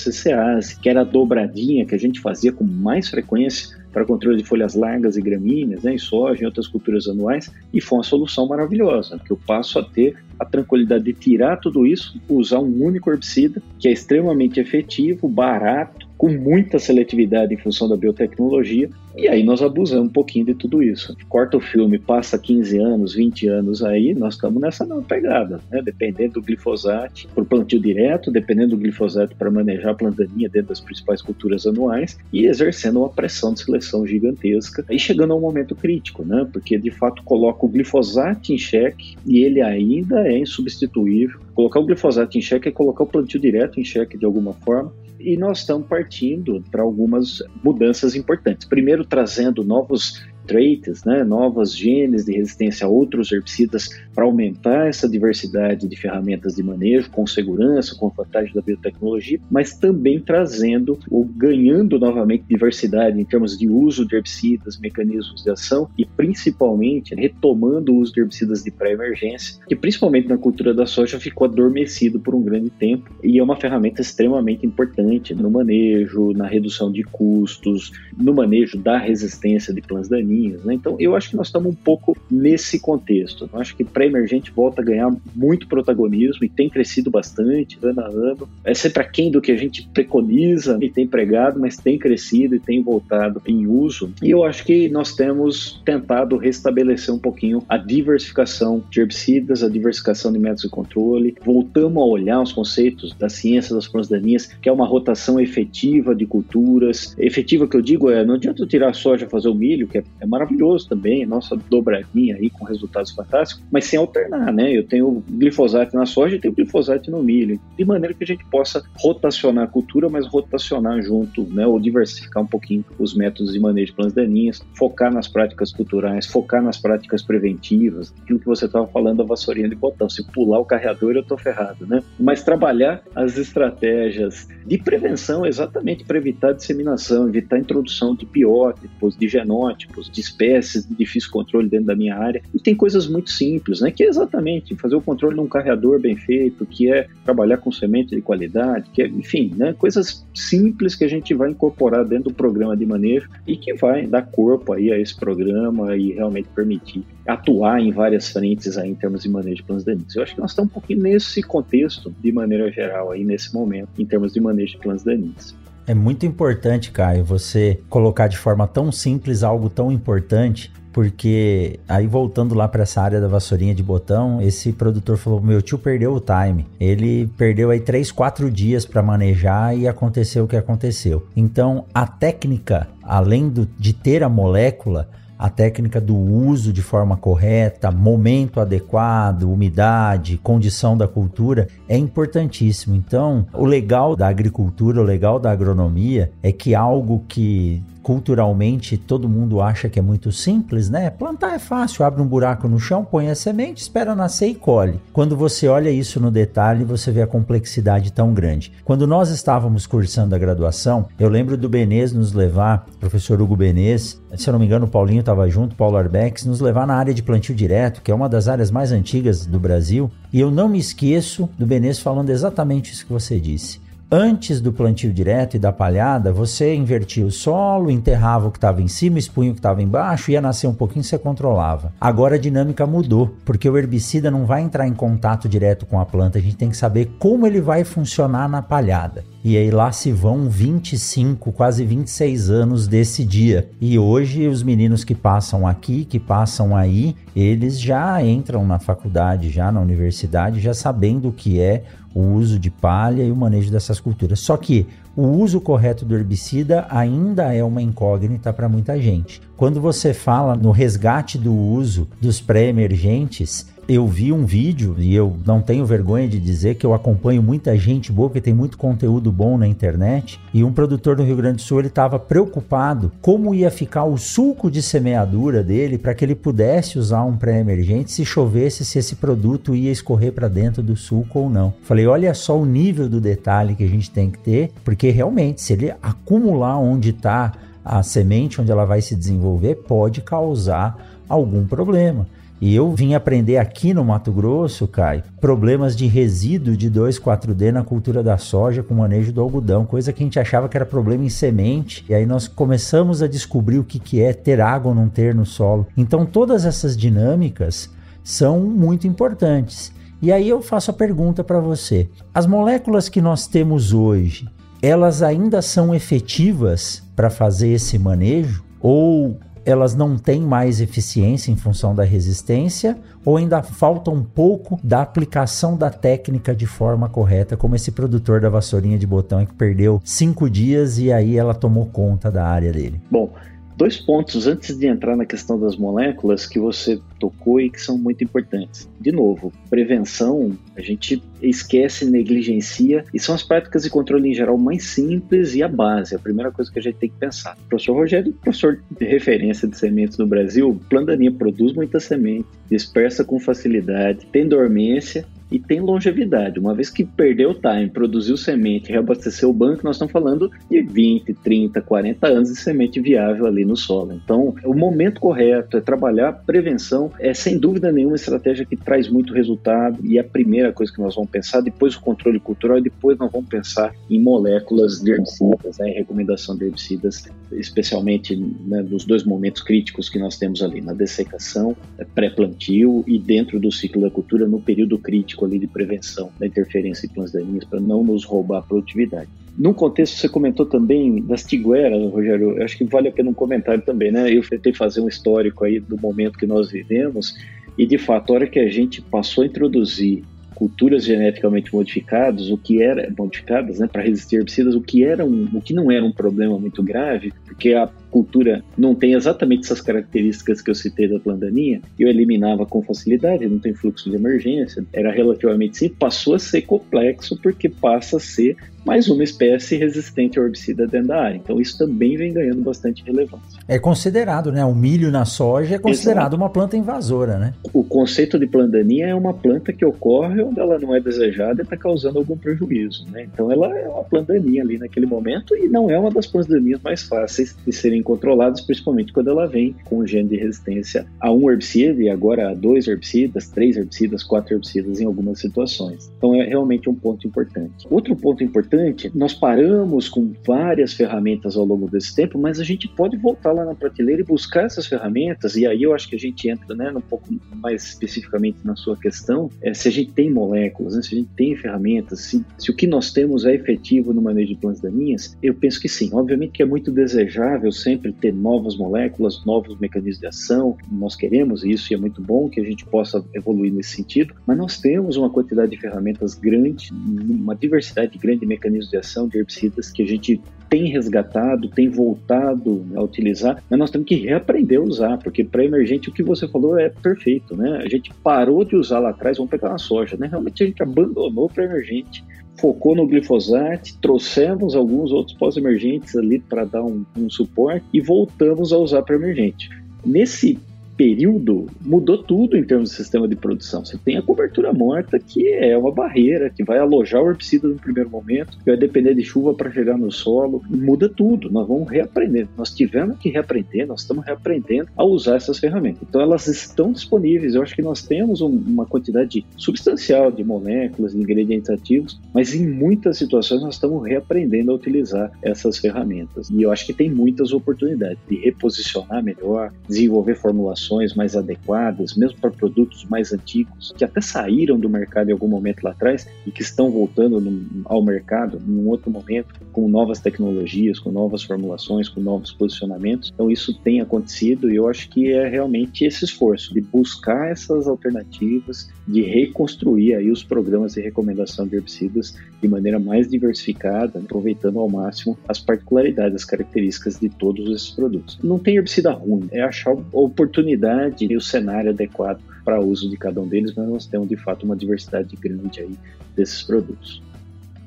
Que 0.81 0.89
era 0.89 1.01
a 1.01 1.03
dobradinha 1.03 1.85
que 1.85 1.95
a 1.95 1.97
gente 1.97 2.19
fazia 2.19 2.51
com 2.51 2.63
mais 2.63 3.09
frequência 3.09 3.75
para 3.91 4.05
controle 4.05 4.37
de 4.37 4.43
folhas 4.43 4.73
largas 4.73 5.15
e 5.17 5.21
gramíneas, 5.21 5.83
né, 5.83 5.93
em 5.93 5.97
soja 5.99 6.41
e 6.41 6.45
outras 6.45 6.67
culturas 6.67 7.07
anuais, 7.07 7.51
e 7.71 7.79
foi 7.79 7.99
uma 7.99 8.03
solução 8.03 8.47
maravilhosa, 8.47 9.17
porque 9.17 9.31
eu 9.31 9.39
passo 9.45 9.77
a 9.77 9.83
ter 9.83 10.15
a 10.39 10.45
tranquilidade 10.45 11.03
de 11.03 11.13
tirar 11.13 11.57
tudo 11.57 11.85
isso, 11.85 12.19
usar 12.27 12.59
um 12.59 12.83
único 12.83 13.11
herbicida, 13.11 13.61
que 13.77 13.87
é 13.87 13.91
extremamente 13.91 14.59
efetivo, 14.59 15.29
barato, 15.29 16.07
com 16.17 16.29
muita 16.29 16.79
seletividade 16.79 17.53
em 17.53 17.57
função 17.57 17.87
da 17.87 17.95
biotecnologia, 17.95 18.89
e 19.15 19.27
aí 19.27 19.43
nós 19.43 19.61
abusamos 19.61 20.07
um 20.07 20.11
pouquinho 20.11 20.45
de 20.45 20.53
tudo 20.53 20.81
isso. 20.81 21.15
Corta 21.29 21.57
o 21.57 21.59
filme, 21.59 21.99
passa 21.99 22.37
15 22.37 22.77
anos, 22.79 23.13
20 23.13 23.47
anos 23.47 23.83
aí, 23.83 24.13
nós 24.13 24.35
estamos 24.35 24.61
nessa 24.61 24.85
não 24.85 25.03
pegada, 25.03 25.59
né? 25.71 25.81
Dependendo 25.81 26.33
do 26.33 26.41
glifosato 26.41 27.27
para 27.33 27.43
o 27.43 27.45
plantio 27.45 27.79
direto, 27.79 28.31
dependendo 28.31 28.71
do 28.71 28.77
glifosato 28.77 29.35
para 29.35 29.51
manejar 29.51 29.91
a 29.91 29.95
plantaninha 29.95 30.49
dentro 30.49 30.69
das 30.69 30.79
principais 30.79 31.21
culturas 31.21 31.67
anuais 31.67 32.17
e 32.31 32.45
exercendo 32.45 32.99
uma 32.99 33.09
pressão 33.09 33.53
de 33.53 33.61
seleção 33.61 34.05
gigantesca 34.05 34.83
e 34.89 34.97
chegando 34.97 35.33
a 35.33 35.35
um 35.35 35.41
momento 35.41 35.75
crítico, 35.75 36.25
né? 36.25 36.47
Porque 36.51 36.77
de 36.77 36.91
fato 36.91 37.23
coloca 37.23 37.65
o 37.65 37.69
glifosato 37.69 38.51
em 38.51 38.57
xeque 38.57 39.15
e 39.25 39.43
ele 39.43 39.61
ainda 39.61 40.27
é 40.27 40.39
insubstituível. 40.39 41.39
Colocar 41.53 41.79
o 41.79 41.85
glifosato 41.85 42.37
em 42.37 42.41
xeque 42.41 42.69
é 42.69 42.71
colocar 42.71 43.03
o 43.03 43.07
plantio 43.07 43.39
direto 43.39 43.79
em 43.79 43.83
xeque 43.83 44.17
de 44.17 44.25
alguma 44.25 44.53
forma 44.53 44.91
e 45.23 45.37
nós 45.37 45.59
estamos 45.59 45.87
partindo 45.87 46.61
para 46.69 46.83
algumas 46.83 47.41
mudanças 47.63 48.15
importantes. 48.15 48.67
Primeiro, 48.67 49.02
trazendo 49.05 49.63
novos 49.63 50.23
traits, 50.45 51.03
né, 51.03 51.23
novas 51.23 51.75
genes 51.75 52.25
de 52.25 52.33
resistência 52.33 52.85
a 52.85 52.89
outros 52.89 53.31
herbicidas 53.31 53.89
para 54.13 54.25
aumentar 54.25 54.87
essa 54.87 55.09
diversidade 55.09 55.87
de 55.87 55.95
ferramentas 55.95 56.55
de 56.55 56.63
manejo 56.63 57.09
com 57.09 57.25
segurança, 57.25 57.95
com 57.95 58.09
vantagem 58.09 58.53
da 58.53 58.61
biotecnologia, 58.61 59.39
mas 59.49 59.73
também 59.73 60.19
trazendo 60.19 60.99
ou 61.09 61.25
ganhando 61.25 61.99
novamente 61.99 62.45
diversidade 62.47 63.19
em 63.19 63.25
termos 63.25 63.57
de 63.57 63.67
uso 63.67 64.05
de 64.05 64.15
herbicidas, 64.15 64.79
mecanismos 64.79 65.43
de 65.43 65.49
ação 65.49 65.89
e 65.97 66.05
principalmente 66.05 67.15
retomando 67.15 67.93
o 67.93 67.97
uso 67.97 68.13
de 68.13 68.21
herbicidas 68.21 68.63
de 68.63 68.71
pré-emergência, 68.71 69.59
que 69.67 69.75
principalmente 69.75 70.27
na 70.27 70.37
cultura 70.37 70.73
da 70.73 70.85
soja 70.85 71.19
ficou 71.19 71.47
adormecido 71.47 72.19
por 72.19 72.35
um 72.35 72.41
grande 72.41 72.69
tempo 72.69 73.11
e 73.23 73.39
é 73.39 73.43
uma 73.43 73.55
ferramenta 73.55 74.01
extremamente 74.01 74.65
importante 74.65 75.33
no 75.33 75.49
manejo, 75.49 76.33
na 76.33 76.47
redução 76.47 76.91
de 76.91 77.03
custos, 77.03 77.91
no 78.17 78.33
manejo 78.33 78.77
da 78.77 78.97
resistência 78.97 79.73
de 79.73 79.81
plantas 79.81 80.09
daninhas 80.09 80.32
né? 80.63 80.73
Então, 80.73 80.95
eu 80.99 81.15
acho 81.15 81.29
que 81.29 81.35
nós 81.35 81.47
estamos 81.47 81.71
um 81.71 81.75
pouco 81.75 82.17
nesse 82.29 82.79
contexto. 82.79 83.49
Eu 83.51 83.59
acho 83.59 83.75
que 83.75 83.83
pré-emergente 83.83 84.51
volta 84.51 84.81
a 84.81 84.85
ganhar 84.85 85.15
muito 85.35 85.67
protagonismo 85.67 86.43
e 86.43 86.49
tem 86.49 86.69
crescido 86.69 87.09
bastante 87.09 87.77
ano 87.81 88.01
a 88.01 88.07
ano. 88.07 88.49
É 88.63 88.73
sempre 88.73 89.01
aquém 89.01 89.31
do 89.31 89.41
que 89.41 89.51
a 89.51 89.55
gente 89.55 89.87
preconiza 89.93 90.77
e 90.81 90.89
tem 90.89 91.07
pregado, 91.07 91.59
mas 91.59 91.77
tem 91.77 91.97
crescido 91.97 92.55
e 92.55 92.59
tem 92.59 92.81
voltado 92.81 93.41
em 93.45 93.67
uso. 93.67 94.11
E 94.21 94.29
eu 94.29 94.43
acho 94.43 94.65
que 94.65 94.89
nós 94.89 95.15
temos 95.15 95.81
tentado 95.85 96.37
restabelecer 96.37 97.13
um 97.13 97.19
pouquinho 97.19 97.63
a 97.67 97.77
diversificação 97.77 98.83
de 98.89 99.01
herbicidas, 99.01 99.63
a 99.63 99.69
diversificação 99.69 100.31
de 100.31 100.39
métodos 100.39 100.63
de 100.63 100.69
controle. 100.69 101.35
Voltamos 101.43 102.01
a 102.01 102.05
olhar 102.05 102.41
os 102.41 102.51
conceitos 102.51 103.13
da 103.15 103.29
ciência 103.29 103.75
das 103.75 103.87
plantas 103.87 104.09
daninhas, 104.09 104.47
que 104.47 104.69
é 104.69 104.71
uma 104.71 104.85
rotação 104.85 105.39
efetiva 105.39 106.15
de 106.15 106.25
culturas. 106.25 107.15
Efetiva 107.17 107.67
que 107.67 107.75
eu 107.75 107.81
digo 107.81 108.09
é, 108.09 108.25
não 108.25 108.35
adianta 108.35 108.65
tirar 108.65 108.89
a 108.89 108.93
soja 108.93 109.27
fazer 109.27 109.49
o 109.49 109.55
milho, 109.55 109.87
que 109.87 109.97
é 109.97 110.22
é 110.23 110.25
maravilhoso 110.25 110.87
também, 110.87 111.25
nossa 111.25 111.55
dobradinha 111.69 112.37
aí 112.37 112.49
com 112.49 112.63
resultados 112.65 113.11
fantásticos, 113.11 113.63
mas 113.69 113.85
sem 113.85 113.99
alternar, 113.99 114.53
né? 114.53 114.71
Eu 114.71 114.87
tenho 114.87 115.21
glifosato 115.29 115.95
na 115.95 116.05
soja 116.05 116.37
e 116.37 116.39
tenho 116.39 116.53
glifosato 116.53 117.11
no 117.11 117.21
milho, 117.21 117.59
de 117.77 117.83
maneira 117.85 118.13
que 118.13 118.23
a 118.23 118.27
gente 118.27 118.45
possa 118.45 118.81
rotacionar 118.95 119.65
a 119.65 119.67
cultura, 119.67 120.09
mas 120.09 120.25
rotacionar 120.25 121.01
junto, 121.01 121.43
né? 121.43 121.67
Ou 121.67 121.79
diversificar 121.79 122.41
um 122.41 122.47
pouquinho 122.47 122.85
os 122.97 123.13
métodos 123.13 123.51
de 123.51 123.59
manejo 123.59 123.87
de 123.87 123.93
plantas 123.93 124.13
daninhas, 124.13 124.61
focar 124.75 125.13
nas 125.13 125.27
práticas 125.27 125.71
culturais, 125.73 126.25
focar 126.25 126.63
nas 126.63 126.77
práticas 126.77 127.21
preventivas, 127.21 128.13
aquilo 128.23 128.39
que 128.39 128.45
você 128.45 128.65
estava 128.65 128.87
falando 128.87 129.17
da 129.17 129.23
vassourinha 129.25 129.67
de 129.67 129.75
botão, 129.75 130.09
se 130.09 130.23
pular 130.31 130.59
o 130.59 130.65
carreador 130.65 131.15
eu 131.15 131.23
tô 131.23 131.37
ferrado, 131.37 131.85
né? 131.85 132.01
Mas 132.17 132.43
trabalhar 132.43 133.03
as 133.13 133.37
estratégias 133.37 134.47
de 134.65 134.77
prevenção 134.77 135.45
exatamente 135.45 136.05
para 136.05 136.17
evitar 136.17 136.53
disseminação, 136.53 137.27
evitar 137.27 137.57
a 137.57 137.59
introdução 137.59 138.15
de 138.15 138.25
biótipos, 138.25 139.17
de 139.17 139.27
genótipos, 139.27 140.09
de 140.13 140.21
espécies 140.21 140.87
de 140.87 140.95
difícil 140.95 141.31
controle 141.31 141.67
dentro 141.67 141.87
da 141.87 141.95
minha 141.95 142.15
área. 142.15 142.41
E 142.53 142.59
tem 142.59 142.75
coisas 142.75 143.07
muito 143.07 143.31
simples, 143.31 143.81
né? 143.81 143.91
Que 143.91 144.03
é 144.03 144.07
exatamente 144.07 144.75
fazer 144.75 144.95
o 144.95 145.01
controle 145.01 145.35
de 145.35 145.41
um 145.41 145.47
carreador 145.47 145.99
bem 145.99 146.15
feito, 146.15 146.65
que 146.65 146.91
é 146.91 147.07
trabalhar 147.25 147.57
com 147.57 147.71
semente 147.71 148.15
de 148.15 148.21
qualidade, 148.21 148.89
que 148.93 149.01
é, 149.01 149.07
enfim, 149.07 149.51
né? 149.55 149.73
Coisas 149.73 150.25
simples 150.33 150.95
que 150.95 151.03
a 151.03 151.07
gente 151.07 151.33
vai 151.33 151.49
incorporar 151.49 152.05
dentro 152.05 152.29
do 152.29 152.33
programa 152.33 152.77
de 152.77 152.85
manejo 152.85 153.29
e 153.47 153.57
que 153.57 153.73
vai 153.73 154.05
dar 154.05 154.23
corpo 154.23 154.73
aí 154.73 154.91
a 154.91 154.99
esse 154.99 155.15
programa 155.15 155.95
e 155.95 156.11
realmente 156.11 156.47
permitir 156.55 157.03
atuar 157.27 157.79
em 157.79 157.91
várias 157.91 158.29
frentes 158.29 158.77
aí 158.77 158.89
em 158.89 158.95
termos 158.95 159.23
de 159.23 159.29
manejo 159.29 159.57
de 159.57 159.63
planos 159.63 159.83
daninhos. 159.83 160.15
Eu 160.15 160.23
acho 160.23 160.35
que 160.35 160.41
nós 160.41 160.51
estamos 160.51 160.71
um 160.71 160.73
pouquinho 160.73 161.01
nesse 161.01 161.41
contexto, 161.41 162.13
de 162.21 162.31
maneira 162.31 162.71
geral, 162.71 163.11
aí 163.11 163.23
nesse 163.23 163.53
momento, 163.53 163.89
em 163.97 164.05
termos 164.05 164.33
de 164.33 164.39
manejo 164.39 164.73
de 164.73 164.79
planos 164.79 165.03
daninhos. 165.03 165.55
É 165.85 165.93
muito 165.93 166.25
importante, 166.25 166.91
Caio, 166.91 167.25
você 167.25 167.79
colocar 167.89 168.27
de 168.27 168.37
forma 168.37 168.65
tão 168.67 168.91
simples 168.91 169.43
algo 169.43 169.69
tão 169.69 169.91
importante, 169.91 170.71
porque 170.93 171.79
aí 171.89 172.07
voltando 172.07 172.55
lá 172.55 172.67
para 172.67 172.83
essa 172.83 173.01
área 173.01 173.19
da 173.19 173.27
vassourinha 173.27 173.75
de 173.75 173.83
botão, 173.83 174.41
esse 174.41 174.71
produtor 174.71 175.17
falou: 175.17 175.41
meu 175.41 175.61
tio 175.61 175.77
perdeu 175.77 176.13
o 176.13 176.21
time. 176.21 176.67
Ele 176.79 177.27
perdeu 177.37 177.69
aí 177.71 177.79
3, 177.79 178.11
4 178.11 178.49
dias 178.49 178.85
para 178.85 179.01
manejar 179.01 179.75
e 179.75 179.87
aconteceu 179.87 180.45
o 180.45 180.47
que 180.47 180.55
aconteceu. 180.55 181.27
Então 181.35 181.85
a 181.93 182.07
técnica, 182.07 182.87
além 183.01 183.49
do, 183.49 183.67
de 183.77 183.91
ter 183.91 184.23
a 184.23 184.29
molécula, 184.29 185.09
a 185.43 185.49
técnica 185.49 185.99
do 185.99 186.15
uso 186.15 186.71
de 186.71 186.81
forma 186.81 187.17
correta, 187.17 187.91
momento 187.91 188.61
adequado, 188.61 189.43
umidade, 189.43 190.37
condição 190.37 190.95
da 190.95 191.05
cultura 191.05 191.67
é 191.85 191.97
importantíssimo. 191.97 192.95
Então, 192.95 193.45
o 193.51 193.65
legal 193.65 194.15
da 194.15 194.29
agricultura, 194.29 195.01
o 195.01 195.03
legal 195.03 195.39
da 195.39 195.51
agronomia 195.51 196.31
é 196.41 196.53
que 196.53 196.73
algo 196.73 197.25
que 197.27 197.83
culturalmente 198.03 198.97
todo 198.97 199.29
mundo 199.29 199.61
acha 199.61 199.89
que 199.89 199.97
é 199.97 200.01
muito 200.01 200.31
simples, 200.31 200.89
né? 200.89 201.09
Plantar 201.09 201.55
é 201.55 201.59
fácil, 201.59 202.05
abre 202.05 202.21
um 202.21 202.27
buraco 202.27 202.67
no 202.67 202.79
chão, 202.79 203.03
põe 203.03 203.29
a 203.29 203.35
semente, 203.35 203.81
espera 203.81 204.13
nascer 204.13 204.47
e 204.47 204.55
colhe. 204.55 204.99
Quando 205.13 205.37
você 205.37 205.67
olha 205.67 205.89
isso 205.89 206.19
no 206.19 206.29
detalhe, 206.29 206.83
você 206.83 207.09
vê 207.09 207.21
a 207.21 207.27
complexidade 207.27 208.11
tão 208.11 208.33
grande. 208.33 208.73
Quando 208.83 209.07
nós 209.07 209.29
estávamos 209.29 209.87
cursando 209.87 210.35
a 210.35 210.37
graduação, 210.37 211.07
eu 211.17 211.29
lembro 211.29 211.57
do 211.57 211.69
Benês 211.69 212.11
nos 212.11 212.33
levar, 212.33 212.85
professor 212.99 213.41
Hugo 213.41 213.55
Benês, 213.55 214.21
se 214.35 214.49
eu 214.49 214.51
não 214.51 214.59
me 214.59 214.65
engano, 214.65 214.85
o 214.85 214.89
Paulinho 214.89 215.21
estava 215.21 215.49
junto, 215.49 215.75
Paulo 215.75 215.95
Arbex, 215.95 216.45
nos 216.45 216.59
levar 216.59 216.85
na 216.85 216.95
área 216.95 217.13
de 217.13 217.23
plantio 217.23 217.55
direto, 217.55 218.01
que 218.01 218.11
é 218.11 218.15
uma 218.15 218.27
das 218.27 218.47
áreas 218.47 218.69
mais 218.69 218.91
antigas 218.91 219.45
do 219.45 219.59
Brasil, 219.59 220.11
e 220.31 220.39
eu 220.39 220.51
não 220.51 220.67
me 220.67 220.79
esqueço 220.79 221.47
do 221.57 221.65
Benês 221.65 221.99
falando 221.99 222.29
exatamente 222.29 222.91
isso 222.91 223.05
que 223.05 223.13
você 223.13 223.39
disse. 223.39 223.81
Antes 224.15 224.61
do 224.61 224.71
plantio 224.71 225.11
direto 225.11 225.55
e 225.55 225.59
da 225.59 225.73
palhada, 225.73 226.31
você 226.31 226.75
invertia 226.75 227.25
o 227.25 227.31
solo, 227.31 227.89
enterrava 227.89 228.47
o 228.47 228.51
que 228.51 228.59
estava 228.59 228.79
em 228.79 228.87
cima, 228.87 229.17
expunha 229.17 229.49
o 229.49 229.53
que 229.55 229.59
estava 229.59 229.81
embaixo, 229.81 230.29
ia 230.29 230.39
nascer 230.39 230.67
um 230.67 230.73
pouquinho, 230.75 231.03
você 231.03 231.17
controlava. 231.17 231.91
Agora 231.99 232.35
a 232.35 232.37
dinâmica 232.37 232.85
mudou, 232.85 233.35
porque 233.43 233.67
o 233.67 233.75
herbicida 233.75 234.29
não 234.29 234.45
vai 234.45 234.61
entrar 234.61 234.87
em 234.87 234.93
contato 234.93 235.49
direto 235.49 235.87
com 235.87 235.99
a 235.99 236.05
planta, 236.05 236.37
a 236.37 236.41
gente 236.41 236.57
tem 236.57 236.69
que 236.69 236.77
saber 236.77 237.15
como 237.17 237.47
ele 237.47 237.59
vai 237.59 237.83
funcionar 237.83 238.47
na 238.47 238.61
palhada. 238.61 239.23
E 239.45 239.57
aí 239.57 239.69
lá 239.69 239.91
se 239.91 240.09
vão 240.09 240.49
25, 240.49 241.51
quase 241.51 241.83
26 241.83 242.49
anos 242.49 242.87
desse 242.87 243.25
dia. 243.25 243.69
E 243.81 243.99
hoje 243.99 244.47
os 244.47 244.63
meninos 244.63 245.03
que 245.03 245.13
passam 245.13 245.67
aqui, 245.67 246.05
que 246.05 246.17
passam 246.17 246.73
aí, 246.73 247.13
eles 247.35 247.77
já 247.77 248.23
entram 248.25 248.65
na 248.65 248.79
faculdade, 248.79 249.49
já 249.49 249.69
na 249.69 249.81
universidade, 249.81 250.61
já 250.61 250.73
sabendo 250.73 251.27
o 251.27 251.33
que 251.33 251.59
é 251.59 251.83
o 252.15 252.21
uso 252.21 252.57
de 252.57 252.71
palha 252.71 253.21
e 253.21 253.31
o 253.33 253.35
manejo 253.35 253.69
dessas 253.69 253.99
culturas. 253.99 254.39
Só 254.39 254.55
que 254.55 254.87
o 255.13 255.23
uso 255.23 255.59
correto 255.59 256.05
do 256.05 256.15
herbicida 256.15 256.87
ainda 256.89 257.53
é 257.53 257.63
uma 257.63 257.81
incógnita 257.81 258.53
para 258.53 258.69
muita 258.69 258.97
gente. 258.97 259.41
Quando 259.57 259.81
você 259.81 260.13
fala 260.13 260.55
no 260.55 260.71
resgate 260.71 261.37
do 261.37 261.53
uso 261.53 262.07
dos 262.21 262.39
pré-emergentes, 262.39 263.72
eu 263.87 264.07
vi 264.07 264.31
um 264.31 264.45
vídeo 264.45 264.95
e 264.97 265.13
eu 265.13 265.35
não 265.45 265.61
tenho 265.61 265.85
vergonha 265.85 266.27
de 266.27 266.39
dizer 266.39 266.75
que 266.75 266.85
eu 266.85 266.93
acompanho 266.93 267.43
muita 267.43 267.77
gente 267.77 268.11
boa, 268.11 268.29
porque 268.29 268.41
tem 268.41 268.53
muito 268.53 268.77
conteúdo 268.77 269.31
bom 269.31 269.57
na 269.57 269.67
internet. 269.67 270.39
E 270.53 270.63
um 270.63 270.71
produtor 270.71 271.15
do 271.15 271.23
Rio 271.23 271.35
Grande 271.35 271.57
do 271.57 271.61
Sul 271.61 271.79
ele 271.79 271.87
estava 271.87 272.17
preocupado 272.17 273.11
como 273.21 273.53
ia 273.53 273.69
ficar 273.69 274.05
o 274.05 274.17
sulco 274.17 274.71
de 274.71 274.81
semeadura 274.81 275.63
dele 275.63 275.97
para 275.97 276.13
que 276.13 276.23
ele 276.23 276.35
pudesse 276.35 276.97
usar 276.97 277.23
um 277.23 277.35
pré-emergente 277.35 278.11
se 278.11 278.25
chovesse, 278.25 278.85
se 278.85 278.99
esse 278.99 279.15
produto 279.15 279.75
ia 279.75 279.91
escorrer 279.91 280.31
para 280.31 280.47
dentro 280.47 280.81
do 280.81 280.95
sulco 280.95 281.39
ou 281.39 281.49
não. 281.49 281.73
Falei, 281.83 282.07
olha 282.07 282.33
só 282.33 282.57
o 282.57 282.65
nível 282.65 283.09
do 283.09 283.19
detalhe 283.19 283.75
que 283.75 283.83
a 283.83 283.87
gente 283.87 284.09
tem 284.09 284.29
que 284.29 284.39
ter, 284.39 284.71
porque 284.83 285.09
realmente 285.09 285.61
se 285.61 285.73
ele 285.73 285.93
acumular 286.01 286.77
onde 286.77 287.09
está 287.09 287.53
a 287.83 288.01
semente, 288.01 288.61
onde 288.61 288.71
ela 288.71 288.85
vai 288.85 289.01
se 289.01 289.15
desenvolver, 289.15 289.75
pode 289.75 290.21
causar 290.21 290.97
algum 291.27 291.65
problema. 291.65 292.25
E 292.65 292.73
eu 292.73 292.89
vim 292.95 293.13
aprender 293.13 293.57
aqui 293.57 293.93
no 293.93 294.05
Mato 294.05 294.31
Grosso, 294.31 294.87
Caio, 294.87 295.21
problemas 295.41 295.97
de 295.97 296.07
resíduo 296.07 296.77
de 296.77 296.89
2,4-D 296.89 297.73
na 297.73 297.83
cultura 297.83 298.23
da 298.23 298.37
soja 298.37 298.81
com 298.81 298.93
manejo 298.93 299.33
do 299.33 299.41
algodão, 299.41 299.85
coisa 299.85 300.13
que 300.13 300.23
a 300.23 300.25
gente 300.25 300.39
achava 300.39 300.69
que 300.69 300.77
era 300.77 300.85
problema 300.85 301.25
em 301.25 301.29
semente. 301.29 302.05
E 302.07 302.13
aí 302.13 302.25
nós 302.25 302.47
começamos 302.47 303.21
a 303.21 303.27
descobrir 303.27 303.79
o 303.79 303.83
que, 303.83 303.99
que 303.99 304.21
é 304.21 304.31
ter 304.31 304.61
água 304.61 304.91
ou 304.91 304.95
não 304.95 305.09
ter 305.09 305.35
no 305.35 305.45
solo. 305.45 305.85
Então 305.97 306.25
todas 306.25 306.63
essas 306.63 306.95
dinâmicas 306.95 307.89
são 308.23 308.61
muito 308.61 309.05
importantes. 309.07 309.91
E 310.21 310.31
aí 310.31 310.47
eu 310.47 310.61
faço 310.61 310.89
a 310.89 310.93
pergunta 310.93 311.43
para 311.43 311.59
você: 311.59 312.07
as 312.33 312.47
moléculas 312.47 313.09
que 313.09 313.19
nós 313.19 313.45
temos 313.45 313.91
hoje, 313.91 314.47
elas 314.81 315.21
ainda 315.21 315.61
são 315.61 315.93
efetivas 315.93 317.03
para 317.13 317.29
fazer 317.29 317.73
esse 317.73 317.99
manejo? 317.99 318.63
Ou 318.79 319.37
elas 319.65 319.95
não 319.95 320.17
têm 320.17 320.41
mais 320.41 320.81
eficiência 320.81 321.51
em 321.51 321.55
função 321.55 321.95
da 321.95 322.03
resistência 322.03 322.97
ou 323.25 323.37
ainda 323.37 323.61
falta 323.61 324.11
um 324.11 324.23
pouco 324.23 324.79
da 324.83 325.01
aplicação 325.01 325.77
da 325.77 325.89
técnica 325.89 326.53
de 326.53 326.65
forma 326.65 327.07
correta, 327.07 327.55
como 327.55 327.75
esse 327.75 327.91
produtor 327.91 328.41
da 328.41 328.49
vassourinha 328.49 328.97
de 328.97 329.07
botão 329.07 329.45
que 329.45 329.53
perdeu 329.53 330.01
cinco 330.03 330.49
dias 330.49 330.97
e 330.97 331.11
aí 331.11 331.37
ela 331.37 331.53
tomou 331.53 331.85
conta 331.85 332.29
da 332.29 332.45
área 332.45 332.71
dele? 332.71 333.01
Bom, 333.09 333.29
dois 333.75 333.97
pontos 333.97 334.47
antes 334.47 334.77
de 334.77 334.87
entrar 334.87 335.15
na 335.15 335.25
questão 335.25 335.59
das 335.59 335.75
moléculas 335.75 336.45
que 336.45 336.59
você 336.59 336.99
tocou 337.19 337.59
e 337.59 337.69
que 337.69 337.81
são 337.81 337.97
muito 337.97 338.23
importantes. 338.23 338.89
De 338.99 339.11
novo, 339.11 339.51
prevenção, 339.69 340.57
a 340.75 340.81
gente 340.81 341.23
esquece, 341.41 342.05
negligencia, 342.05 343.03
e 343.13 343.19
são 343.19 343.33
as 343.35 343.43
práticas 343.43 343.83
de 343.83 343.89
controle 343.89 344.29
em 344.29 344.33
geral 344.33 344.57
mais 344.57 344.83
simples 344.85 345.55
e 345.55 345.63
a 345.63 345.67
base, 345.67 346.15
a 346.15 346.19
primeira 346.19 346.51
coisa 346.51 346.71
que 346.71 346.79
a 346.79 346.81
gente 346.81 346.95
tem 346.95 347.09
que 347.09 347.17
pensar. 347.17 347.57
O 347.65 347.69
professor 347.69 347.93
Rogério, 347.93 348.33
professor 348.33 348.81
de 348.91 349.05
referência 349.05 349.67
de 349.67 349.77
sementes 349.77 350.17
no 350.17 350.27
Brasil, 350.27 350.79
Plandaninha 350.89 351.31
produz 351.31 351.73
muita 351.73 351.99
semente, 351.99 352.47
dispersa 352.69 353.23
com 353.23 353.39
facilidade, 353.39 354.25
tem 354.31 354.47
dormência 354.47 355.25
e 355.53 355.59
tem 355.59 355.79
longevidade. 355.79 356.59
Uma 356.59 356.73
vez 356.73 356.89
que 356.89 357.05
perdeu 357.05 357.51
o 357.51 357.53
time, 357.53 357.87
produziu 357.87 358.35
semente, 358.35 358.91
reabasteceu 358.91 359.51
o 359.51 359.53
banco, 359.53 359.83
nós 359.83 359.97
estamos 359.97 360.11
falando 360.11 360.49
de 360.69 360.81
20, 360.81 361.31
30, 361.35 361.79
40 361.79 362.27
anos 362.27 362.49
de 362.49 362.55
semente 362.55 362.99
viável 362.99 363.45
ali 363.45 363.63
no 363.63 363.77
solo. 363.77 364.13
Então, 364.13 364.55
o 364.65 364.73
momento 364.73 365.21
correto 365.21 365.77
é 365.77 365.81
trabalhar 365.81 366.33
prevenção, 366.33 367.11
é 367.19 367.35
sem 367.35 367.59
dúvida 367.59 367.91
nenhuma 367.91 368.15
estratégia 368.15 368.65
que 368.65 368.75
traz 368.75 369.07
muito 369.07 369.31
resultado 369.31 369.99
e 370.03 370.17
é 370.17 370.21
a 370.21 370.23
primeira 370.23 370.73
coisa 370.73 370.91
que 370.91 370.99
nós 370.99 371.13
vamos 371.13 371.29
pensar, 371.29 371.61
depois 371.61 371.95
o 371.95 372.01
controle 372.01 372.39
cultural 372.39 372.79
e 372.79 372.81
depois 372.81 373.15
nós 373.19 373.31
vamos 373.31 373.47
pensar 373.47 373.93
em 374.09 374.19
moléculas 374.19 375.01
de 375.01 375.11
herbicidas, 375.11 375.77
né, 375.77 375.89
em 375.89 375.93
recomendação 375.93 376.57
de 376.57 376.65
herbicidas, 376.65 377.25
especialmente 377.51 378.35
né, 378.35 378.81
nos 378.81 379.05
dois 379.05 379.23
momentos 379.23 379.61
críticos 379.61 380.09
que 380.09 380.17
nós 380.17 380.35
temos 380.35 380.63
ali, 380.63 380.81
na 380.81 380.93
dessecação, 380.93 381.77
é, 381.99 382.03
pré-plantio 382.03 383.03
e 383.05 383.19
dentro 383.19 383.59
do 383.59 383.71
ciclo 383.71 384.01
da 384.01 384.09
cultura 384.09 384.47
no 384.47 384.59
período 384.59 384.97
crítico 384.97 385.42
ali 385.45 385.59
de 385.59 385.67
prevenção 385.67 386.29
da 386.39 386.47
interferência 386.47 387.05
em 387.05 387.09
plantas 387.09 387.33
daninhas 387.33 387.63
para 387.63 387.79
não 387.79 388.03
nos 388.03 388.23
roubar 388.25 388.59
a 388.59 388.61
produtividade. 388.61 389.29
Num 389.57 389.73
contexto, 389.73 390.17
você 390.17 390.27
comentou 390.27 390.65
também 390.65 391.21
das 391.21 391.43
tigueras, 391.43 392.11
Rogério, 392.11 392.57
eu 392.57 392.63
acho 392.63 392.77
que 392.77 392.83
vale 392.85 393.09
a 393.09 393.11
pena 393.11 393.29
um 393.29 393.33
comentário 393.35 393.83
também, 393.83 394.11
né? 394.11 394.33
Eu 394.33 394.41
tentei 394.41 394.73
fazer 394.73 394.99
um 395.01 395.07
histórico 395.07 395.63
aí 395.63 395.79
do 395.79 395.99
momento 395.99 396.39
que 396.39 396.47
nós 396.47 396.71
vivemos 396.71 397.35
e, 397.77 397.85
de 397.85 397.97
fato, 397.97 398.31
a 398.31 398.35
hora 398.35 398.47
que 398.47 398.59
a 398.59 398.67
gente 398.67 399.01
passou 399.01 399.43
a 399.43 399.47
introduzir 399.47 400.23
culturas 400.55 401.03
geneticamente 401.03 401.73
modificadas, 401.73 402.49
o 402.49 402.57
que 402.57 402.81
era 402.81 403.11
modificadas, 403.17 403.79
né, 403.79 403.87
para 403.87 404.01
resistir 404.01 404.37
herbicidas, 404.37 404.75
o 404.75 404.81
que 404.81 405.03
era 405.03 405.25
um, 405.25 405.49
o 405.53 405.61
que 405.61 405.73
não 405.73 405.91
era 405.91 406.05
um 406.05 406.11
problema 406.11 406.57
muito 406.57 406.81
grave, 406.81 407.33
porque 407.45 407.73
a 407.73 407.89
cultura 408.13 408.63
não 408.77 408.93
tem 408.93 409.13
exatamente 409.13 409.65
essas 409.65 409.81
características 409.81 410.61
que 410.61 410.69
eu 410.69 410.75
citei 410.75 411.07
da 411.07 411.19
plandaninha, 411.19 411.81
eu 411.97 412.07
eliminava 412.07 412.63
com 412.63 412.83
facilidade, 412.83 413.47
não 413.47 413.57
tem 413.57 413.73
fluxo 413.73 414.07
de 414.07 414.15
emergência, 414.15 414.85
era 414.93 415.11
relativamente 415.11 415.77
simples, 415.77 415.97
passou 415.97 416.35
a 416.35 416.39
ser 416.39 416.61
complexo 416.61 417.35
porque 417.41 417.67
passa 417.67 418.17
a 418.17 418.19
ser 418.19 418.55
mais 418.85 419.07
uma 419.07 419.23
espécie 419.23 419.77
resistente 419.77 420.37
ao 420.37 420.45
herbicida 420.45 420.85
dentro 420.87 421.07
da 421.07 421.21
área. 421.21 421.37
Então 421.37 421.59
isso 421.59 421.77
também 421.77 422.17
vem 422.17 422.33
ganhando 422.33 422.61
bastante 422.61 423.03
relevância. 423.03 423.59
É 423.67 423.79
considerado, 423.79 424.51
né? 424.51 424.63
O 424.65 424.75
milho 424.75 425.09
na 425.09 425.25
soja 425.25 425.75
é 425.75 425.79
considerado 425.79 426.33
Exato. 426.33 426.35
uma 426.35 426.49
planta 426.49 426.75
invasora, 426.75 427.37
né? 427.37 427.53
O 427.71 427.83
conceito 427.83 428.37
de 428.37 428.45
plandaninha 428.45 429.07
é 429.07 429.15
uma 429.15 429.33
planta 429.33 429.71
que 429.71 429.85
ocorre 429.85 430.41
onde 430.41 430.59
ela 430.59 430.77
não 430.79 430.93
é 430.93 430.99
desejada 430.99 431.61
e 431.61 431.63
está 431.63 431.77
causando 431.77 432.19
algum 432.19 432.37
prejuízo, 432.37 433.05
né? 433.11 433.27
Então 433.31 433.51
ela 433.51 433.67
é 433.77 433.87
uma 433.87 434.03
plandaninha 434.03 434.63
ali 434.63 434.77
naquele 434.77 435.05
momento 435.05 435.55
e 435.55 435.67
não 435.67 435.89
é 435.89 435.97
uma 435.97 436.11
das 436.11 436.27
plandaninhas 436.27 436.81
mais 436.81 437.03
fáceis 437.03 437.55
de 437.65 437.71
serem 437.71 438.02
controladas, 438.03 438.61
principalmente 438.61 439.11
quando 439.13 439.29
ela 439.29 439.47
vem 439.47 439.75
com 439.85 439.99
um 439.99 440.07
gene 440.07 440.29
de 440.29 440.37
resistência 440.37 441.05
a 441.19 441.31
um 441.31 441.49
herbicida 441.49 442.01
e 442.01 442.09
agora 442.09 442.51
a 442.51 442.53
dois 442.53 442.87
herbicidas, 442.87 443.49
três 443.49 443.77
herbicidas, 443.77 444.23
quatro 444.23 444.53
herbicidas 444.53 445.01
em 445.01 445.05
algumas 445.05 445.39
situações. 445.39 446.11
Então 446.17 446.35
é 446.35 446.45
realmente 446.45 446.89
um 446.89 446.95
ponto 446.95 447.25
importante. 447.27 447.87
Outro 447.89 448.15
ponto 448.15 448.43
importante 448.43 449.11
nós 449.15 449.33
paramos 449.33 450.09
com 450.09 450.33
várias 450.45 450.93
ferramentas 450.93 451.55
ao 451.55 451.65
longo 451.65 451.89
desse 451.89 452.15
tempo, 452.15 452.37
mas 452.37 452.59
a 452.59 452.63
gente 452.63 452.87
pode 452.87 453.17
voltar 453.17 453.51
lá 453.51 453.65
na 453.65 453.75
prateleira 453.75 454.21
e 454.21 454.25
buscar 454.25 454.65
essas 454.65 454.85
ferramentas, 454.85 455.55
e 455.55 455.65
aí 455.65 455.83
eu 455.83 455.93
acho 455.93 456.07
que 456.07 456.15
a 456.15 456.19
gente 456.19 456.49
entra 456.49 456.75
né, 456.75 456.91
um 456.91 457.01
pouco 457.01 457.27
mais 457.55 457.83
especificamente 457.85 458.57
na 458.63 458.75
sua 458.75 458.97
questão, 458.97 459.49
é, 459.61 459.73
se 459.73 459.87
a 459.87 459.91
gente 459.91 460.11
tem 460.11 460.29
moléculas, 460.29 460.95
né, 460.95 461.01
se 461.01 461.15
a 461.15 461.17
gente 461.17 461.29
tem 461.35 461.55
ferramentas, 461.55 462.19
se, 462.21 462.45
se 462.57 462.71
o 462.71 462.75
que 462.75 462.87
nós 462.87 463.11
temos 463.11 463.45
é 463.45 463.53
efetivo 463.53 464.13
no 464.13 464.21
manejo 464.21 464.49
de 464.49 464.55
plantas 464.55 464.81
daninhas, 464.81 465.37
eu 465.41 465.53
penso 465.53 465.79
que 465.79 465.89
sim. 465.89 466.09
Obviamente 466.13 466.51
que 466.51 466.63
é 466.63 466.65
muito 466.65 466.91
desejável 466.91 467.71
sempre 467.71 467.92
ter 467.97 468.33
novas 468.33 468.77
moléculas, 468.77 469.43
novos 469.45 469.77
mecanismos 469.79 470.19
de 470.19 470.27
ação, 470.27 470.77
nós 470.91 471.15
queremos 471.15 471.63
isso 471.63 471.91
e 471.91 471.95
é 471.95 471.97
muito 471.97 472.21
bom 472.21 472.49
que 472.49 472.59
a 472.59 472.63
gente 472.63 472.85
possa 472.85 473.23
evoluir 473.33 473.73
nesse 473.73 473.95
sentido, 473.95 474.33
mas 474.45 474.57
nós 474.57 474.77
temos 474.77 475.17
uma 475.17 475.29
quantidade 475.29 475.71
de 475.71 475.77
ferramentas 475.77 476.35
grande, 476.35 476.91
uma 476.93 477.55
diversidade 477.55 478.17
grande 478.17 478.41
de 478.41 478.45
mecanismos 478.45 478.89
de 478.89 478.97
ação 478.97 479.27
de 479.27 479.37
herbicidas 479.37 479.91
que 479.91 480.03
a 480.03 480.07
gente 480.07 480.41
tem 480.69 480.87
resgatado, 480.87 481.69
tem 481.69 481.87
voltado 481.87 482.83
a 482.95 483.03
utilizar, 483.03 483.63
mas 483.69 483.79
nós 483.79 483.91
temos 483.91 484.07
que 484.07 484.15
reaprender 484.15 484.79
a 484.79 484.83
usar, 484.83 485.17
porque 485.19 485.43
para 485.43 485.63
emergente 485.63 486.09
o 486.09 486.11
que 486.11 486.23
você 486.23 486.47
falou 486.47 486.79
é 486.79 486.89
perfeito, 486.89 487.55
né? 487.55 487.79
A 487.83 487.87
gente 487.87 488.11
parou 488.23 488.65
de 488.65 488.75
usar 488.75 488.97
lá 488.97 489.11
atrás, 489.11 489.37
vamos 489.37 489.51
pegar 489.51 489.69
uma 489.69 489.77
soja, 489.77 490.17
né? 490.17 490.27
Realmente 490.27 490.63
a 490.63 490.65
gente 490.65 490.81
abandonou 490.81 491.47
para 491.47 491.65
emergente, 491.65 492.23
focou 492.57 492.95
no 492.95 493.07
glifosato, 493.07 493.97
trouxemos 494.01 494.75
alguns 494.75 495.11
outros 495.11 495.35
pós-emergentes 495.37 496.15
ali 496.15 496.39
para 496.39 496.65
dar 496.65 496.83
um, 496.83 497.05
um 497.17 497.29
suporte 497.29 497.85
e 497.93 497.99
voltamos 497.99 498.71
a 498.71 498.77
usar 498.77 499.01
para 499.01 499.15
emergente. 499.15 499.69
Nesse 500.05 500.59
período 500.95 501.67
mudou 501.81 502.17
tudo 502.17 502.57
em 502.57 502.63
termos 502.63 502.91
de 502.91 502.95
sistema 502.95 503.27
de 503.27 503.35
produção. 503.35 503.83
Você 503.83 503.97
tem 503.97 504.17
a 504.17 504.21
cobertura 504.21 504.71
morta, 504.71 505.19
que 505.19 505.51
é 505.51 505.77
uma 505.77 505.91
barreira, 505.91 506.49
que 506.49 506.63
vai 506.63 506.79
alojar 506.79 507.21
o 507.21 507.29
herbicida 507.29 507.67
no 507.67 507.75
primeiro 507.75 508.09
momento, 508.09 508.57
que 508.57 508.65
vai 508.65 508.77
depender 508.77 509.13
de 509.13 509.23
chuva 509.23 509.53
para 509.53 509.71
chegar 509.71 509.97
no 509.97 510.11
solo. 510.11 510.61
Muda 510.69 511.09
tudo, 511.09 511.49
nós 511.51 511.67
vamos 511.67 511.89
reaprender. 511.89 512.47
Nós 512.57 512.71
tivemos 512.71 513.17
que 513.17 513.29
reaprender, 513.29 513.87
nós 513.87 514.01
estamos 514.01 514.25
reaprendendo 514.25 514.89
a 514.95 515.03
usar 515.03 515.35
essas 515.35 515.59
ferramentas. 515.59 516.03
Então 516.07 516.21
elas 516.21 516.47
estão 516.47 516.91
disponíveis. 516.91 517.55
Eu 517.55 517.61
acho 517.61 517.75
que 517.75 517.81
nós 517.81 518.01
temos 518.01 518.41
um, 518.41 518.49
uma 518.49 518.85
quantidade 518.85 519.45
substancial 519.57 520.31
de 520.31 520.43
moléculas, 520.43 521.13
de 521.13 521.19
ingredientes 521.19 521.69
ativos, 521.69 522.19
mas 522.33 522.53
em 522.53 522.67
muitas 522.67 523.17
situações 523.17 523.61
nós 523.61 523.75
estamos 523.75 524.05
reaprendendo 524.05 524.71
a 524.71 524.75
utilizar 524.75 525.31
essas 525.41 525.77
ferramentas. 525.77 526.49
E 526.49 526.61
eu 526.61 526.71
acho 526.71 526.85
que 526.85 526.93
tem 526.93 527.09
muitas 527.09 527.51
oportunidades 527.51 528.17
de 528.29 528.35
reposicionar 528.37 529.23
melhor, 529.23 529.71
desenvolver 529.87 530.35
formulações 530.35 530.82
mais 531.15 531.35
adequadas, 531.35 532.15
mesmo 532.15 532.37
para 532.39 532.51
produtos 532.51 533.05
mais 533.05 533.33
antigos, 533.33 533.93
que 533.97 534.03
até 534.03 534.21
saíram 534.21 534.79
do 534.79 534.89
mercado 534.89 535.29
em 535.29 535.33
algum 535.33 535.47
momento 535.47 535.83
lá 535.83 535.91
atrás 535.91 536.27
e 536.45 536.51
que 536.51 536.61
estão 536.61 536.89
voltando 536.91 537.39
no, 537.39 537.81
ao 537.85 538.03
mercado 538.03 538.61
em 538.67 538.71
um 538.71 538.87
outro 538.89 539.09
momento, 539.09 539.53
com 539.71 539.87
novas 539.87 540.19
tecnologias, 540.19 540.99
com 540.99 541.11
novas 541.11 541.43
formulações, 541.43 542.09
com 542.09 542.21
novos 542.21 542.51
posicionamentos. 542.51 543.31
Então, 543.33 543.49
isso 543.49 543.73
tem 543.73 544.01
acontecido 544.01 544.71
e 544.71 544.75
eu 544.75 544.87
acho 544.87 545.09
que 545.09 545.31
é 545.31 545.47
realmente 545.47 546.05
esse 546.05 546.25
esforço 546.25 546.73
de 546.73 546.81
buscar 546.81 547.49
essas 547.49 547.87
alternativas, 547.87 548.89
de 549.07 549.21
reconstruir 549.21 550.15
aí 550.15 550.31
os 550.31 550.43
programas 550.43 550.93
de 550.93 551.01
recomendação 551.01 551.67
de 551.67 551.75
herbicidas 551.75 552.35
de 552.61 552.67
maneira 552.67 552.99
mais 552.99 553.27
diversificada, 553.27 554.19
aproveitando 554.19 554.79
ao 554.79 554.89
máximo 554.89 555.37
as 555.47 555.59
particularidades, 555.59 556.35
as 556.35 556.45
características 556.45 557.19
de 557.19 557.29
todos 557.29 557.69
esses 557.69 557.91
produtos. 557.91 558.39
Não 558.43 558.59
tem 558.59 558.75
herbicida 558.75 559.11
ruim, 559.11 559.47
é 559.51 559.61
achar 559.61 559.95
oportunidade 560.11 560.72
oportunidade 560.73 561.25
e 561.25 561.35
o 561.35 561.41
cenário 561.41 561.91
adequado 561.91 562.41
para 562.65 562.79
uso 562.79 563.09
de 563.09 563.17
cada 563.17 563.41
um 563.41 563.47
deles, 563.47 563.73
mas 563.75 563.87
nós 563.87 564.05
temos 564.05 564.27
de 564.27 564.37
fato 564.37 564.63
uma 564.65 564.75
diversidade 564.75 565.35
grande 565.35 565.81
aí 565.81 565.97
desses 566.35 566.63
produtos. 566.63 567.21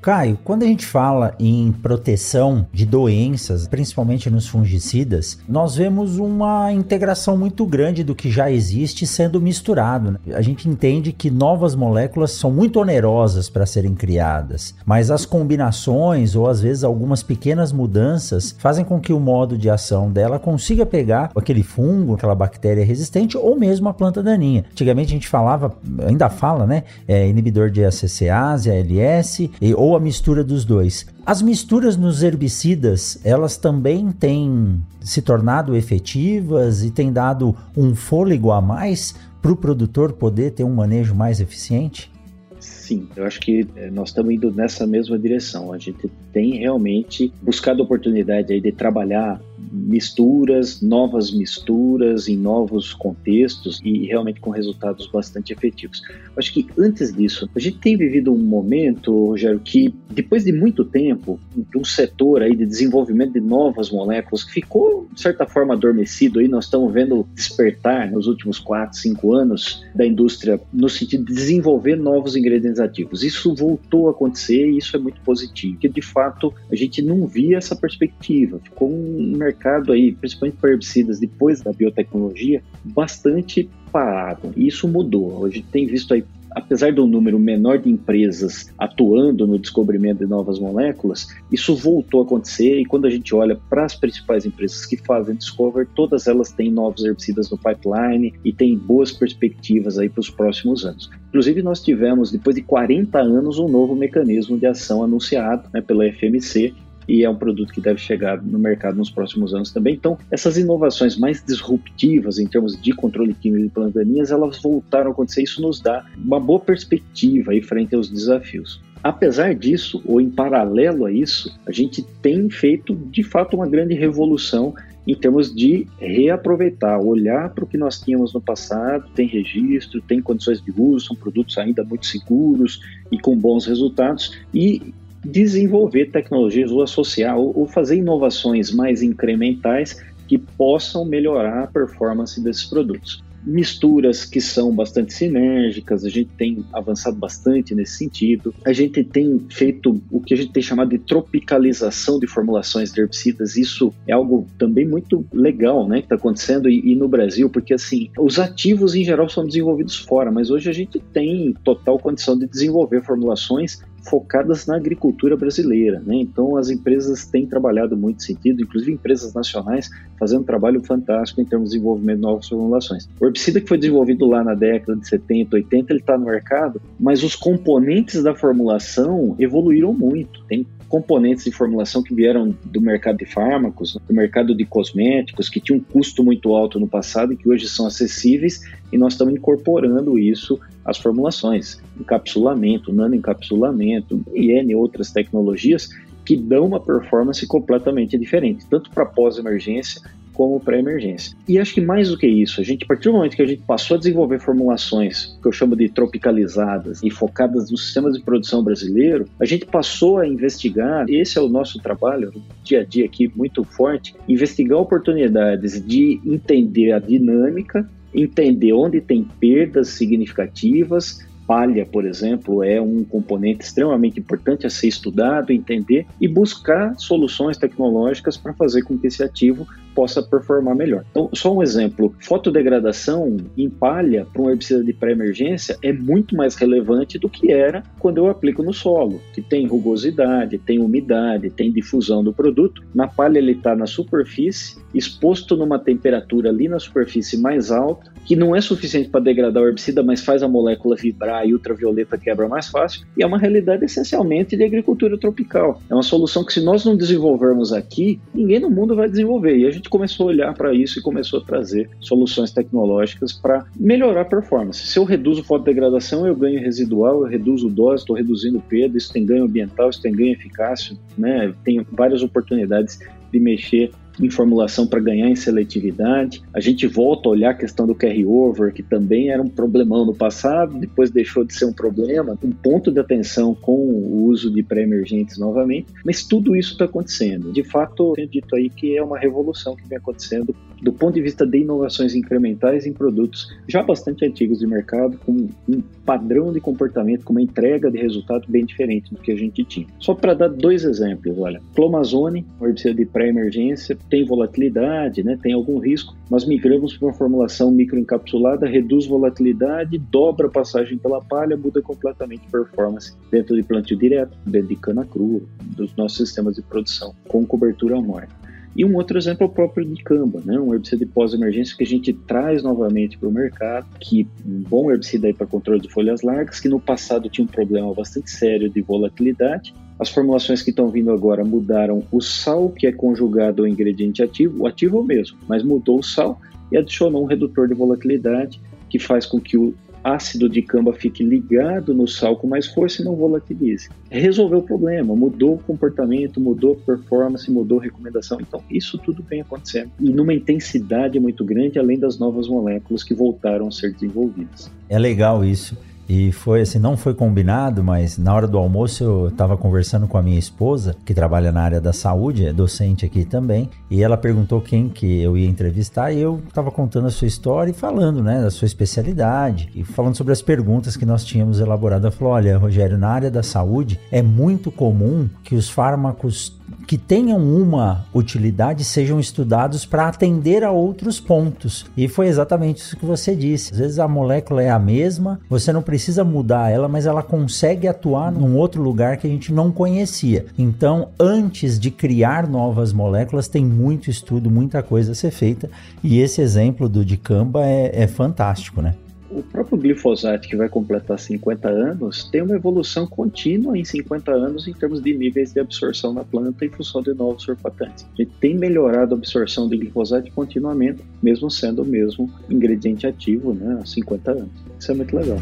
Caio, 0.07 0.39
quando 0.45 0.63
a 0.63 0.67
gente 0.67 0.87
fala 0.87 1.35
em 1.37 1.73
proteção 1.73 2.69
de 2.73 2.87
doenças, 2.87 3.67
principalmente 3.67 4.31
nos 4.31 4.47
fungicidas, 4.47 5.37
nós 5.49 5.75
vemos 5.75 6.17
uma 6.17 6.73
integração 6.73 7.37
muito 7.37 7.67
grande 7.67 8.05
do 8.05 8.15
que 8.15 8.31
já 8.31 8.49
existe 8.49 9.05
sendo 9.05 9.41
misturado. 9.41 10.13
Né? 10.13 10.19
A 10.35 10.43
gente 10.43 10.69
entende 10.69 11.11
que 11.11 11.29
novas 11.29 11.75
moléculas 11.75 12.31
são 12.31 12.53
muito 12.53 12.79
onerosas 12.79 13.51
para 13.51 13.67
serem 13.67 13.97
criadas, 13.97 14.77
mas 14.87 15.11
as 15.11 15.27
combinações 15.27 16.37
ou 16.37 16.47
às 16.47 16.61
vezes 16.61 16.85
algumas 16.85 17.25
pequenas 17.25 17.73
mudanças 17.73 18.55
fazem 18.61 18.85
com 18.85 19.01
que 19.01 19.13
o 19.13 19.19
modo 19.19 19.59
de 19.59 19.69
ação 19.69 20.09
dela 20.13 20.39
consiga 20.39 20.87
pegar 20.87 21.33
aquele 21.35 21.65
fungo, 21.65 22.15
aquela 22.15 22.37
bactéria 22.37 22.85
resistente 22.85 23.37
ou 23.37 23.59
mesmo 23.59 23.89
a 23.89 23.93
planta 23.93 24.23
daninha. 24.23 24.67
Antigamente 24.71 25.09
a 25.09 25.17
gente 25.17 25.27
falava, 25.27 25.77
ainda 26.07 26.31
fala, 26.31 26.65
né? 26.65 26.85
É, 27.09 27.27
inibidor 27.27 27.71
de 27.71 27.85
ACCase, 27.85 28.71
ALS, 28.71 29.41
e, 29.61 29.75
ou 29.75 29.96
a 29.97 30.01
mistura 30.01 30.45
dos 30.45 30.65
dois. 30.65 31.07
As 31.25 31.43
misturas 31.43 31.97
nos 31.97 32.23
herbicidas, 32.23 33.19
elas 33.25 33.57
também 33.57 34.13
têm 34.13 34.81
se 35.01 35.23
tornado 35.23 35.75
efetivas 35.75 36.85
e 36.85 36.91
têm 36.91 37.13
dado 37.13 37.57
um 37.77 37.95
fôlego 37.95 38.51
a 38.51 38.61
mais 38.61 39.15
para 39.41 39.53
o 39.53 39.57
produtor 39.57 40.13
poder 40.13 40.53
ter 40.53 40.65
um 40.65 40.75
manejo 40.75 41.15
mais 41.15 41.41
eficiente? 41.41 42.11
Sim, 42.59 43.09
eu 43.15 43.25
acho 43.25 43.41
que 43.41 43.67
eh, 43.77 43.91
nós 43.91 44.09
estamos 44.09 44.33
indo 44.33 44.51
nessa 44.51 44.87
mesma 44.87 45.19
direção. 45.19 45.73
A 45.73 45.79
gente 45.79 46.11
tem 46.33 46.59
realmente 46.59 47.33
buscado 47.43 47.83
oportunidade 47.83 48.53
aí 48.53 48.61
de 48.61 48.73
trabalhar 48.73 49.41
misturas, 49.73 50.81
novas 50.81 51.33
misturas 51.33 52.29
em 52.29 52.37
novos 52.37 52.93
contextos 52.95 53.81
e 53.85 54.07
realmente 54.07 54.41
com 54.41 54.51
resultados 54.51 55.07
bastante 55.07 55.53
efetivos. 55.53 56.03
Acho 56.37 56.53
que 56.53 56.67
antes 56.79 57.15
disso, 57.15 57.49
a 57.55 57.59
gente 57.59 57.79
tem 57.79 57.97
vivido 57.97 58.33
um 58.33 58.39
momento, 58.39 59.29
Rogério, 59.29 59.61
que 59.61 59.95
depois 60.11 60.45
de 60.45 60.53
muito 60.53 60.85
tempo, 60.85 61.39
um 61.75 61.85
setor 61.85 62.43
aí 62.43 62.55
de 62.55 62.67
desenvolvimento 62.67 63.35
de 63.35 63.41
novas 63.41 63.91
moléculas 63.91 64.45
que 64.45 64.53
ficou, 64.53 65.07
de 65.13 65.21
certa 65.21 65.47
forma, 65.47 65.75
adormecido 65.75 66.39
aí, 66.39 66.49
nós 66.49 66.65
estamos 66.65 66.93
vendo 66.93 67.27
despertar 67.35 68.11
nos 68.11 68.27
últimos 68.27 68.59
4, 68.59 68.99
5 68.99 69.35
anos 69.35 69.85
da 69.95 70.07
indústria 70.07 70.61
no 70.73 70.89
sentido 70.89 71.25
de 71.25 71.35
desenvolver 71.35 71.97
novos 71.97 72.37
ingredientes 72.37 72.81
ativos. 72.81 73.23
Isso 73.23 73.55
voltou 73.55 74.09
a 74.09 74.11
acontecer 74.11 74.69
e 74.69 74.79
isso 74.79 74.97
é 74.97 74.99
muito 74.99 75.21
positivo, 75.21 75.75
porque 75.75 75.89
de 75.89 76.03
fato 76.03 76.53
a 76.71 76.75
gente 76.75 77.03
não 77.03 77.27
via 77.27 77.59
essa 77.59 77.75
perspectiva, 77.77 78.59
ficou 78.59 78.91
um 78.91 79.37
mercado 79.47 79.93
aí, 79.93 80.13
principalmente 80.13 80.57
para 80.59 80.71
herbicidas, 80.71 81.21
depois 81.21 81.61
da 81.61 81.73
biotecnologia, 81.73 82.63
bastante 82.85 83.69
parado. 83.93 84.53
E 84.57 84.67
isso 84.67 84.89
mudou. 84.89 85.41
Hoje 85.41 85.65
tem 85.71 85.87
visto 85.87 86.13
aí 86.15 86.25
apesar 86.57 86.91
do 86.91 87.07
número 87.07 87.39
menor 87.39 87.79
de 87.79 87.91
empresas 87.91 88.73
atuando 88.79 89.47
no 89.47 89.59
descobrimento 89.59 90.21
de 90.21 90.27
novas 90.27 90.59
moléculas, 90.59 91.29
isso 91.53 91.77
voltou 91.77 92.23
a 92.23 92.25
acontecer 92.25 92.81
e 92.81 92.87
quando 92.87 93.07
a 93.07 93.11
gente 93.11 93.35
olha 93.35 93.61
para 93.69 93.85
as 93.85 93.95
principais 93.95 94.47
empresas 94.47 94.87
que 94.87 94.97
fazem 94.97 95.37
discover, 95.37 95.87
todas 95.95 96.27
elas 96.27 96.51
têm 96.51 96.71
novos 96.71 97.05
herbicidas 97.05 97.51
no 97.51 97.59
pipeline 97.59 98.33
e 98.43 98.55
têm 98.55 98.75
boas 98.75 99.13
perspectivas 99.13 99.99
aí 99.99 100.09
para 100.09 100.21
os 100.21 100.31
próximos 100.31 100.87
anos. 100.87 101.11
Inclusive 101.29 101.61
nós 101.61 101.83
tivemos 101.83 102.33
depois 102.33 102.57
de 102.57 102.63
40 102.63 103.19
anos 103.19 103.59
um 103.59 103.69
novo 103.69 103.95
mecanismo 103.95 104.59
de 104.59 104.65
ação 104.65 105.05
anunciado 105.05 105.69
né, 105.75 105.83
pela 105.83 106.11
FMC 106.11 106.73
e 107.09 107.25
é 107.25 107.31
um 107.31 107.37
produto 107.37 107.73
que 107.73 107.81
deve 107.81 108.01
chegar 108.01 108.43
no 108.43 108.59
mercado 108.59 108.97
nos 108.97 109.11
próximos 109.11 109.55
anos 109.55 109.73
também. 109.73 109.95
Então, 109.95 110.19
essas 110.31 110.59
inovações 110.59 111.17
mais 111.17 111.43
disruptivas 111.45 112.39
em 112.39 112.47
termos 112.47 112.81
de 112.81 112.93
controle 112.93 113.35
químico 113.35 113.65
de 113.65 113.71
plantaninhas, 113.71 114.31
elas 114.31 114.61
voltaram 114.61 115.09
a 115.09 115.13
acontecer. 115.13 115.43
Isso 115.43 115.63
nos 115.63 115.81
dá 115.81 116.05
uma 116.17 116.41
boa 116.41 116.61
perspectiva 116.61 117.53
aí 117.53 117.63
frente 117.63 117.95
aos 117.95 118.09
desafios. 118.09 118.81
Apesar 119.03 119.55
disso, 119.55 120.03
ou 120.05 120.21
em 120.21 120.29
paralelo 120.29 121.05
a 121.05 121.13
isso, 121.13 121.57
a 121.67 121.71
gente 121.71 122.03
tem 122.21 122.51
feito 122.51 122.95
de 122.95 123.23
fato 123.23 123.57
uma 123.57 123.69
grande 123.69 123.95
revolução 123.95 124.75
em 125.07 125.15
termos 125.15 125.55
de 125.55 125.87
reaproveitar, 126.01 126.99
olhar 126.99 127.51
para 127.51 127.63
o 127.63 127.67
que 127.67 127.79
nós 127.79 128.01
tínhamos 128.01 128.35
no 128.35 128.41
passado, 128.41 129.09
tem 129.15 129.29
registro, 129.29 130.01
tem 130.01 130.21
condições 130.21 130.61
de 130.61 130.73
uso, 130.77 131.07
são 131.07 131.17
produtos 131.17 131.57
ainda 131.59 131.85
muito 131.85 132.07
seguros 132.07 132.81
e 133.13 133.19
com 133.19 133.37
bons 133.37 133.67
resultados, 133.67 134.37
e 134.53 134.93
desenvolver 135.27 136.11
tecnologias 136.11 136.71
ou 136.71 136.83
associar 136.83 137.37
ou, 137.37 137.57
ou 137.57 137.67
fazer 137.67 137.97
inovações 137.97 138.71
mais 138.71 139.03
incrementais 139.03 140.03
que 140.27 140.39
possam 140.39 141.05
melhorar 141.05 141.65
a 141.65 141.67
performance 141.67 142.41
desses 142.43 142.65
produtos 142.65 143.25
misturas 143.47 144.25
que 144.25 144.41
são 144.41 144.75
bastante 144.75 145.15
sinérgicas, 145.15 146.05
a 146.05 146.09
gente 146.09 146.31
tem 146.37 146.65
avançado 146.73 147.17
bastante 147.17 147.75
nesse 147.75 147.99
sentido. 147.99 148.53
A 148.65 148.73
gente 148.73 149.05
tem 149.05 149.47
feito 149.49 150.03
o 150.11 150.21
que 150.21 150.35
a 150.35 150.37
gente 150.37 150.53
tem 150.53 150.63
chamado 150.63 150.91
de 150.91 150.99
tropicalização 150.99 152.19
de 152.19 152.27
formulações 152.27 152.93
de 152.93 153.01
herbicidas. 153.01 153.57
Isso 153.57 153.95
é 154.07 154.13
algo 154.13 154.47
também 154.59 154.85
muito 154.85 155.25
legal, 155.33 155.87
né, 155.87 155.99
que 155.99 156.07
está 156.07 156.17
acontecendo 156.17 156.69
e, 156.69 156.93
e, 156.93 156.97
no 156.97 157.09
Brasil, 157.09 157.49
porque 157.49 157.73
assim, 157.73 158.11
os 158.19 158.39
ativos 158.39 158.95
em 158.97 159.05
geral 159.05 159.29
são 159.29 159.47
desenvolvidos 159.47 159.97
fora, 159.97 160.33
mas 160.33 160.51
hoje 160.51 160.69
a 160.69 160.73
gente 160.73 160.99
tem 160.99 161.55
total 161.63 161.99
condição 161.99 162.37
de 162.37 162.49
desenvolver 162.49 163.05
formulações 163.05 163.81
focadas 164.09 164.67
na 164.67 164.77
agricultura 164.77 165.37
brasileira. 165.37 166.03
Né? 166.05 166.17
Então, 166.17 166.57
as 166.57 166.71
empresas 166.71 167.27
têm 167.27 167.47
trabalhado 167.47 167.97
muito 167.97 168.23
sentido, 168.23 168.63
inclusive 168.63 168.93
empresas 168.93 169.35
nacionais 169.35 169.91
fazendo 170.19 170.41
um 170.41 170.45
trabalho 170.45 170.83
fantástico 170.83 171.41
em 171.41 171.45
termos 171.45 171.71
de 171.71 171.77
desenvolvimento 171.77 172.17
de 172.17 172.23
novas 172.23 172.49
formulações. 172.49 173.09
O 173.21 173.27
herbicida 173.27 173.61
que 173.61 173.69
foi 173.69 173.79
desenvolvido 173.79 174.27
lá 174.27 174.43
na 174.43 174.55
década 174.55 174.99
de 174.99 175.09
70, 175.09 175.57
80, 175.57 175.93
ele 175.93 176.01
está 176.01 176.17
no 176.17 176.27
mercado, 176.27 176.81
mas 176.99 177.23
os 177.23 177.35
componentes 177.35 178.23
da 178.23 178.35
formulação 178.35 179.37
evoluíram 179.39 179.93
muito. 179.93 180.45
Tem 180.45 180.67
componentes 180.97 181.45
de 181.45 181.53
formulação 181.53 182.03
que 182.03 182.15
vieram 182.15 182.57
do 182.65 182.81
mercado 182.81 183.19
de 183.19 183.27
fármacos, 183.27 183.99
do 184.09 184.15
mercado 184.15 184.57
de 184.57 184.65
cosméticos, 184.65 185.51
que 185.51 185.61
tinham 185.61 185.79
um 185.79 185.83
custo 185.83 186.25
muito 186.25 186.55
alto 186.55 186.81
no 186.81 186.89
passado 186.89 187.35
e 187.35 187.37
que 187.37 187.47
hoje 187.47 187.69
são 187.69 187.87
acessíveis, 187.87 188.63
e 188.91 188.97
nós 188.97 189.13
estamos 189.13 189.35
incorporando 189.35 190.19
isso 190.19 190.59
às 190.87 190.97
formulações, 190.97 191.79
encapsulamento, 192.01 192.95
nanoencapsulamento 192.95 194.25
e 194.35 194.53
N 194.53 194.75
outras 194.75 195.11
tecnologias 195.11 195.91
que 196.25 196.35
dão 196.35 196.65
uma 196.65 196.81
performance 196.81 197.47
completamente 197.47 198.17
diferente, 198.17 198.67
tanto 198.67 198.91
para 198.91 199.05
pós-emergência 199.05 200.01
como 200.37 200.61
para 200.61 200.79
emergência. 200.79 201.35
E 201.49 201.59
acho 201.59 201.73
que 201.73 201.81
mais 201.81 202.11
do 202.11 202.19
que 202.19 202.27
isso, 202.27 202.61
a 202.61 202.65
gente, 202.65 202.85
a 202.85 202.87
partir 202.87 203.05
do 203.05 203.15
momento 203.15 203.35
que 203.35 203.43
a 203.43 203.47
gente 203.47 203.63
passou 203.63 203.97
a 203.97 203.99
desenvolver 203.99 204.39
formulações 204.39 205.39
que 205.41 205.49
eu 205.49 205.53
chamo 205.53 205.75
de 205.75 205.89
tropicalizadas 205.89 207.03
e 207.03 207.11
focadas 207.11 207.71
nos 207.71 207.87
sistemas 207.87 208.15
de 208.15 208.23
produção 208.23 208.63
brasileiro, 208.63 209.25
a 209.41 209.47
gente 209.47 209.65
passou 209.65 210.19
a 210.19 210.29
investigar, 210.29 211.07
esse 211.09 211.39
é 211.39 211.41
o 211.41 211.49
nosso 211.49 211.81
trabalho, 211.81 212.33
dia 212.63 212.83
a 212.83 212.85
dia 212.85 213.07
aqui 213.07 213.33
muito 213.35 213.65
forte, 213.65 214.15
investigar 214.29 214.79
oportunidades 214.79 215.83
de 215.85 216.21
entender 216.25 216.93
a 216.93 216.99
dinâmica, 216.99 217.89
entender 218.15 218.75
onde 218.75 219.01
tem 219.01 219.27
perdas 219.41 219.89
significativas, 219.89 221.27
palha, 221.47 221.87
por 221.87 222.05
exemplo, 222.05 222.63
é 222.63 222.81
um 222.81 223.05
componente 223.05 223.65
extremamente 223.65 224.21
importante 224.21 224.67
a 224.67 224.71
ser 224.71 224.89
estudado, 224.89 225.51
entender 225.51 226.05
e 226.21 226.27
buscar 226.29 226.95
soluções 226.99 227.57
tecnológicas 227.57 228.37
para 228.37 228.53
fazer 228.53 228.83
com 228.83 228.99
que 228.99 229.07
esse 229.07 229.23
ativo 229.23 229.67
possa 229.97 230.23
performar 230.23 230.77
melhor. 230.77 231.05
Então, 231.11 231.31
só 231.33 231.53
um 231.53 231.63
exemplo: 231.63 232.15
fotodegradação 232.21 233.39
em 233.57 233.71
palha 233.71 234.27
para 234.31 234.43
um 234.43 234.51
herbicida 234.51 234.85
de 234.85 234.93
pré-emergência 234.93 235.79
é 235.83 235.91
muito 235.91 236.37
mais 236.37 236.55
relevante 236.55 237.19
do 237.19 237.31
que 237.31 237.51
era 237.51 237.83
quando 237.99 238.19
eu 238.19 238.29
aplico 238.29 238.63
no 238.63 238.75
solo, 238.75 239.21
que 239.33 239.41
tem 239.41 239.67
rugosidade, 239.67 240.59
tem 240.59 240.79
umidade, 240.79 241.49
tem 241.49 241.73
difusão 241.73 242.23
do 242.23 242.33
produto. 242.33 242.85
Na 242.95 243.09
palha, 243.09 243.39
ele 243.39 243.53
está 243.53 243.75
na 243.75 243.87
superfície, 243.87 244.77
exposto 244.95 245.57
numa 245.57 245.79
temperatura 245.79 246.51
ali 246.51 246.69
na 246.69 246.79
superfície 246.79 247.39
mais 247.39 247.71
alta, 247.71 248.13
que 248.27 248.37
não 248.37 248.55
é 248.55 248.61
suficiente 248.61 249.09
para 249.09 249.21
degradar 249.21 249.63
o 249.63 249.67
herbicida, 249.67 250.03
mas 250.03 250.23
faz 250.23 250.43
a 250.43 250.49
molécula 250.49 250.97
vibrar 250.97 251.47
e 251.47 251.55
ultravioleta 251.55 252.19
quebra 252.19 252.49
mais 252.49 252.69
fácil. 252.69 253.07
E 253.17 253.23
é 253.23 253.27
uma 253.27 253.39
realidade 253.39 253.85
essencialmente 253.85 254.57
de 254.57 254.65
agricultura 254.65 255.17
tropical. 255.17 255.81
É 255.89 255.95
uma 255.95 256.03
solução 256.03 256.45
que, 256.45 256.53
se 256.53 256.61
nós 256.61 256.85
não 256.85 256.97
desenvolvermos 256.97 257.73
aqui, 257.73 258.21
ninguém 258.35 258.61
no 258.61 258.69
mundo 258.69 258.95
vai 258.95 259.09
desenvolver. 259.09 259.57
E 259.57 259.67
a 259.67 259.71
gente 259.71 259.86
gente 259.87 259.91
começou 259.91 260.27
a 260.27 260.31
olhar 260.31 260.55
para 260.55 260.75
isso 260.75 260.99
e 260.99 261.03
começou 261.03 261.41
a 261.41 261.45
trazer 261.45 261.89
soluções 262.01 262.51
tecnológicas 262.51 263.33
para 263.33 263.65
melhorar 263.79 264.23
a 264.23 264.25
performance. 264.25 264.87
Se 264.87 264.99
eu 264.99 265.05
reduzo 265.05 265.45
fotodegradação, 265.45 266.27
eu 266.27 266.35
ganho 266.35 266.61
residual, 266.61 267.23
eu 267.23 267.29
reduzo 267.29 267.69
dose, 267.69 268.03
estou 268.03 268.17
reduzindo 268.17 268.61
perda, 268.61 268.99
isso 268.99 269.13
tem 269.13 269.25
ganho 269.25 269.45
ambiental, 269.45 269.89
isso 269.89 270.03
tem 270.03 270.13
ganho 270.13 270.33
eficácia, 270.33 270.97
né? 271.17 271.55
Tem 271.65 271.87
várias 271.93 272.23
oportunidades 272.23 272.99
de 273.33 273.39
mexer 273.39 273.93
em 274.21 274.31
formulação 274.31 274.87
para 274.87 275.01
ganhar 275.01 275.29
em 275.29 275.37
seletividade. 275.37 276.43
A 276.53 276.61
gente 276.61 276.87
volta 276.87 277.29
a 277.29 277.33
olhar 277.33 277.51
a 277.51 277.55
questão 277.55 277.87
do 277.87 277.95
carry-over, 277.95 278.73
que 278.73 278.83
também 278.83 279.31
era 279.31 279.43
um 279.43 279.49
problemão 279.49 280.05
no 280.05 280.15
passado, 280.15 280.79
depois 280.79 281.11
deixou 281.11 281.45
de 281.45 281.55
ser 281.55 281.65
um 281.67 281.73
problema, 281.73 282.39
um 282.43 282.51
ponto 282.51 282.91
de 282.91 282.99
atenção 282.99 283.55
com 283.55 283.77
o 283.77 284.25
uso 284.25 284.51
de 284.51 284.63
pré-emergentes 284.63 285.39
novamente, 285.39 285.87
mas 286.05 286.25
tudo 286.25 286.57
isso 286.57 286.73
está 286.73 286.85
acontecendo. 286.85 287.53
De 287.53 287.65
fato, 287.65 288.11
eu 288.11 288.13
tenho 288.15 288.29
dito 288.29 288.57
aí 288.57 288.69
que 288.69 288.97
é 288.97 289.03
uma 289.03 289.19
revolução 289.19 289.77
que 289.77 289.87
vem 289.89 289.99
acontecendo 289.99 290.55
do 290.83 290.93
ponto 290.93 291.15
de 291.15 291.23
vista 291.23 291.47
de 291.47 291.59
inovações 291.59 292.15
incrementais 292.15 292.87
em 292.87 292.93
produtos 292.93 293.49
já 293.67 293.83
bastante 293.83 294.25
antigos 294.25 294.59
de 294.59 294.67
mercado, 294.67 295.19
com 295.25 295.49
um 295.69 295.83
padrão 296.05 296.53
de 296.53 296.61
comportamento, 296.61 297.25
com 297.25 297.33
uma 297.33 297.43
entrega 297.43 297.91
de 297.91 297.99
resultado 297.99 298.45
bem 298.49 298.65
diferente 298.65 299.13
do 299.13 299.21
que 299.21 299.33
a 299.33 299.37
gente 299.37 299.65
tinha. 299.65 299.87
Só 299.99 300.15
para 300.15 300.35
dar 300.35 300.49
dois 300.49 300.85
exemplos, 300.85 301.37
olha, 301.39 301.61
Clomazone, 301.75 302.45
um 302.61 302.67
herbicida 302.67 302.95
de 302.95 303.07
pré-emergência, 303.07 303.97
tem 304.09 304.25
volatilidade, 304.25 305.23
né, 305.23 305.39
tem 305.43 305.53
algum 305.53 305.79
risco. 305.79 306.17
Nós 306.31 306.47
migramos 306.47 306.97
para 306.97 307.09
uma 307.09 307.15
formulação 307.15 307.71
microencapsulada, 307.71 308.67
reduz 308.67 309.07
volatilidade, 309.07 309.99
dobra 309.99 310.47
a 310.47 310.51
passagem 310.51 310.99
pela 310.99 311.21
palha, 311.21 311.57
muda 311.57 311.81
completamente 311.83 312.47
performance 312.51 313.15
dentro 313.31 313.57
de 313.57 313.63
plantio 313.63 313.97
direto, 313.97 314.37
dentro 314.47 314.69
de 314.69 314.77
cana 314.77 315.05
crua, 315.05 315.41
dos 315.77 315.95
nossos 315.97 316.19
sistemas 316.19 316.57
de 316.57 316.63
produção, 316.63 317.15
com 317.29 317.45
cobertura 317.47 318.01
morta. 318.01 318.47
E 318.77 318.85
um 318.85 318.95
outro 318.95 319.17
exemplo 319.17 319.45
é 319.45 319.47
o 319.47 319.49
próprio 319.51 319.87
dicamba, 319.87 320.43
né? 320.45 320.61
um 320.61 320.75
herbicida 320.75 321.07
de 321.07 321.11
pós-emergência 321.11 321.75
que 321.75 321.83
a 321.83 321.87
gente 321.87 322.13
traz 322.13 322.63
novamente 322.63 323.17
para 323.17 323.27
o 323.27 323.33
mercado, 323.33 323.87
que 323.99 324.29
um 324.47 324.61
bom 324.61 324.91
herbicida 324.91 325.33
para 325.33 325.47
controle 325.47 325.81
de 325.81 325.91
folhas 325.91 326.21
largas, 326.21 326.61
que 326.61 326.69
no 326.69 326.79
passado 326.79 327.31
tinha 327.31 327.47
um 327.47 327.49
problema 327.49 327.95
bastante 327.95 328.31
sério 328.31 328.69
de 328.69 328.83
volatilidade. 328.83 329.73
As 329.99 330.11
formulações 330.11 330.63
que 330.63 330.71
estão 330.71 330.91
vindo 330.91 331.11
agora 331.11 331.45
mudaram 331.45 332.03
o 332.13 332.21
sal 332.21 332.69
que 332.69 332.87
é 332.87 332.93
conjugado 332.93 333.63
ao 333.63 333.69
ingrediente 333.69 334.23
ativo, 334.23 334.63
o 334.63 334.67
ativo 334.67 334.99
é 334.99 335.01
o 335.01 335.05
mesmo, 335.05 335.39
mas 335.49 335.63
mudou 335.63 336.01
o 336.01 336.03
sal 336.03 336.41
e 336.71 336.77
adicionou 336.77 337.23
um 337.23 337.27
redutor 337.27 337.67
de 337.69 337.75
volatilidade 337.75 338.61
que 338.91 338.99
faz 338.99 339.25
com 339.25 339.41
que 339.41 339.57
o 339.57 339.75
ácido 340.07 340.49
de 340.49 340.63
camba 340.63 340.93
fique 340.93 341.25
ligado 341.25 341.93
no 341.93 342.07
sal 342.07 342.37
com 342.37 342.47
mais 342.47 342.67
força 342.67 343.03
e 343.03 343.05
não 343.05 343.17
volatilize. 343.17 343.89
Resolveu 344.09 344.59
o 344.59 344.63
problema, 344.63 345.17
mudou 345.17 345.55
o 345.55 345.59
comportamento, 345.59 346.41
mudou 346.41 346.75
a 346.75 346.87
performance, 346.87 347.51
mudou 347.51 347.81
a 347.81 347.83
recomendação. 347.83 348.39
Então, 348.41 348.63
isso 348.71 348.99
tudo 348.99 349.25
vem 349.29 349.41
acontecendo 349.41 349.91
e 349.99 350.11
numa 350.11 350.33
intensidade 350.33 351.19
muito 351.19 351.45
grande, 351.45 351.79
além 351.79 351.99
das 351.99 352.19
novas 352.19 352.47
moléculas 352.47 353.03
que 353.03 353.15
voltaram 353.15 353.67
a 353.67 353.73
ser 353.73 353.93
desenvolvidas. 353.95 354.71
É 354.89 354.99
legal 354.99 355.45
isso. 355.45 355.77
E 356.09 356.31
foi 356.33 356.61
assim, 356.61 356.79
não 356.79 356.97
foi 356.97 357.15
combinado, 357.15 357.83
mas 357.83 358.17
na 358.17 358.35
hora 358.35 358.47
do 358.47 358.59
almoço 358.59 359.03
eu 359.03 359.29
estava 359.29 359.57
conversando 359.57 360.07
com 360.07 360.17
a 360.17 360.23
minha 360.23 360.39
esposa, 360.39 360.97
que 361.05 361.15
trabalha 361.15 361.51
na 361.51 361.63
área 361.63 361.81
da 361.81 361.93
saúde, 361.93 362.47
é 362.47 362.53
docente 362.53 363.05
aqui 363.05 363.25
também, 363.25 363.69
e 363.91 364.03
ela 364.03 364.17
perguntou 364.17 364.61
quem 364.61 364.89
que 364.89 365.21
eu 365.21 365.37
ia 365.37 365.49
entrevistar 365.49 366.13
e 366.13 366.21
eu 366.21 366.41
estava 366.49 366.71
contando 366.71 367.07
a 367.07 367.11
sua 367.11 367.27
história 367.27 367.71
e 367.71 367.75
falando, 367.75 368.23
né, 368.23 368.41
da 368.41 368.51
sua 368.51 368.67
especialidade 368.67 369.69
e 369.75 369.83
falando 369.85 370.17
sobre 370.17 370.33
as 370.33 370.43
perguntas 370.43 370.97
que 370.97 371.07
nós 371.07 371.25
tínhamos 371.25 371.61
elaborado. 371.61 372.07
Ela 372.07 372.13
falou: 372.13 372.35
"Olha, 372.35 372.57
Rogério, 372.57 372.99
na 372.99 373.09
área 373.09 373.31
da 373.31 373.43
saúde 373.43 373.99
é 374.11 374.23
muito 374.23 374.71
comum 374.71 375.29
que 375.43 375.55
os 375.55 375.69
fármacos 375.69 376.57
que 376.87 376.97
tenham 376.97 377.39
uma 377.39 378.05
utilidade 378.15 378.85
sejam 378.85 379.19
estudados 379.19 379.85
para 379.85 380.09
atender 380.09 380.63
a 380.63 380.71
outros 380.71 381.19
pontos. 381.19 381.87
E 381.97 382.09
foi 382.09 382.29
exatamente 382.29 382.79
isso 382.79 382.97
que 382.97 383.05
você 383.05 383.35
disse. 383.35 383.73
Às 383.73 383.79
vezes 383.79 383.99
a 383.99 384.07
molécula 384.07 384.63
é 384.63 384.71
a 384.71 384.79
mesma, 384.79 385.41
você 385.49 385.73
não 385.73 385.83
precisa 385.83 386.25
mudar 386.25 386.71
ela, 386.71 386.89
mas 386.89 387.07
ela 387.07 387.23
consegue 387.23 387.89
atuar 387.89 388.31
num 388.31 388.57
outro 388.57 388.83
lugar 388.83 389.17
que 389.17 389.27
a 389.27 389.31
gente 389.31 389.53
não 389.53 389.73
conhecia. 389.73 390.47
Então, 390.57 391.09
antes 391.19 391.79
de 391.79 391.91
criar 391.91 392.47
novas 392.47 392.93
moléculas, 392.93 393.49
tem 393.49 393.65
muito 393.65 394.11
estudo, 394.11 394.51
muita 394.51 394.83
coisa 394.83 395.13
a 395.13 395.15
ser 395.15 395.31
feita. 395.31 395.69
E 396.03 396.21
esse 396.21 396.41
exemplo 396.41 396.89
do 396.89 397.05
dicamba 397.05 397.65
é, 397.65 397.91
é 398.03 398.07
fantástico, 398.07 398.81
né? 398.81 398.95
O 399.31 399.43
próprio 399.43 399.79
glifosato, 399.79 400.49
que 400.49 400.57
vai 400.57 400.69
completar 400.69 401.19
50 401.19 401.69
anos, 401.69 402.29
tem 402.31 402.43
uma 402.43 402.55
evolução 402.55 403.07
contínua 403.07 403.77
em 403.77 403.85
50 403.85 404.33
anos 404.33 404.69
em 404.69 404.73
termos 404.73 405.03
de 405.03 405.15
níveis 405.17 405.53
de 405.53 405.61
absorção 405.61 406.13
na 406.13 406.25
planta 406.25 406.65
em 406.65 406.71
função 406.71 407.03
de 407.03 407.13
novos 407.13 407.43
surfatantes. 407.43 408.07
A 408.15 408.23
gente 408.23 408.33
tem 408.41 408.55
melhorado 408.55 409.15
a 409.15 409.19
absorção 409.19 409.69
de 409.69 409.77
glifosato 409.77 410.31
continuamente, 410.33 411.03
mesmo 411.23 411.51
sendo 411.51 411.83
o 411.83 411.85
mesmo 411.85 412.31
ingrediente 412.49 413.07
ativo 413.07 413.53
né, 413.53 413.79
há 413.83 413.87
50 413.87 414.31
anos. 414.31 414.51
Isso 414.79 414.93
é 414.93 414.95
muito 414.95 415.17
legal. 415.17 415.39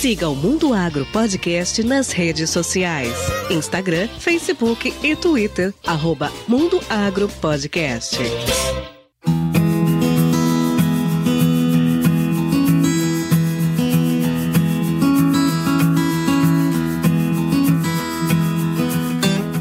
Siga 0.00 0.30
o 0.30 0.34
Mundo 0.34 0.72
Agro 0.72 1.04
Podcast 1.12 1.82
nas 1.82 2.10
redes 2.10 2.48
sociais: 2.48 3.12
Instagram, 3.50 4.08
Facebook 4.18 4.94
e 5.02 5.14
Twitter. 5.14 5.74
Arroba 5.86 6.32
Mundo 6.48 6.80
Agro 6.88 7.28
Podcast. 7.28 8.16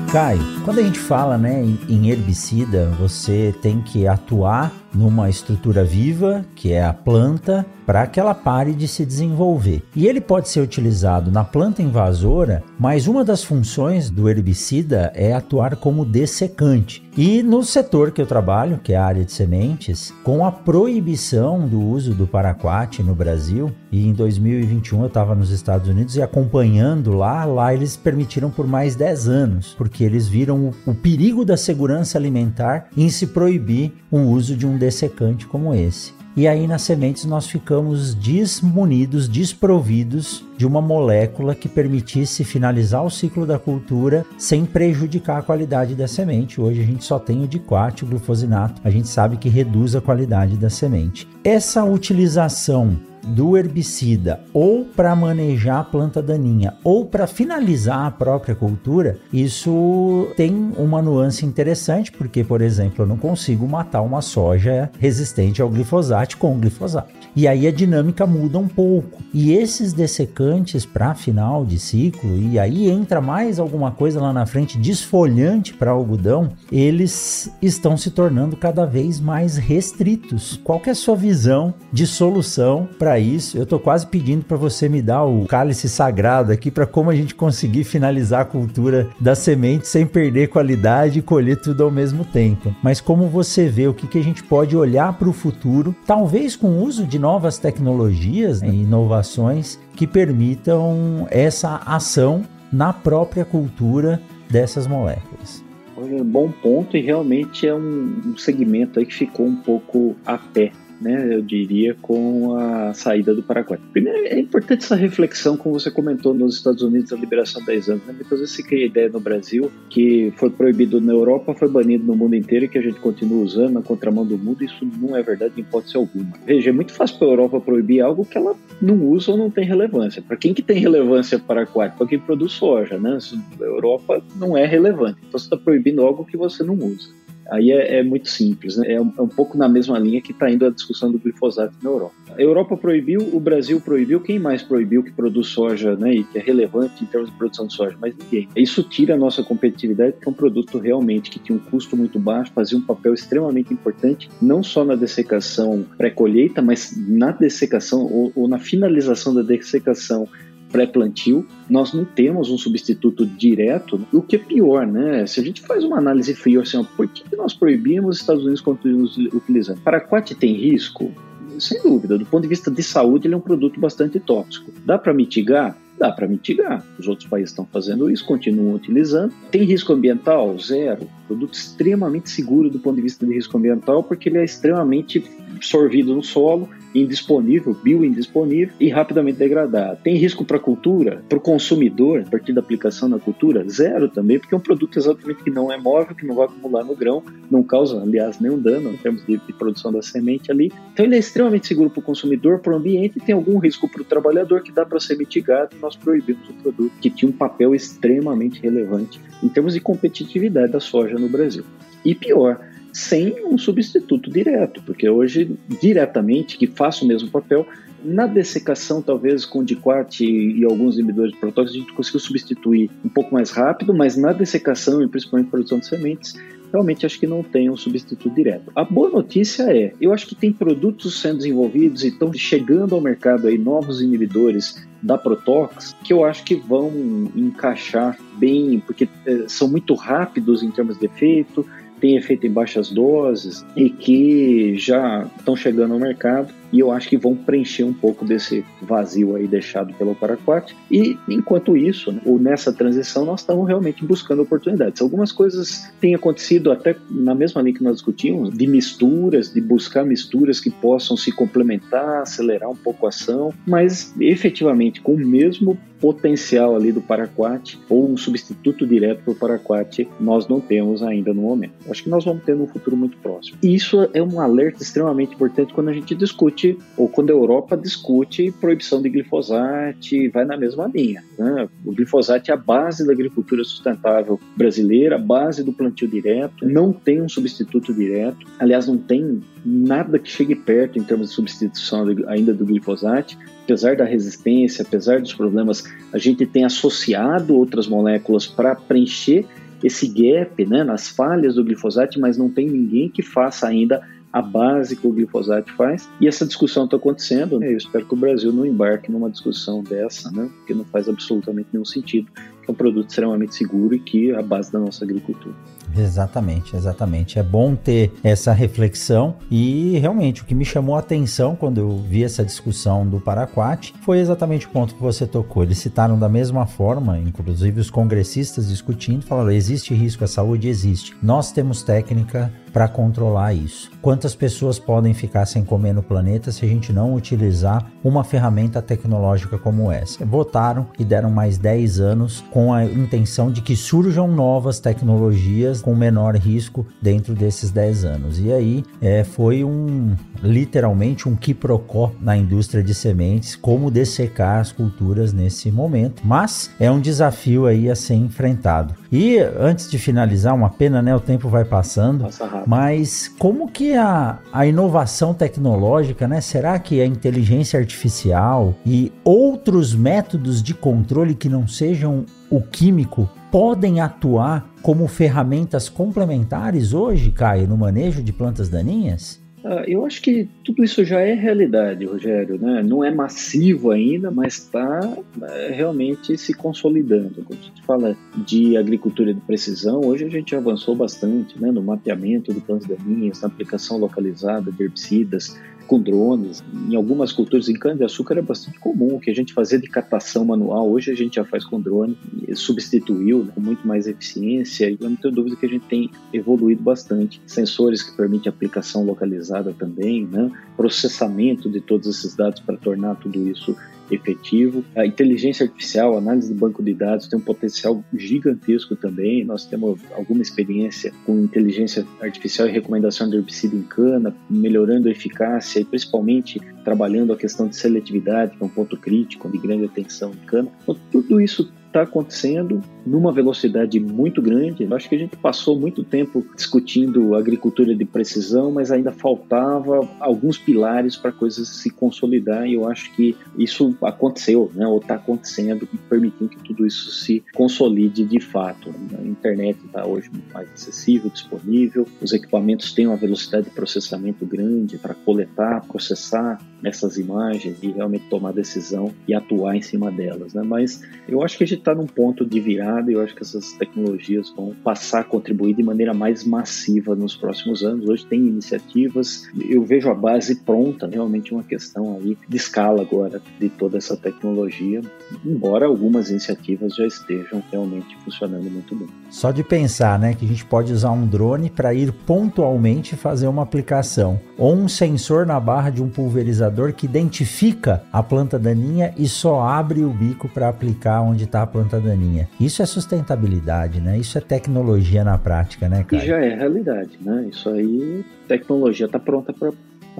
Caio, 0.09 0.41
quando 0.63 0.79
a 0.79 0.83
gente 0.83 0.99
fala 0.99 1.37
né, 1.37 1.65
em 1.89 2.09
herbicida, 2.09 2.89
você 2.97 3.53
tem 3.61 3.81
que 3.81 4.07
atuar 4.07 4.71
numa 4.93 5.29
estrutura 5.29 5.83
viva, 5.83 6.45
que 6.55 6.71
é 6.71 6.83
a 6.83 6.93
planta, 6.93 7.65
para 7.85 8.05
que 8.05 8.19
ela 8.19 8.35
pare 8.35 8.73
de 8.73 8.87
se 8.87 9.05
desenvolver. 9.05 9.83
E 9.95 10.05
ele 10.05 10.21
pode 10.21 10.47
ser 10.47 10.61
utilizado 10.61 11.31
na 11.31 11.43
planta 11.43 11.81
invasora, 11.81 12.63
mas 12.79 13.07
uma 13.07 13.25
das 13.25 13.43
funções 13.43 14.09
do 14.09 14.29
herbicida 14.29 15.11
é 15.15 15.33
atuar 15.33 15.75
como 15.75 16.05
dessecante. 16.05 17.09
E 17.17 17.43
no 17.43 17.63
setor 17.63 18.11
que 18.11 18.21
eu 18.21 18.25
trabalho, 18.25 18.79
que 18.81 18.93
é 18.93 18.95
a 18.95 19.03
área 19.03 19.25
de 19.25 19.31
sementes, 19.31 20.13
com 20.23 20.45
a 20.45 20.51
proibição 20.51 21.67
do 21.67 21.81
uso 21.81 22.13
do 22.13 22.27
paraquat 22.27 23.01
no 23.03 23.15
Brasil, 23.15 23.71
e 23.91 24.07
em 24.07 24.13
2021 24.13 25.01
eu 25.01 25.07
estava 25.07 25.35
nos 25.35 25.49
Estados 25.49 25.89
Unidos 25.89 26.15
e 26.15 26.21
acompanhando 26.21 27.13
lá, 27.13 27.43
lá 27.43 27.73
eles 27.73 27.97
permitiram 27.97 28.49
por 28.49 28.67
mais 28.67 28.95
10 28.95 29.27
anos, 29.27 29.75
porque 29.77 30.03
eles 30.03 30.27
viram 30.27 30.71
o, 30.85 30.91
o 30.91 30.95
perigo 30.95 31.43
da 31.43 31.57
segurança 31.57 32.17
alimentar 32.17 32.87
em 32.95 33.09
se 33.09 33.27
proibir 33.27 33.91
o 34.11 34.19
uso 34.19 34.55
de 34.55 34.65
um 34.65 34.77
dessecante 34.79 35.45
como 35.45 35.75
esse. 35.75 36.17
E 36.35 36.47
aí 36.47 36.67
nas 36.67 36.83
sementes 36.83 37.25
nós 37.25 37.47
ficamos 37.47 38.13
desmunidos, 38.15 39.27
desprovidos 39.27 40.45
de 40.57 40.65
uma 40.65 40.81
molécula 40.81 41.53
que 41.53 41.67
permitisse 41.67 42.45
finalizar 42.45 43.03
o 43.03 43.09
ciclo 43.09 43.45
da 43.45 43.59
cultura 43.59 44.25
sem 44.37 44.63
prejudicar 44.63 45.39
a 45.39 45.41
qualidade 45.41 45.95
da 45.95 46.07
semente. 46.07 46.61
Hoje 46.61 46.81
a 46.81 46.85
gente 46.85 47.03
só 47.03 47.19
tem 47.19 47.43
o 47.43 47.47
diquat, 47.47 48.03
o 48.03 48.07
glufosinato. 48.07 48.79
A 48.85 48.89
gente 48.89 49.09
sabe 49.09 49.35
que 49.37 49.49
reduz 49.49 49.95
a 49.95 50.01
qualidade 50.01 50.55
da 50.55 50.69
semente. 50.69 51.27
Essa 51.43 51.83
utilização 51.83 52.97
do 53.23 53.57
herbicida 53.57 54.39
ou 54.53 54.85
para 54.85 55.15
manejar 55.15 55.79
a 55.79 55.83
planta 55.83 56.21
daninha 56.21 56.75
ou 56.83 57.05
para 57.05 57.27
finalizar 57.27 58.05
a 58.05 58.11
própria 58.11 58.55
cultura, 58.55 59.17
isso 59.31 60.31
tem 60.35 60.71
uma 60.77 61.01
nuance 61.01 61.45
interessante, 61.45 62.11
porque, 62.11 62.43
por 62.43 62.61
exemplo, 62.61 63.03
eu 63.03 63.07
não 63.07 63.17
consigo 63.17 63.67
matar 63.67 64.01
uma 64.01 64.21
soja 64.21 64.89
resistente 64.99 65.61
ao 65.61 65.69
glifosato 65.69 66.37
com 66.37 66.59
glifosato. 66.59 67.18
E 67.35 67.47
aí 67.47 67.67
a 67.67 67.71
dinâmica 67.71 68.25
muda 68.25 68.57
um 68.57 68.67
pouco. 68.67 69.21
E 69.33 69.53
esses 69.53 69.93
dessecantes 69.93 70.85
para 70.85 71.13
final 71.13 71.65
de 71.65 71.79
ciclo, 71.79 72.37
e 72.37 72.57
aí 72.57 72.89
entra 72.89 73.21
mais 73.21 73.59
alguma 73.59 73.91
coisa 73.91 74.19
lá 74.19 74.33
na 74.33 74.45
frente 74.45 74.77
desfolhante 74.77 75.73
para 75.73 75.91
algodão, 75.91 76.49
eles 76.71 77.51
estão 77.61 77.95
se 77.95 78.11
tornando 78.11 78.55
cada 78.55 78.85
vez 78.85 79.19
mais 79.19 79.57
restritos. 79.57 80.59
Qual 80.63 80.81
é 80.85 80.89
a 80.89 80.95
sua 80.95 81.15
visão 81.15 81.73
de 81.93 82.07
solução 82.07 82.87
para 82.97 83.19
isso? 83.19 83.57
Eu 83.57 83.63
estou 83.63 83.79
quase 83.79 84.07
pedindo 84.07 84.43
para 84.45 84.57
você 84.57 84.89
me 84.89 85.01
dar 85.01 85.23
o 85.23 85.45
cálice 85.45 85.87
sagrado 85.87 86.51
aqui 86.51 86.71
para 86.71 86.87
como 86.87 87.09
a 87.09 87.15
gente 87.15 87.35
conseguir 87.35 87.83
finalizar 87.83 88.41
a 88.41 88.45
cultura 88.45 89.07
da 89.19 89.35
semente 89.35 89.87
sem 89.87 90.05
perder 90.05 90.49
qualidade 90.49 91.19
e 91.19 91.21
colher 91.21 91.57
tudo 91.57 91.83
ao 91.83 91.91
mesmo 91.91 92.25
tempo. 92.25 92.73
Mas 92.81 92.99
como 92.99 93.27
você 93.27 93.67
vê 93.67 93.87
o 93.87 93.93
que, 93.93 94.07
que 94.07 94.17
a 94.17 94.23
gente 94.23 94.43
pode 94.43 94.75
olhar 94.75 95.13
para 95.13 95.29
o 95.29 95.33
futuro, 95.33 95.95
talvez 96.05 96.55
com 96.55 96.67
o 96.67 96.83
uso 96.83 97.05
de 97.05 97.18
novas 97.19 97.57
tecnologias 97.57 98.61
e 98.61 98.67
inovações 98.67 99.79
que 99.95 100.07
permitam 100.07 101.27
essa 101.29 101.75
ação 101.85 102.43
na 102.71 102.93
própria 102.93 103.43
cultura 103.45 104.21
dessas 104.49 104.87
moléculas. 104.87 105.63
Olha, 105.97 106.23
bom 106.23 106.49
ponto 106.49 106.95
e 106.95 107.01
realmente 107.01 107.67
é 107.67 107.75
um, 107.75 108.21
um 108.25 108.37
segmento 108.37 108.99
aí 108.99 109.05
que 109.05 109.13
ficou 109.13 109.45
um 109.45 109.57
pouco 109.57 110.15
a 110.25 110.37
pé 110.37 110.71
né, 111.01 111.33
eu 111.33 111.41
diria, 111.41 111.95
com 112.01 112.55
a 112.55 112.93
saída 112.93 113.33
do 113.33 113.43
Paraguai. 113.43 113.79
Primeiro, 113.91 114.19
é 114.25 114.39
importante 114.39 114.83
essa 114.83 114.95
reflexão, 114.95 115.55
como 115.57 115.79
você 115.79 115.89
comentou 115.89 116.33
nos 116.33 116.55
Estados 116.55 116.81
Unidos, 116.81 117.11
a 117.13 117.15
liberação 117.15 117.63
10 117.63 117.89
anos. 117.89 118.05
Né? 118.05 118.13
Muitas 118.13 118.39
vezes 118.39 118.55
se 118.55 118.63
cria 118.63 118.83
a 118.83 118.87
ideia 118.87 119.09
no 119.09 119.19
Brasil 119.19 119.71
que 119.89 120.33
foi 120.37 120.49
proibido 120.49 120.99
na 121.01 121.13
Europa, 121.13 121.53
foi 121.53 121.67
banido 121.67 122.05
no 122.05 122.15
mundo 122.15 122.35
inteiro 122.35 122.65
e 122.65 122.67
que 122.67 122.77
a 122.77 122.81
gente 122.81 122.99
continua 122.99 123.43
usando 123.43 123.73
na 123.73 123.81
contramão 123.81 124.25
do 124.25 124.37
mundo. 124.37 124.63
Isso 124.63 124.87
não 124.99 125.15
é 125.15 125.21
verdade 125.21 125.53
em 125.57 125.61
hipótese 125.61 125.95
alguma. 125.95 126.33
Veja, 126.45 126.69
é 126.69 126.73
muito 126.73 126.93
fácil 126.93 127.17
para 127.17 127.27
a 127.27 127.31
Europa 127.31 127.61
proibir 127.61 128.01
algo 128.01 128.25
que 128.25 128.37
ela 128.37 128.55
não 128.81 128.95
usa 129.07 129.31
ou 129.31 129.37
não 129.37 129.49
tem 129.49 129.65
relevância. 129.65 130.21
Para 130.21 130.37
quem 130.37 130.53
que 130.53 130.61
tem 130.61 130.79
relevância 130.79 131.39
para 131.39 131.63
aquário? 131.63 131.95
Para 131.97 132.07
quem 132.07 132.19
produz 132.19 132.53
soja, 132.53 132.97
né? 132.97 133.17
A 133.59 133.63
Europa 133.63 134.23
não 134.35 134.57
é 134.57 134.65
relevante. 134.65 135.19
Então 135.27 135.39
você 135.39 135.45
está 135.45 135.57
proibindo 135.57 136.01
algo 136.01 136.25
que 136.25 136.37
você 136.37 136.63
não 136.63 136.75
usa. 136.75 137.09
Aí 137.51 137.71
é, 137.71 137.99
é 137.99 138.03
muito 138.03 138.29
simples, 138.29 138.77
né? 138.77 138.93
é, 138.93 139.01
um, 139.01 139.11
é, 139.17 139.21
um, 139.21 139.27
pouco 139.27 139.57
na 139.57 139.67
mesma 139.67 139.97
linha 139.97 140.21
que 140.21 140.31
está 140.31 140.49
indo 140.49 140.65
a 140.65 140.69
discussão 140.69 141.11
do 141.11 141.19
glifosato 141.19 141.73
na 141.81 141.89
Europa. 141.89 142.15
A 142.37 142.41
Europa 142.41 142.77
proibiu, 142.77 143.21
o 143.33 143.39
Brasil 143.39 143.81
proibiu, 143.81 144.19
quem 144.19 144.39
mais 144.39 144.61
proibiu 144.61 145.03
que 145.03 145.11
produz 145.11 145.47
soja 145.47 145.95
né, 145.95 146.13
e 146.13 146.23
que 146.23 146.37
é 146.37 146.41
relevante 146.41 147.03
em 147.03 147.07
termos 147.07 147.29
de 147.29 147.37
produção 147.37 147.67
de 147.67 147.73
soja? 147.73 147.97
Mas 147.99 148.15
ninguém. 148.15 148.47
Isso 148.55 148.83
tira 148.83 149.15
a 149.15 149.17
nossa 149.17 149.43
competitividade, 149.43 150.13
porque 150.13 150.27
é 150.27 150.31
um 150.31 150.35
produto 150.35 150.77
realmente 150.77 151.29
que 151.29 151.39
tinha 151.39 151.57
um 151.57 151.59
custo 151.59 151.97
muito 151.97 152.19
baixo, 152.19 152.51
fazia 152.53 152.77
um 152.77 152.81
papel 152.81 153.13
extremamente 153.13 153.73
importante, 153.73 154.29
não 154.41 154.61
só 154.61 154.83
na 154.83 154.95
dessecação 154.95 155.85
pré-colheita, 155.97 156.61
mas 156.61 156.95
na 156.97 157.31
dessecação 157.31 158.01
ou, 158.01 158.31
ou 158.35 158.47
na 158.47 158.59
finalização 158.59 159.33
da 159.33 159.41
dessecação 159.41 160.27
pré-plantio, 160.71 161.45
nós 161.69 161.93
não 161.93 162.05
temos 162.05 162.49
um 162.49 162.57
substituto 162.57 163.25
direto, 163.25 163.99
o 164.13 164.21
que 164.21 164.35
é 164.35 164.39
pior, 164.39 164.85
né? 164.85 165.25
Se 165.25 165.39
a 165.39 165.43
gente 165.43 165.61
faz 165.61 165.83
uma 165.83 165.97
análise 165.97 166.33
fria 166.33 166.61
assim, 166.61 166.77
ó, 166.77 166.83
por 166.83 167.07
que 167.07 167.35
nós 167.35 167.53
proibimos 167.53 168.15
os 168.15 168.21
Estados 168.21 168.43
Unidos 168.43 168.61
continuamos 168.61 169.17
utilizando? 169.17 169.81
Paraquat 169.81 170.35
tem 170.35 170.53
risco? 170.53 171.11
Sem 171.59 171.81
dúvida, 171.81 172.17
do 172.17 172.25
ponto 172.25 172.43
de 172.43 172.47
vista 172.47 172.71
de 172.71 172.81
saúde, 172.81 173.27
ele 173.27 173.33
é 173.33 173.37
um 173.37 173.41
produto 173.41 173.79
bastante 173.79 174.19
tóxico. 174.19 174.71
Dá 174.85 174.97
para 174.97 175.13
mitigar? 175.13 175.75
Dá 175.99 176.11
para 176.11 176.27
mitigar. 176.27 176.83
Os 176.97 177.07
outros 177.07 177.27
países 177.27 177.49
estão 177.49 177.65
fazendo 177.65 178.09
isso, 178.09 178.25
continuam 178.25 178.73
utilizando. 178.73 179.33
Tem 179.51 179.63
risco 179.63 179.91
ambiental? 179.91 180.57
Zero. 180.57 181.05
Produto 181.27 181.53
extremamente 181.53 182.29
seguro 182.29 182.69
do 182.69 182.79
ponto 182.79 182.95
de 182.95 183.01
vista 183.01 183.25
de 183.25 183.33
risco 183.33 183.57
ambiental, 183.57 184.01
porque 184.01 184.29
ele 184.29 184.37
é 184.37 184.45
extremamente 184.45 185.23
absorvido 185.53 186.15
no 186.15 186.23
solo, 186.23 186.69
indisponível, 186.95 187.73
bioindisponível 187.73 188.73
e 188.79 188.89
rapidamente 188.89 189.37
degradado. 189.37 189.99
Tem 190.03 190.15
risco 190.15 190.45
para 190.45 190.57
a 190.57 190.59
cultura, 190.59 191.23
para 191.27 191.37
o 191.37 191.41
consumidor, 191.41 192.23
a 192.25 192.29
partir 192.29 192.53
da 192.53 192.61
aplicação 192.61 193.09
na 193.09 193.19
cultura? 193.19 193.67
Zero 193.69 194.07
também, 194.07 194.39
porque 194.39 194.55
é 194.55 194.57
um 194.57 194.61
produto 194.61 194.97
exatamente 194.97 195.43
que 195.43 195.51
não 195.51 195.71
é 195.71 195.77
móvel, 195.77 196.15
que 196.15 196.25
não 196.25 196.35
vai 196.35 196.45
acumular 196.45 196.83
no 196.83 196.95
grão, 196.95 197.21
não 197.51 197.61
causa, 197.61 198.01
aliás, 198.01 198.39
nenhum 198.39 198.57
dano 198.57 198.91
em 198.91 198.97
termos 198.97 199.25
de, 199.25 199.37
de 199.37 199.53
produção 199.53 199.91
da 199.91 200.01
semente 200.01 200.51
ali. 200.51 200.71
Então 200.93 201.05
ele 201.05 201.15
é 201.15 201.19
extremamente 201.19 201.67
seguro 201.67 201.89
para 201.89 201.99
o 201.99 202.03
consumidor, 202.03 202.59
para 202.59 202.73
o 202.73 202.75
ambiente 202.77 203.17
e 203.17 203.21
tem 203.21 203.35
algum 203.35 203.59
risco 203.59 203.87
para 203.87 204.01
o 204.01 204.05
trabalhador 204.05 204.63
que 204.63 204.71
dá 204.71 204.85
para 204.85 204.99
ser 204.99 205.17
mitigado 205.17 205.75
nós 205.89 205.95
proibimos 205.95 206.47
o 206.47 206.53
produto, 206.53 206.91
que 207.01 207.09
tinha 207.09 207.27
um 207.27 207.33
papel 207.33 207.73
extremamente 207.73 208.61
relevante 208.61 209.19
em 209.41 209.49
termos 209.49 209.73
de 209.73 209.79
competitividade 209.79 210.71
da 210.71 210.79
soja 210.79 211.17
no 211.17 211.27
Brasil. 211.27 211.63
E 212.05 212.13
pior, 212.13 212.59
sem 212.93 213.43
um 213.43 213.57
substituto 213.57 214.29
direto, 214.29 214.83
porque 214.83 215.09
hoje, 215.09 215.57
diretamente, 215.81 216.57
que 216.57 216.67
faça 216.67 217.03
o 217.03 217.07
mesmo 217.07 217.29
papel, 217.29 217.65
na 218.03 218.27
dessecação, 218.27 219.01
talvez 219.01 219.45
com 219.45 219.63
diquat 219.63 220.23
e, 220.23 220.59
e 220.59 220.63
alguns 220.63 220.97
inibidores 220.97 221.33
de 221.33 221.39
protóxicos, 221.39 221.75
a 221.75 221.79
gente 221.79 221.93
conseguiu 221.93 222.19
substituir 222.19 222.91
um 223.03 223.09
pouco 223.09 223.33
mais 223.33 223.49
rápido, 223.49 223.93
mas 223.93 224.15
na 224.15 224.31
dessecação 224.31 225.01
e 225.01 225.07
principalmente 225.07 225.49
produção 225.49 225.79
de 225.79 225.87
sementes, 225.87 226.35
realmente 226.71 227.05
acho 227.05 227.19
que 227.19 227.27
não 227.27 227.43
tem 227.43 227.69
um 227.69 227.77
substituto 227.77 228.29
direto. 228.29 228.71
A 228.75 228.83
boa 228.83 229.09
notícia 229.09 229.63
é, 229.63 229.93
eu 229.99 230.13
acho 230.13 230.27
que 230.27 230.35
tem 230.35 230.51
produtos 230.51 231.21
sendo 231.21 231.37
desenvolvidos 231.37 232.03
e 232.03 232.07
estão 232.07 232.31
chegando 232.33 232.95
ao 232.95 233.01
mercado 233.01 233.47
aí 233.47 233.57
novos 233.57 234.01
inibidores 234.01 234.87
da 235.01 235.17
Protox 235.17 235.95
que 236.03 236.11
eu 236.11 236.25
acho 236.25 236.43
que 236.43 236.55
vão 236.55 236.91
encaixar 237.35 238.17
bem, 238.37 238.81
porque 238.85 239.07
é, 239.25 239.45
são 239.47 239.69
muito 239.69 239.93
rápidos 239.93 240.61
em 240.61 240.71
termos 240.71 240.97
de 240.97 241.05
efeito, 241.05 241.65
tem 241.99 242.15
efeito 242.15 242.47
em 242.47 242.51
baixas 242.51 242.89
doses 242.89 243.65
e 243.75 243.89
que 243.89 244.77
já 244.77 245.27
estão 245.37 245.55
chegando 245.55 245.93
ao 245.93 245.99
mercado 245.99 246.53
e 246.71 246.79
eu 246.79 246.91
acho 246.91 247.09
que 247.09 247.17
vão 247.17 247.35
preencher 247.35 247.83
um 247.83 247.93
pouco 247.93 248.25
desse 248.25 248.63
vazio 248.81 249.35
aí 249.35 249.47
deixado 249.47 249.93
pelo 249.93 250.15
Paraquat. 250.15 250.75
E 250.89 251.17
enquanto 251.27 251.75
isso, 251.75 252.11
né, 252.11 252.21
ou 252.25 252.39
nessa 252.39 252.71
transição, 252.71 253.25
nós 253.25 253.41
estamos 253.41 253.67
realmente 253.67 254.05
buscando 254.05 254.41
oportunidades. 254.41 255.01
Algumas 255.01 255.31
coisas 255.31 255.91
têm 255.99 256.15
acontecido 256.15 256.71
até 256.71 256.95
na 257.09 257.33
mesma 257.35 257.61
linha 257.61 257.75
que 257.75 257.83
nós 257.83 257.95
discutimos, 257.95 258.51
de 258.51 258.67
misturas, 258.67 259.53
de 259.53 259.61
buscar 259.61 260.05
misturas 260.05 260.59
que 260.59 260.69
possam 260.69 261.17
se 261.17 261.31
complementar, 261.31 262.21
acelerar 262.21 262.69
um 262.69 262.75
pouco 262.75 263.05
a 263.05 263.09
ação, 263.09 263.53
mas 263.65 264.13
efetivamente 264.19 265.01
com 265.01 265.13
o 265.13 265.17
mesmo 265.17 265.77
potencial 265.99 266.75
ali 266.75 266.91
do 266.91 267.01
Paraquat 267.01 267.77
ou 267.89 268.09
um 268.09 268.17
substituto 268.17 268.87
direto 268.87 269.21
para 269.23 269.31
o 269.33 269.35
Paraquat 269.35 270.07
nós 270.19 270.47
não 270.47 270.59
temos 270.61 271.03
ainda 271.03 271.33
no 271.33 271.41
momento. 271.41 271.73
Acho 271.89 272.03
que 272.03 272.09
nós 272.09 272.25
vamos 272.25 272.43
ter 272.43 272.55
no 272.55 272.67
futuro 272.67 272.95
muito 272.95 273.17
próximo. 273.17 273.57
E 273.61 273.75
isso 273.75 274.09
é 274.13 274.21
um 274.21 274.39
alerta 274.39 274.81
extremamente 274.81 275.35
importante 275.35 275.73
quando 275.73 275.89
a 275.89 275.93
gente 275.93 276.15
discute 276.15 276.58
discute, 276.59 276.77
ou 276.97 277.07
quando 277.07 277.29
a 277.29 277.33
Europa 277.33 277.77
discute 277.77 278.51
proibição 278.59 279.01
de 279.01 279.09
glifosato, 279.09 279.99
vai 280.33 280.45
na 280.45 280.57
mesma 280.57 280.89
linha. 280.93 281.23
Né? 281.37 281.69
O 281.85 281.93
glifosato 281.93 282.51
é 282.51 282.53
a 282.53 282.57
base 282.57 283.05
da 283.05 283.13
agricultura 283.13 283.63
sustentável 283.63 284.39
brasileira, 284.55 285.15
a 285.15 285.19
base 285.19 285.63
do 285.63 285.71
plantio 285.71 286.07
direto, 286.07 286.67
não 286.67 286.91
tem 286.91 287.21
um 287.21 287.29
substituto 287.29 287.93
direto, 287.93 288.45
aliás, 288.59 288.87
não 288.87 288.97
tem 288.97 289.41
nada 289.65 290.19
que 290.19 290.29
chegue 290.29 290.55
perto 290.55 290.99
em 290.99 291.03
termos 291.03 291.29
de 291.29 291.35
substituição 291.35 292.05
ainda 292.27 292.53
do 292.53 292.65
glifosato, 292.65 293.37
apesar 293.63 293.95
da 293.95 294.05
resistência, 294.05 294.83
apesar 294.83 295.21
dos 295.21 295.33
problemas, 295.33 295.83
a 296.11 296.17
gente 296.17 296.45
tem 296.45 296.65
associado 296.65 297.55
outras 297.55 297.87
moléculas 297.87 298.47
para 298.47 298.75
preencher 298.75 299.45
esse 299.83 300.07
gap 300.07 300.65
né, 300.65 300.83
nas 300.83 301.07
falhas 301.07 301.55
do 301.55 301.63
glifosato, 301.63 302.19
mas 302.19 302.37
não 302.37 302.49
tem 302.49 302.67
ninguém 302.67 303.09
que 303.09 303.21
faça 303.21 303.67
ainda 303.67 304.01
a 304.31 304.41
base 304.41 304.95
que 304.95 305.07
o 305.07 305.11
glifosato 305.11 305.71
faz. 305.73 306.09
E 306.21 306.27
essa 306.27 306.45
discussão 306.45 306.85
está 306.85 306.97
acontecendo. 306.97 307.59
Né? 307.59 307.71
Eu 307.71 307.77
espero 307.77 308.05
que 308.05 308.13
o 308.13 308.17
Brasil 308.17 308.51
não 308.51 308.65
embarque 308.65 309.11
numa 309.11 309.29
discussão 309.29 309.83
dessa, 309.83 310.31
né? 310.31 310.49
porque 310.57 310.73
não 310.73 310.85
faz 310.85 311.09
absolutamente 311.09 311.69
nenhum 311.73 311.85
sentido. 311.85 312.27
É 312.67 312.71
um 312.71 312.75
produto 312.75 313.09
extremamente 313.09 313.55
seguro 313.55 313.95
e 313.95 313.99
que 313.99 314.31
é 314.31 314.35
a 314.37 314.43
base 314.43 314.71
da 314.71 314.79
nossa 314.79 315.03
agricultura. 315.03 315.55
Exatamente, 315.97 316.75
exatamente. 316.75 317.39
É 317.39 317.43
bom 317.43 317.75
ter 317.75 318.11
essa 318.23 318.53
reflexão 318.53 319.35
e 319.49 319.97
realmente 319.97 320.43
o 320.43 320.45
que 320.45 320.53
me 320.53 320.63
chamou 320.63 320.95
a 320.95 320.99
atenção 320.99 321.55
quando 321.55 321.79
eu 321.79 321.97
vi 321.97 322.23
essa 322.23 322.45
discussão 322.45 323.07
do 323.07 323.19
Paraquat 323.19 323.93
foi 324.01 324.19
exatamente 324.19 324.67
o 324.67 324.69
ponto 324.69 324.93
que 324.93 325.01
você 325.01 325.25
tocou. 325.25 325.63
Eles 325.63 325.79
citaram 325.79 326.19
da 326.19 326.29
mesma 326.29 326.67
forma, 326.67 327.17
inclusive 327.17 327.79
os 327.79 327.89
congressistas 327.89 328.69
discutindo, 328.69 329.25
falaram: 329.25 329.51
existe 329.51 329.93
risco 329.93 330.23
à 330.23 330.27
saúde? 330.27 330.67
Existe. 330.67 331.15
Nós 331.23 331.51
temos 331.51 331.81
técnica 331.81 332.53
para 332.71 332.87
controlar 332.87 333.53
isso. 333.53 333.91
Quantas 334.01 334.33
pessoas 334.35 334.79
podem 334.79 335.13
ficar 335.13 335.45
sem 335.45 335.63
comer 335.63 335.93
no 335.93 336.03
planeta 336.03 336.51
se 336.51 336.65
a 336.65 336.67
gente 336.67 336.93
não 336.93 337.13
utilizar 337.13 337.85
uma 338.03 338.23
ferramenta 338.23 338.81
tecnológica 338.81 339.57
como 339.57 339.91
essa? 339.91 340.25
Votaram 340.25 340.87
e 340.97 341.03
deram 341.03 341.29
mais 341.29 341.57
10 341.57 341.99
anos 341.99 342.43
com 342.51 342.73
a 342.73 342.85
intenção 342.85 343.51
de 343.51 343.61
que 343.61 343.75
surjam 343.75 344.27
novas 344.27 344.79
tecnologias 344.79 345.81
com 345.81 345.95
menor 345.95 346.35
risco 346.35 346.85
dentro 347.01 347.33
desses 347.33 347.71
10 347.71 348.05
anos. 348.05 348.39
E 348.39 348.51
aí 348.51 348.83
é, 349.01 349.23
foi 349.23 349.63
um 349.63 350.15
literalmente 350.41 351.27
um 351.27 351.35
quiprocó 351.35 352.11
na 352.21 352.37
indústria 352.37 352.83
de 352.83 352.93
sementes, 352.93 353.55
como 353.55 353.91
dessecar 353.91 354.59
as 354.59 354.71
culturas 354.71 355.33
nesse 355.33 355.71
momento. 355.71 356.21
Mas 356.25 356.71
é 356.79 356.89
um 356.89 356.99
desafio 356.99 357.65
aí 357.65 357.89
a 357.89 357.95
ser 357.95 358.15
enfrentado. 358.15 358.95
E 359.11 359.37
antes 359.39 359.89
de 359.89 359.97
finalizar, 359.97 360.53
uma 360.53 360.69
pena, 360.69 361.01
né? 361.01 361.15
O 361.15 361.19
tempo 361.19 361.49
vai 361.49 361.65
passando. 361.65 362.25
Passa 362.25 362.45
mas 362.67 363.27
como 363.39 363.69
que 363.69 363.93
a, 363.95 364.39
a 364.51 364.65
inovação 364.65 365.33
tecnológica, 365.33 366.27
né? 366.27 366.41
Será 366.41 366.77
que 366.79 367.01
a 367.01 367.05
inteligência 367.05 367.79
artificial 367.79 368.75
e 368.85 369.11
outros 369.23 369.93
métodos 369.93 370.61
de 370.61 370.73
controle 370.73 371.35
que 371.35 371.49
não 371.49 371.67
sejam 371.67 372.25
o 372.49 372.61
químico 372.61 373.29
podem 373.51 373.99
atuar 373.99 374.69
como 374.81 375.07
ferramentas 375.07 375.89
complementares 375.89 376.93
hoje, 376.93 377.31
Caio, 377.31 377.67
no 377.67 377.77
manejo 377.77 378.21
de 378.23 378.31
plantas 378.31 378.69
daninhas? 378.69 379.39
Ah, 379.63 379.83
eu 379.87 380.05
acho 380.05 380.21
que 380.21 380.47
tudo 380.63 380.83
isso 380.83 381.03
já 381.03 381.19
é 381.19 381.33
realidade, 381.33 382.05
Rogério. 382.05 382.57
Né? 382.59 382.81
Não 382.83 383.03
é 383.03 383.11
massivo 383.11 383.91
ainda, 383.91 384.31
mas 384.31 384.57
está 384.57 385.17
é, 385.41 385.71
realmente 385.71 386.37
se 386.37 386.53
consolidando. 386.53 387.43
Quando 387.43 387.59
a 387.59 387.63
gente 387.63 387.81
fala 387.83 388.17
de 388.37 388.77
agricultura 388.77 389.33
de 389.33 389.41
precisão, 389.41 390.01
hoje 390.01 390.25
a 390.25 390.29
gente 390.29 390.55
avançou 390.55 390.95
bastante 390.95 391.59
né? 391.59 391.71
no 391.71 391.81
mapeamento 391.81 392.53
de 392.53 392.61
plantas 392.61 392.87
daninhas, 392.87 393.41
na 393.41 393.47
aplicação 393.47 393.97
localizada 393.97 394.71
de 394.71 394.83
herbicidas, 394.83 395.59
com 395.89 395.99
drones. 395.99 396.63
Em 396.87 396.95
algumas 396.95 397.31
culturas, 397.31 397.67
em 397.67 397.73
cana-de-açúcar 397.73 398.37
é 398.37 398.41
bastante 398.43 398.79
comum. 398.79 399.15
O 399.15 399.19
que 399.19 399.31
a 399.31 399.33
gente 399.33 399.51
fazia 399.51 399.79
de 399.79 399.87
captação 399.87 400.45
manual, 400.45 400.87
hoje 400.87 401.11
a 401.11 401.15
gente 401.15 401.37
já 401.37 401.43
faz 401.43 401.65
com 401.65 401.81
drone, 401.81 402.15
substituiu 402.53 403.43
né, 403.43 403.51
com 403.55 403.59
muito 403.59 403.87
mais 403.87 404.05
eficiência. 404.05 404.87
E 404.87 404.97
eu 405.01 405.09
não 405.09 405.17
tenho 405.17 405.33
dúvida 405.33 405.55
que 405.55 405.65
a 405.65 405.69
gente 405.69 405.85
tem 405.87 406.11
evoluído 406.31 406.83
bastante. 406.83 407.41
Sensores 407.47 408.03
que 408.03 408.15
permitem 408.15 408.51
aplicação 408.51 409.03
localizada 409.03 409.73
também, 409.73 410.27
né? 410.27 410.51
processamento 410.77 411.67
de 411.67 411.81
todos 411.81 412.07
esses 412.07 412.35
dados 412.35 412.59
para 412.59 412.77
tornar 412.77 413.15
tudo 413.15 413.49
isso 413.49 413.75
efetivo. 414.11 414.83
A 414.95 415.05
inteligência 415.05 415.65
artificial, 415.65 416.17
análise 416.17 416.53
de 416.53 416.59
banco 416.59 416.83
de 416.83 416.93
dados 416.93 417.27
tem 417.27 417.39
um 417.39 417.41
potencial 417.41 418.03
gigantesco 418.13 418.95
também. 418.95 419.43
Nós 419.43 419.65
temos 419.65 419.99
alguma 420.13 420.41
experiência 420.41 421.13
com 421.25 421.39
inteligência 421.39 422.05
artificial 422.21 422.67
e 422.67 422.71
recomendação 422.71 423.29
de 423.29 423.35
herbicida 423.37 423.75
em 423.75 423.83
cana, 423.83 424.35
melhorando 424.49 425.07
a 425.07 425.11
eficácia 425.11 425.79
e 425.79 425.85
principalmente 425.85 426.59
trabalhando 426.83 427.33
a 427.33 427.37
questão 427.37 427.67
de 427.67 427.75
seletividade, 427.75 428.55
que 428.55 428.63
é 428.63 428.65
um 428.65 428.69
ponto 428.69 428.97
crítico 428.97 429.49
de 429.49 429.57
grande 429.57 429.85
atenção 429.85 430.31
em 430.31 430.45
cana. 430.45 430.69
Então, 430.83 430.97
tudo 431.11 431.39
isso 431.41 431.71
está 431.89 432.03
acontecendo 432.03 432.81
numa 433.05 433.31
velocidade 433.31 433.99
muito 433.99 434.41
grande. 434.41 434.83
Eu 434.83 434.95
acho 434.95 435.09
que 435.09 435.15
a 435.15 435.17
gente 435.17 435.35
passou 435.35 435.79
muito 435.79 436.03
tempo 436.03 436.45
discutindo 436.55 437.35
agricultura 437.35 437.95
de 437.95 438.05
precisão, 438.05 438.71
mas 438.71 438.91
ainda 438.91 439.11
faltava 439.11 440.07
alguns 440.19 440.57
pilares 440.57 441.17
para 441.17 441.31
coisas 441.31 441.67
se 441.67 441.89
consolidar 441.89 442.67
e 442.67 442.75
eu 442.75 442.87
acho 442.87 443.11
que 443.13 443.35
isso 443.57 443.95
aconteceu, 444.01 444.71
né, 444.73 444.85
ou 444.85 444.99
está 444.99 445.15
acontecendo 445.15 445.87
permitindo 446.07 446.49
que 446.49 446.63
tudo 446.63 446.85
isso 446.85 447.11
se 447.11 447.43
consolide 447.53 448.23
de 448.23 448.39
fato. 448.39 448.93
A 449.17 449.21
internet 449.23 449.79
está 449.83 450.05
hoje 450.05 450.29
muito 450.29 450.53
mais 450.53 450.71
acessível, 450.71 451.29
disponível, 451.31 452.07
os 452.21 452.31
equipamentos 452.31 452.93
têm 452.93 453.07
uma 453.07 453.17
velocidade 453.17 453.65
de 453.65 453.71
processamento 453.71 454.45
grande 454.45 454.97
para 454.97 455.13
coletar, 455.13 455.81
processar 455.87 456.59
essas 456.83 457.17
imagens 457.17 457.77
e 457.81 457.91
realmente 457.91 458.25
tomar 458.29 458.53
decisão 458.53 459.11
e 459.27 459.33
atuar 459.33 459.75
em 459.75 459.81
cima 459.81 460.11
delas. 460.11 460.53
Né? 460.53 460.61
Mas 460.63 461.01
eu 461.27 461.43
acho 461.43 461.57
que 461.57 461.63
a 461.63 461.67
gente 461.67 461.78
está 461.79 461.95
num 461.95 462.05
ponto 462.05 462.45
de 462.45 462.59
virada 462.59 463.11
e 463.11 463.15
eu 463.15 463.21
acho 463.21 463.35
que 463.35 463.41
essas 463.41 463.73
tecnologias 463.73 464.49
vão 464.55 464.75
passar 464.83 465.21
a 465.21 465.23
contribuir 465.23 465.75
de 465.75 465.83
maneira 465.83 466.13
mais 466.13 466.43
massiva 466.43 467.15
nos 467.15 467.35
próximos 467.35 467.83
anos. 467.83 468.07
Hoje 468.07 468.25
tem 468.25 468.39
iniciativas, 468.39 469.49
eu 469.67 469.83
vejo 469.83 470.09
a 470.09 470.13
base 470.13 470.55
pronta, 470.55 471.07
realmente 471.07 471.53
uma 471.53 471.63
questão 471.63 472.17
aí 472.17 472.37
de 472.47 472.57
escala 472.57 473.01
agora 473.01 473.41
de 473.59 473.69
toda 473.69 473.97
essa 473.97 474.15
tecnologia, 474.15 475.01
embora 475.45 475.85
algumas 475.85 476.29
iniciativas 476.29 476.95
já 476.95 477.05
estejam 477.05 477.63
realmente 477.71 478.17
funcionando 478.23 478.69
muito 478.69 478.95
bem. 478.95 479.07
Só 479.29 479.51
de 479.51 479.63
pensar, 479.63 480.19
né, 480.19 480.33
que 480.33 480.45
a 480.45 480.47
gente 480.47 480.65
pode 480.65 480.91
usar 480.91 481.11
um 481.11 481.25
drone 481.25 481.69
para 481.69 481.93
ir 481.93 482.11
pontualmente 482.11 483.15
fazer 483.15 483.47
uma 483.47 483.63
aplicação, 483.63 484.39
ou 484.57 484.73
um 484.75 484.87
sensor 484.87 485.45
na 485.45 485.59
barra 485.59 485.89
de 485.89 486.01
um 486.01 486.09
pulverizador 486.09 486.93
que 486.93 487.05
identifica 487.05 488.03
a 488.11 488.21
planta 488.21 488.59
daninha 488.59 489.13
e 489.17 489.27
só 489.27 489.61
abre 489.61 490.03
o 490.03 490.09
bico 490.09 490.49
para 490.49 490.69
aplicar 490.69 491.21
onde 491.21 491.43
está 491.43 491.61
planta 491.69 491.99
daninha. 491.99 492.49
Isso 492.59 492.81
é 492.81 492.85
sustentabilidade, 492.85 494.01
né? 494.01 494.17
Isso 494.17 494.37
é 494.37 494.41
tecnologia 494.41 495.23
na 495.23 495.37
prática, 495.37 495.87
né, 495.87 496.03
cara? 496.03 496.23
E 496.23 496.27
já 496.27 496.37
é 496.37 496.55
realidade, 496.55 497.17
né? 497.21 497.47
Isso 497.49 497.69
aí, 497.69 498.25
tecnologia 498.47 499.05
está 499.05 499.19
pronta 499.19 499.53
para 499.53 499.71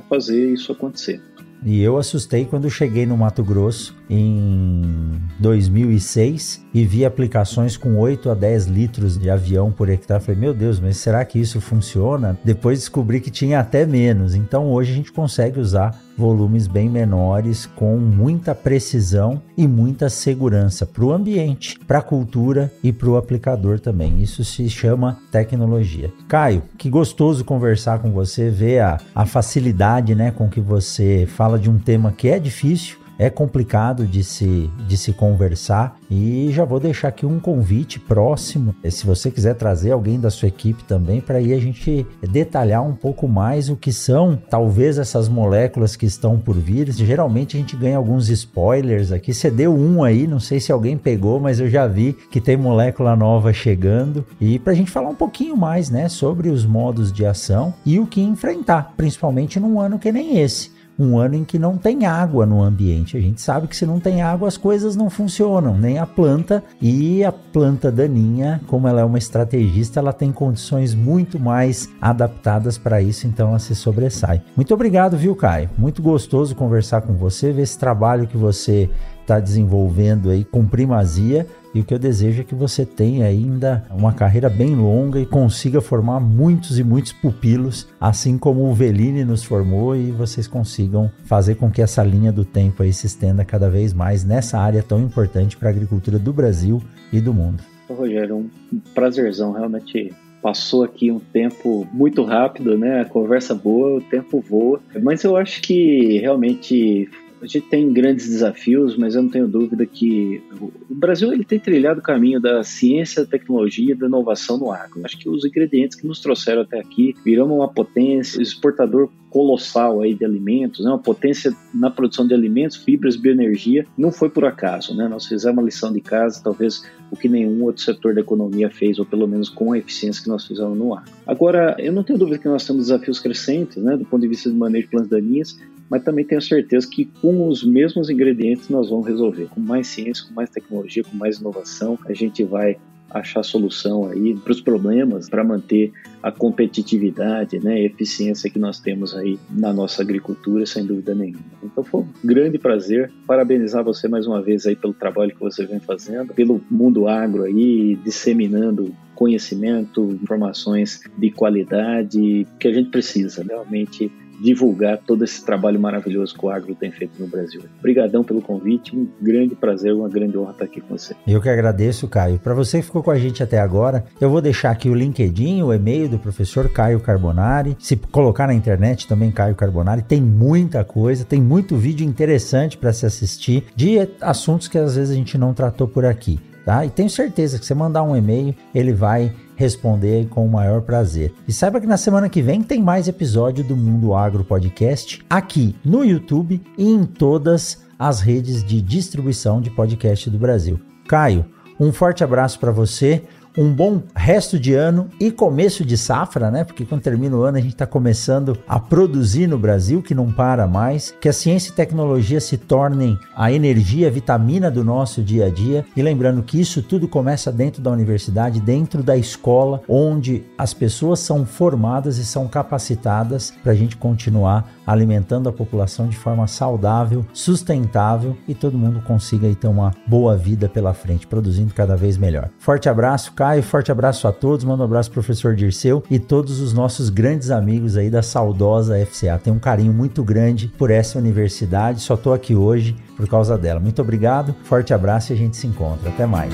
fazer 0.08 0.54
isso 0.54 0.72
acontecer. 0.72 1.22
E 1.66 1.82
eu 1.82 1.98
assustei 1.98 2.46
quando 2.46 2.70
cheguei 2.70 3.06
no 3.06 3.18
Mato 3.18 3.44
Grosso 3.44 3.94
em 4.10 5.20
2006 5.40 6.66
e 6.74 6.86
vi 6.86 7.04
aplicações 7.04 7.76
com 7.76 7.98
8 7.98 8.30
a 8.30 8.34
10 8.34 8.68
litros 8.68 9.18
de 9.18 9.30
avião 9.30 9.70
por 9.70 9.90
hectare. 9.90 10.24
Falei, 10.24 10.40
meu 10.40 10.54
Deus, 10.54 10.80
mas 10.80 10.96
será 10.96 11.26
que 11.26 11.38
isso 11.38 11.60
funciona? 11.60 12.40
Depois 12.46 12.80
descobri 12.80 13.20
que 13.20 13.30
tinha 13.30 13.60
até 13.60 13.86
menos. 13.86 14.36
Então 14.36 14.72
hoje 14.72 14.94
a 14.94 14.96
gente 14.96 15.12
consegue 15.12 15.60
usar 15.60 16.00
volumes 16.20 16.68
bem 16.68 16.90
menores 16.90 17.66
com 17.66 17.98
muita 17.98 18.54
precisão 18.54 19.42
e 19.58 19.66
muita 19.66 20.10
segurança 20.10 20.86
para 20.86 21.06
o 21.06 21.14
ambiente, 21.14 21.80
para 21.88 22.00
a 22.00 22.04
cultura 22.04 22.72
e 22.84 22.92
para 22.92 23.10
o 23.10 23.16
aplicador 23.16 23.80
também. 23.80 24.22
Isso 24.22 24.44
se 24.44 24.70
chama 24.70 25.18
tecnologia. 25.32 26.12
Caio, 26.28 26.64
que 26.78 26.90
gostoso 26.90 27.46
conversar 27.46 28.00
com 28.00 28.12
você, 28.12 28.50
ver 28.50 28.80
a, 28.82 29.00
a 29.16 29.26
facilidade 29.26 30.14
né, 30.14 30.30
com 30.30 30.50
que 30.50 30.60
você 30.60 31.26
fala 31.26 31.58
de 31.58 31.70
um 31.70 31.80
tema 31.80 32.12
que 32.12 32.28
é 32.28 32.38
difícil 32.38 32.99
é 33.20 33.30
complicado 33.30 34.08
de 34.08 34.24
se, 34.24 34.72
de 34.88 34.98
se 34.98 35.12
conversar 35.12 35.98
e 36.10 36.50
já 36.52 36.64
vou 36.64 36.80
deixar 36.80 37.10
aqui 37.10 37.26
um 37.26 37.40
convite 37.40 38.00
próximo, 38.00 38.74
se 38.90 39.06
você 39.06 39.30
quiser 39.30 39.56
trazer 39.56 39.92
alguém 39.92 40.20
da 40.20 40.30
sua 40.30 40.48
equipe 40.48 40.84
também, 40.86 41.20
para 41.20 41.38
aí 41.38 41.54
a 41.54 41.60
gente 41.60 42.08
detalhar 42.32 42.82
um 42.82 42.96
pouco 42.96 43.28
mais 43.28 43.70
o 43.70 43.76
que 43.76 43.92
são 43.92 44.40
talvez 44.50 44.98
essas 44.98 45.28
moléculas 45.28 45.98
que 45.98 46.06
estão 46.06 46.40
por 46.40 46.56
vir. 46.56 46.90
Geralmente 46.92 47.58
a 47.58 47.60
gente 47.60 47.76
ganha 47.76 47.98
alguns 47.98 48.30
spoilers 48.30 49.12
aqui. 49.12 49.34
Você 49.34 49.52
deu 49.52 49.76
um 49.76 50.02
aí, 50.04 50.26
não 50.26 50.40
sei 50.40 50.60
se 50.60 50.72
alguém 50.72 50.98
pegou, 50.98 51.40
mas 51.40 51.60
eu 51.60 51.70
já 51.70 51.86
vi 51.86 52.14
que 52.32 52.40
tem 52.40 52.56
molécula 52.56 53.16
nova 53.16 53.52
chegando. 53.52 54.26
E 54.40 54.58
para 54.58 54.72
a 54.72 54.76
gente 54.76 54.90
falar 54.90 55.10
um 55.10 55.16
pouquinho 55.16 55.58
mais 55.58 55.90
né, 55.90 56.08
sobre 56.08 56.50
os 56.50 56.66
modos 56.66 57.12
de 57.12 57.26
ação 57.26 57.74
e 57.86 58.00
o 58.00 58.08
que 58.08 58.22
enfrentar, 58.22 58.94
principalmente 58.96 59.60
num 59.60 59.80
ano 59.80 60.00
que 60.00 60.12
nem 60.12 60.40
esse 60.40 60.79
um 61.00 61.18
ano 61.18 61.36
em 61.36 61.44
que 61.46 61.58
não 61.58 61.78
tem 61.78 62.06
água 62.06 62.46
no 62.46 62.62
ambiente. 62.62 63.16
A 63.16 63.22
gente 63.22 63.42
sabe 63.42 63.68
que 63.68 63.76
se 63.76 63.86
não 63.86 64.00
tem 64.00 64.22
água 64.22 64.48
as 64.48 64.58
coisas 64.58 64.96
não 64.96 65.10
funcionam, 65.10 65.78
nem 65.78 65.98
a 65.98 66.06
planta 66.06 66.62
e 66.82 67.24
a 67.24 67.32
planta 67.32 67.90
daninha, 67.92 68.60
como 68.68 68.88
ela 68.88 69.02
é 69.02 69.06
uma 69.06 69.18
estrategista, 69.18 70.00
ela 70.00 70.12
tem 70.12 70.32
condições 70.32 70.94
muito 70.94 71.40
mais 71.40 71.90
adaptadas 72.02 72.78
para 72.78 73.02
isso, 73.02 73.26
então 73.26 73.50
ela 73.50 73.60
se 73.60 73.74
sobressai. 73.74 74.42
Muito 74.56 74.74
obrigado, 74.74 75.18
viu, 75.18 75.36
Caio? 75.36 75.70
Muito 75.78 76.02
gostoso 76.02 76.56
conversar 76.56 77.02
com 77.02 77.14
você, 77.14 77.52
ver 77.54 77.62
esse 77.62 77.80
trabalho 77.80 78.28
que 78.28 78.38
você 78.38 78.90
está 79.22 79.40
desenvolvendo 79.40 80.32
aí 80.32 80.44
com 80.44 80.66
primazia 80.66 81.46
e 81.74 81.82
o 81.82 81.84
que 81.84 81.94
eu 81.94 82.00
desejo 82.00 82.42
é 82.42 82.44
que 82.44 82.56
você 82.56 82.86
tenha 82.86 83.26
ainda 83.26 83.86
uma 83.92 84.14
carreira 84.14 84.50
bem 84.50 84.76
longa 84.76 85.20
e 85.20 85.26
consiga 85.26 85.82
formar 85.82 86.20
muitos 86.20 86.80
e 86.80 86.84
muitos 86.84 87.12
pupilos, 87.12 87.88
assim 88.00 88.38
como 88.38 88.64
o 88.64 88.74
Veline 88.74 89.24
nos 89.24 89.44
formou, 89.44 89.96
e 89.96 90.12
vocês 90.12 90.48
consigam 90.48 91.12
fazer 91.26 91.56
com 91.56 91.70
que 91.70 91.82
essa 91.82 92.04
linha 92.04 92.32
do 92.32 92.44
tempo 92.44 92.82
aí 92.82 92.92
se 92.92 93.06
estenda 93.06 93.46
cada 93.46 93.70
vez 93.70 93.94
mais 93.94 94.24
nessa 94.24 94.58
área 94.58 94.82
tão 94.82 95.00
importante 95.00 95.56
para 95.56 95.70
a 95.70 95.72
agricultura 95.72 96.18
do 96.18 96.34
Brasil 96.34 96.82
e 97.14 97.22
do 97.22 97.34
mundo. 97.34 97.64
Rogério, 97.88 98.38
um 98.38 98.80
prazerzão, 98.94 99.52
realmente 99.52 100.14
passou 100.42 100.84
aqui 100.84 101.12
um 101.12 101.20
tempo 101.20 101.88
muito 101.92 102.24
rápido, 102.24 102.78
né? 102.78 103.02
A 103.02 103.06
conversa 103.06 103.54
boa, 103.54 103.98
o 103.98 104.02
tempo 104.02 104.44
voa. 104.48 104.80
Mas 105.02 105.24
eu 105.24 105.36
acho 105.36 105.62
que 105.62 106.18
realmente 106.20 107.10
a 107.42 107.46
gente 107.46 107.68
tem 107.68 107.92
grandes 107.92 108.30
desafios, 108.30 108.98
mas 108.98 109.16
eu 109.16 109.24
não 109.24 109.30
tenho 109.30 109.48
dúvida 109.48 109.86
que 109.86 110.42
o 110.90 110.96
Brasil 110.96 111.32
ele 111.32 111.44
tem 111.44 111.60
trilhado 111.60 112.00
o 112.00 112.04
caminho 112.04 112.40
da 112.40 112.64
ciência, 112.64 113.24
da 113.24 113.30
tecnologia 113.30 113.94
e 113.94 113.96
da 113.96 114.08
inovação 114.08 114.58
no 114.58 114.72
agro. 114.72 115.02
Acho 115.04 115.18
que 115.18 115.30
os 115.30 115.46
ingredientes 115.46 115.98
que 115.98 116.06
nos 116.06 116.20
trouxeram 116.20 116.62
até 116.62 116.80
aqui 116.80 117.16
viramos 117.24 117.56
uma 117.56 117.68
potência, 117.68 118.42
exportador 118.42 119.10
colossal 119.30 120.02
aí 120.02 120.14
de 120.14 120.26
alimentos, 120.26 120.84
né? 120.84 120.92
uma 120.92 121.00
potência 121.00 121.56
na 121.74 121.90
produção 121.90 122.28
de 122.28 122.34
alimentos, 122.34 122.78
fibras, 122.78 123.16
bioenergia, 123.16 123.86
não 123.98 124.12
foi 124.12 124.30
por 124.30 124.44
acaso, 124.44 124.96
né? 124.96 125.08
Nós 125.08 125.28
fizemos 125.28 125.58
uma 125.58 125.64
lição 125.64 125.94
de 125.94 126.02
casa, 126.02 126.42
talvez 126.44 126.84
o 127.12 127.16
que 127.16 127.30
nenhum 127.30 127.64
outro 127.64 127.84
setor 127.84 128.16
da 128.16 128.22
economia 128.22 128.70
fez, 128.70 128.98
ou 128.98 129.06
pelo 129.06 129.28
menos 129.28 129.48
com 129.48 129.72
a 129.72 129.78
eficiência 129.78 130.24
que 130.24 130.30
nós 130.30 130.46
fizemos 130.46 130.78
no 130.78 130.96
agro. 130.96 131.12
Agora, 131.28 131.76
eu 131.78 131.94
não 131.94 132.04
tenho 132.04 132.18
dúvida 132.18 132.40
que 132.40 132.48
nós 132.48 132.66
temos 132.66 132.88
desafios 132.88 133.20
crescentes, 133.20 133.78
né, 133.78 133.96
do 133.96 134.06
ponto 134.06 134.22
de 134.22 134.28
vista 134.28 134.50
de 134.50 134.56
manejo 134.56 134.86
de 134.86 134.92
plantas 134.92 135.10
daninhas, 135.10 135.60
mas 135.90 136.04
também 136.04 136.26
tenho 136.26 136.42
certeza 136.42 136.88
que 136.88 137.06
com 137.06 137.48
os 137.48 137.64
mesmos 137.64 138.10
ingredientes 138.10 138.70
nós 138.70 138.90
vamos 138.90 139.08
resolver. 139.08 139.48
Com 139.48 139.60
mais 139.60 139.88
ciência, 139.88 140.26
com 140.28 140.34
mais 140.34 140.50
tecnologia, 140.50 141.04
com 141.04 141.16
mais 141.16 141.40
inovação, 141.40 141.98
a 142.06 142.14
gente 142.14 142.44
vai 142.44 142.78
achar 143.12 143.44
solução 143.44 144.08
aí 144.08 144.36
para 144.36 144.52
os 144.52 144.62
problemas, 144.62 145.30
para 145.30 145.44
manter 145.44 145.92
a 146.22 146.32
competitividade, 146.32 147.60
né, 147.60 147.74
a 147.74 147.80
eficiência 147.80 148.50
que 148.50 148.60
nós 148.60 148.80
temos 148.80 149.16
aí 149.16 149.40
na 149.50 149.74
nossa 149.74 150.02
agricultura, 150.02 150.66
sem 150.66 150.86
dúvida 150.86 151.16
nenhuma. 151.16 151.44
Então 151.64 151.84
foi 151.84 152.02
um 152.02 152.08
grande 152.24 152.58
prazer 152.58 153.12
parabenizar 153.26 153.84
você 153.84 154.08
mais 154.08 154.28
uma 154.28 154.42
vez 154.42 154.66
aí 154.66 154.76
pelo 154.76 154.94
trabalho 154.94 155.34
que 155.34 155.40
você 155.40 155.66
vem 155.66 155.80
fazendo, 155.80 156.34
pelo 156.34 156.62
mundo 156.70 157.08
agro 157.08 157.44
aí, 157.44 157.96
disseminando 158.04 158.94
conhecimento, 159.16 160.18
informações 160.22 161.02
de 161.18 161.32
qualidade 161.32 162.48
que 162.60 162.68
a 162.68 162.74
gente 162.74 162.90
precisa 162.90 163.44
realmente 163.44 164.12
divulgar 164.42 164.98
todo 165.06 165.24
esse 165.24 165.44
trabalho 165.46 165.80
maravilhoso 165.80 166.38
que 166.38 166.46
o 166.46 166.50
agro 166.50 166.76
tem 166.76 166.92
feito 166.92 167.20
no 167.20 167.28
Brasil. 167.28 167.62
Obrigadão 167.80 168.24
pelo 168.24 168.42
convite, 168.42 168.96
um 168.96 169.08
grande 169.22 169.56
prazer, 169.56 169.94
uma 169.94 170.10
grande 170.10 170.38
honra 170.38 170.52
estar 170.52 170.66
aqui 170.66 170.82
com 170.82 170.98
você. 170.98 171.16
Eu 171.28 171.42
que 171.42 171.50
agradeço, 171.50 172.08
Caio. 172.08 172.40
Para 172.40 172.54
você 172.54 172.80
que 172.80 172.86
ficou 172.86 173.04
com 173.04 173.12
a 173.12 173.18
gente 173.18 173.44
até 173.44 173.60
agora, 173.60 174.06
eu 174.20 174.30
vou 174.30 174.42
deixar 174.42 174.72
aqui 174.72 174.90
o 174.90 174.94
LinkedIn, 174.94 175.62
o 175.62 175.74
e-mail 175.74 176.10
do 176.10 176.20
professor 176.20 176.70
Caio 176.70 177.00
Carbonari. 177.00 177.76
Se 177.80 177.96
colocar 177.96 178.48
na 178.48 178.54
internet 178.54 179.08
também 179.08 179.32
Caio 179.32 179.56
Carbonari, 179.56 180.02
tem 180.02 180.22
muita 180.22 180.84
coisa, 180.84 181.26
tem 181.26 181.42
muito 181.42 181.76
vídeo 181.76 182.06
interessante 182.06 182.78
para 182.78 182.94
se 182.94 183.06
assistir 183.06 183.64
de 183.76 184.08
assuntos 184.22 184.68
que 184.68 184.78
às 184.78 184.96
vezes 184.96 185.12
a 185.12 185.16
gente 185.16 185.38
não 185.38 185.54
tratou 185.54 185.88
por 185.88 186.06
aqui. 186.06 186.40
Tá? 186.70 186.86
E 186.86 186.90
tenho 186.92 187.10
certeza 187.10 187.58
que 187.58 187.66
você 187.66 187.74
mandar 187.74 188.04
um 188.04 188.16
e-mail, 188.16 188.54
ele 188.76 188.94
vai 188.94 189.34
responder 189.56 190.28
com 190.28 190.46
o 190.46 190.52
maior 190.52 190.84
prazer. 190.84 191.34
E 191.48 191.52
saiba 191.52 191.82
que 191.82 191.88
na 191.88 191.98
semana 191.98 192.30
que 192.30 192.44
vem 192.44 192.62
tem 192.62 192.80
mais 192.80 193.08
episódio 193.08 193.64
do 193.64 193.76
Mundo 193.76 194.14
Agro 194.14 194.44
Podcast 194.44 195.26
aqui 195.28 195.76
no 195.84 196.06
YouTube 196.06 196.62
e 196.78 196.88
em 196.88 197.06
todas 197.06 197.84
as 197.98 198.22
redes 198.22 198.64
de 198.64 198.84
distribuição 198.84 199.60
de 199.60 199.72
podcast 199.72 200.30
do 200.30 200.38
Brasil. 200.38 200.80
Caio, 201.08 201.44
um 201.80 201.92
forte 201.92 202.24
abraço 202.24 202.60
para 202.60 202.70
você 202.70 203.24
um 203.58 203.74
bom 203.74 204.02
resto 204.16 204.60
de 204.60 204.74
ano 204.74 205.10
e 205.20 205.32
começo 205.32 205.84
de 205.84 205.98
safra, 205.98 206.50
né? 206.52 206.64
Porque 206.64 206.86
quando 206.86 207.02
termina 207.02 207.36
o 207.36 207.44
ano 207.44 207.58
a 207.58 207.62
gente 207.62 207.74
está 207.74 207.86
começando 207.86 208.58
a 208.68 208.80
produzir 208.80 209.48
no 209.48 209.58
Brasil, 209.58 210.02
que 210.02 210.16
não 210.16 210.32
para 210.32 210.68
mais, 210.68 211.14
que 211.20 211.30
a 211.30 211.34
ciência 211.34 211.72
e 211.72 211.74
tecnologia 211.74 212.40
se 212.40 212.58
tornem 212.58 213.18
a 213.36 213.52
energia, 213.52 214.08
a 214.08 214.12
vitamina 214.12 214.70
do 214.70 214.84
nosso 214.84 215.22
dia 215.22 215.48
a 215.48 215.50
dia. 215.50 215.86
E 215.96 216.02
lembrando 216.02 216.44
que 216.44 216.60
isso 216.60 216.82
tudo 216.82 217.08
começa 217.08 217.52
dentro 217.52 217.82
da 217.82 217.92
universidade, 217.92 218.62
dentro 218.62 219.04
da 219.04 219.18
escola, 219.18 219.82
onde 219.88 220.44
as 220.58 220.74
pessoas 220.74 221.20
são 221.20 221.46
formadas 221.46 222.18
e 222.18 222.26
são 222.26 222.48
capacitadas 222.48 223.54
para 223.64 223.72
a 223.72 223.76
gente 223.76 223.98
continuar 223.98 224.70
alimentando 224.86 225.48
a 225.48 225.54
população 225.54 226.08
de 226.08 226.18
forma 226.18 226.48
saudável, 226.48 227.26
sustentável 227.32 228.36
e 228.48 228.56
todo 228.56 228.78
mundo 228.78 229.02
consiga 229.02 229.48
aí 229.48 229.56
ter 229.56 229.68
uma 229.68 229.94
boa 230.08 230.36
vida 230.36 230.68
pela 230.68 230.94
frente, 230.94 231.28
produzindo 231.28 231.74
cada 231.74 231.96
vez 231.96 232.18
melhor. 232.18 232.50
Forte 232.58 232.90
abraço, 232.90 233.34
Caio, 233.50 233.64
forte 233.64 233.92
abraço 233.92 234.28
a 234.28 234.32
todos, 234.32 234.64
manda 234.64 234.84
um 234.84 234.86
abraço 234.86 235.10
professor 235.10 235.56
Dirceu 235.56 236.04
e 236.08 236.20
todos 236.20 236.60
os 236.60 236.72
nossos 236.72 237.10
grandes 237.10 237.50
amigos 237.50 237.98
aí 237.98 238.08
da 238.08 238.22
saudosa 238.22 239.04
FCA. 239.04 239.40
Tenho 239.44 239.56
um 239.56 239.60
carinho 239.60 239.92
muito 239.92 240.24
grande 240.24 240.72
por 240.78 240.92
essa 240.92 241.18
universidade, 241.18 242.00
só 242.00 242.16
tô 242.16 242.32
aqui 242.32 242.54
hoje 242.54 242.96
por 243.18 243.28
causa 243.28 243.58
dela. 243.58 243.80
Muito 243.80 244.04
obrigado, 244.04 244.56
forte 244.66 244.94
abraço 244.94 245.32
e 245.32 245.34
a 245.34 245.38
gente 245.38 245.58
se 245.58 245.66
encontra. 245.66 246.10
Até 246.10 246.28
mais. 246.28 246.54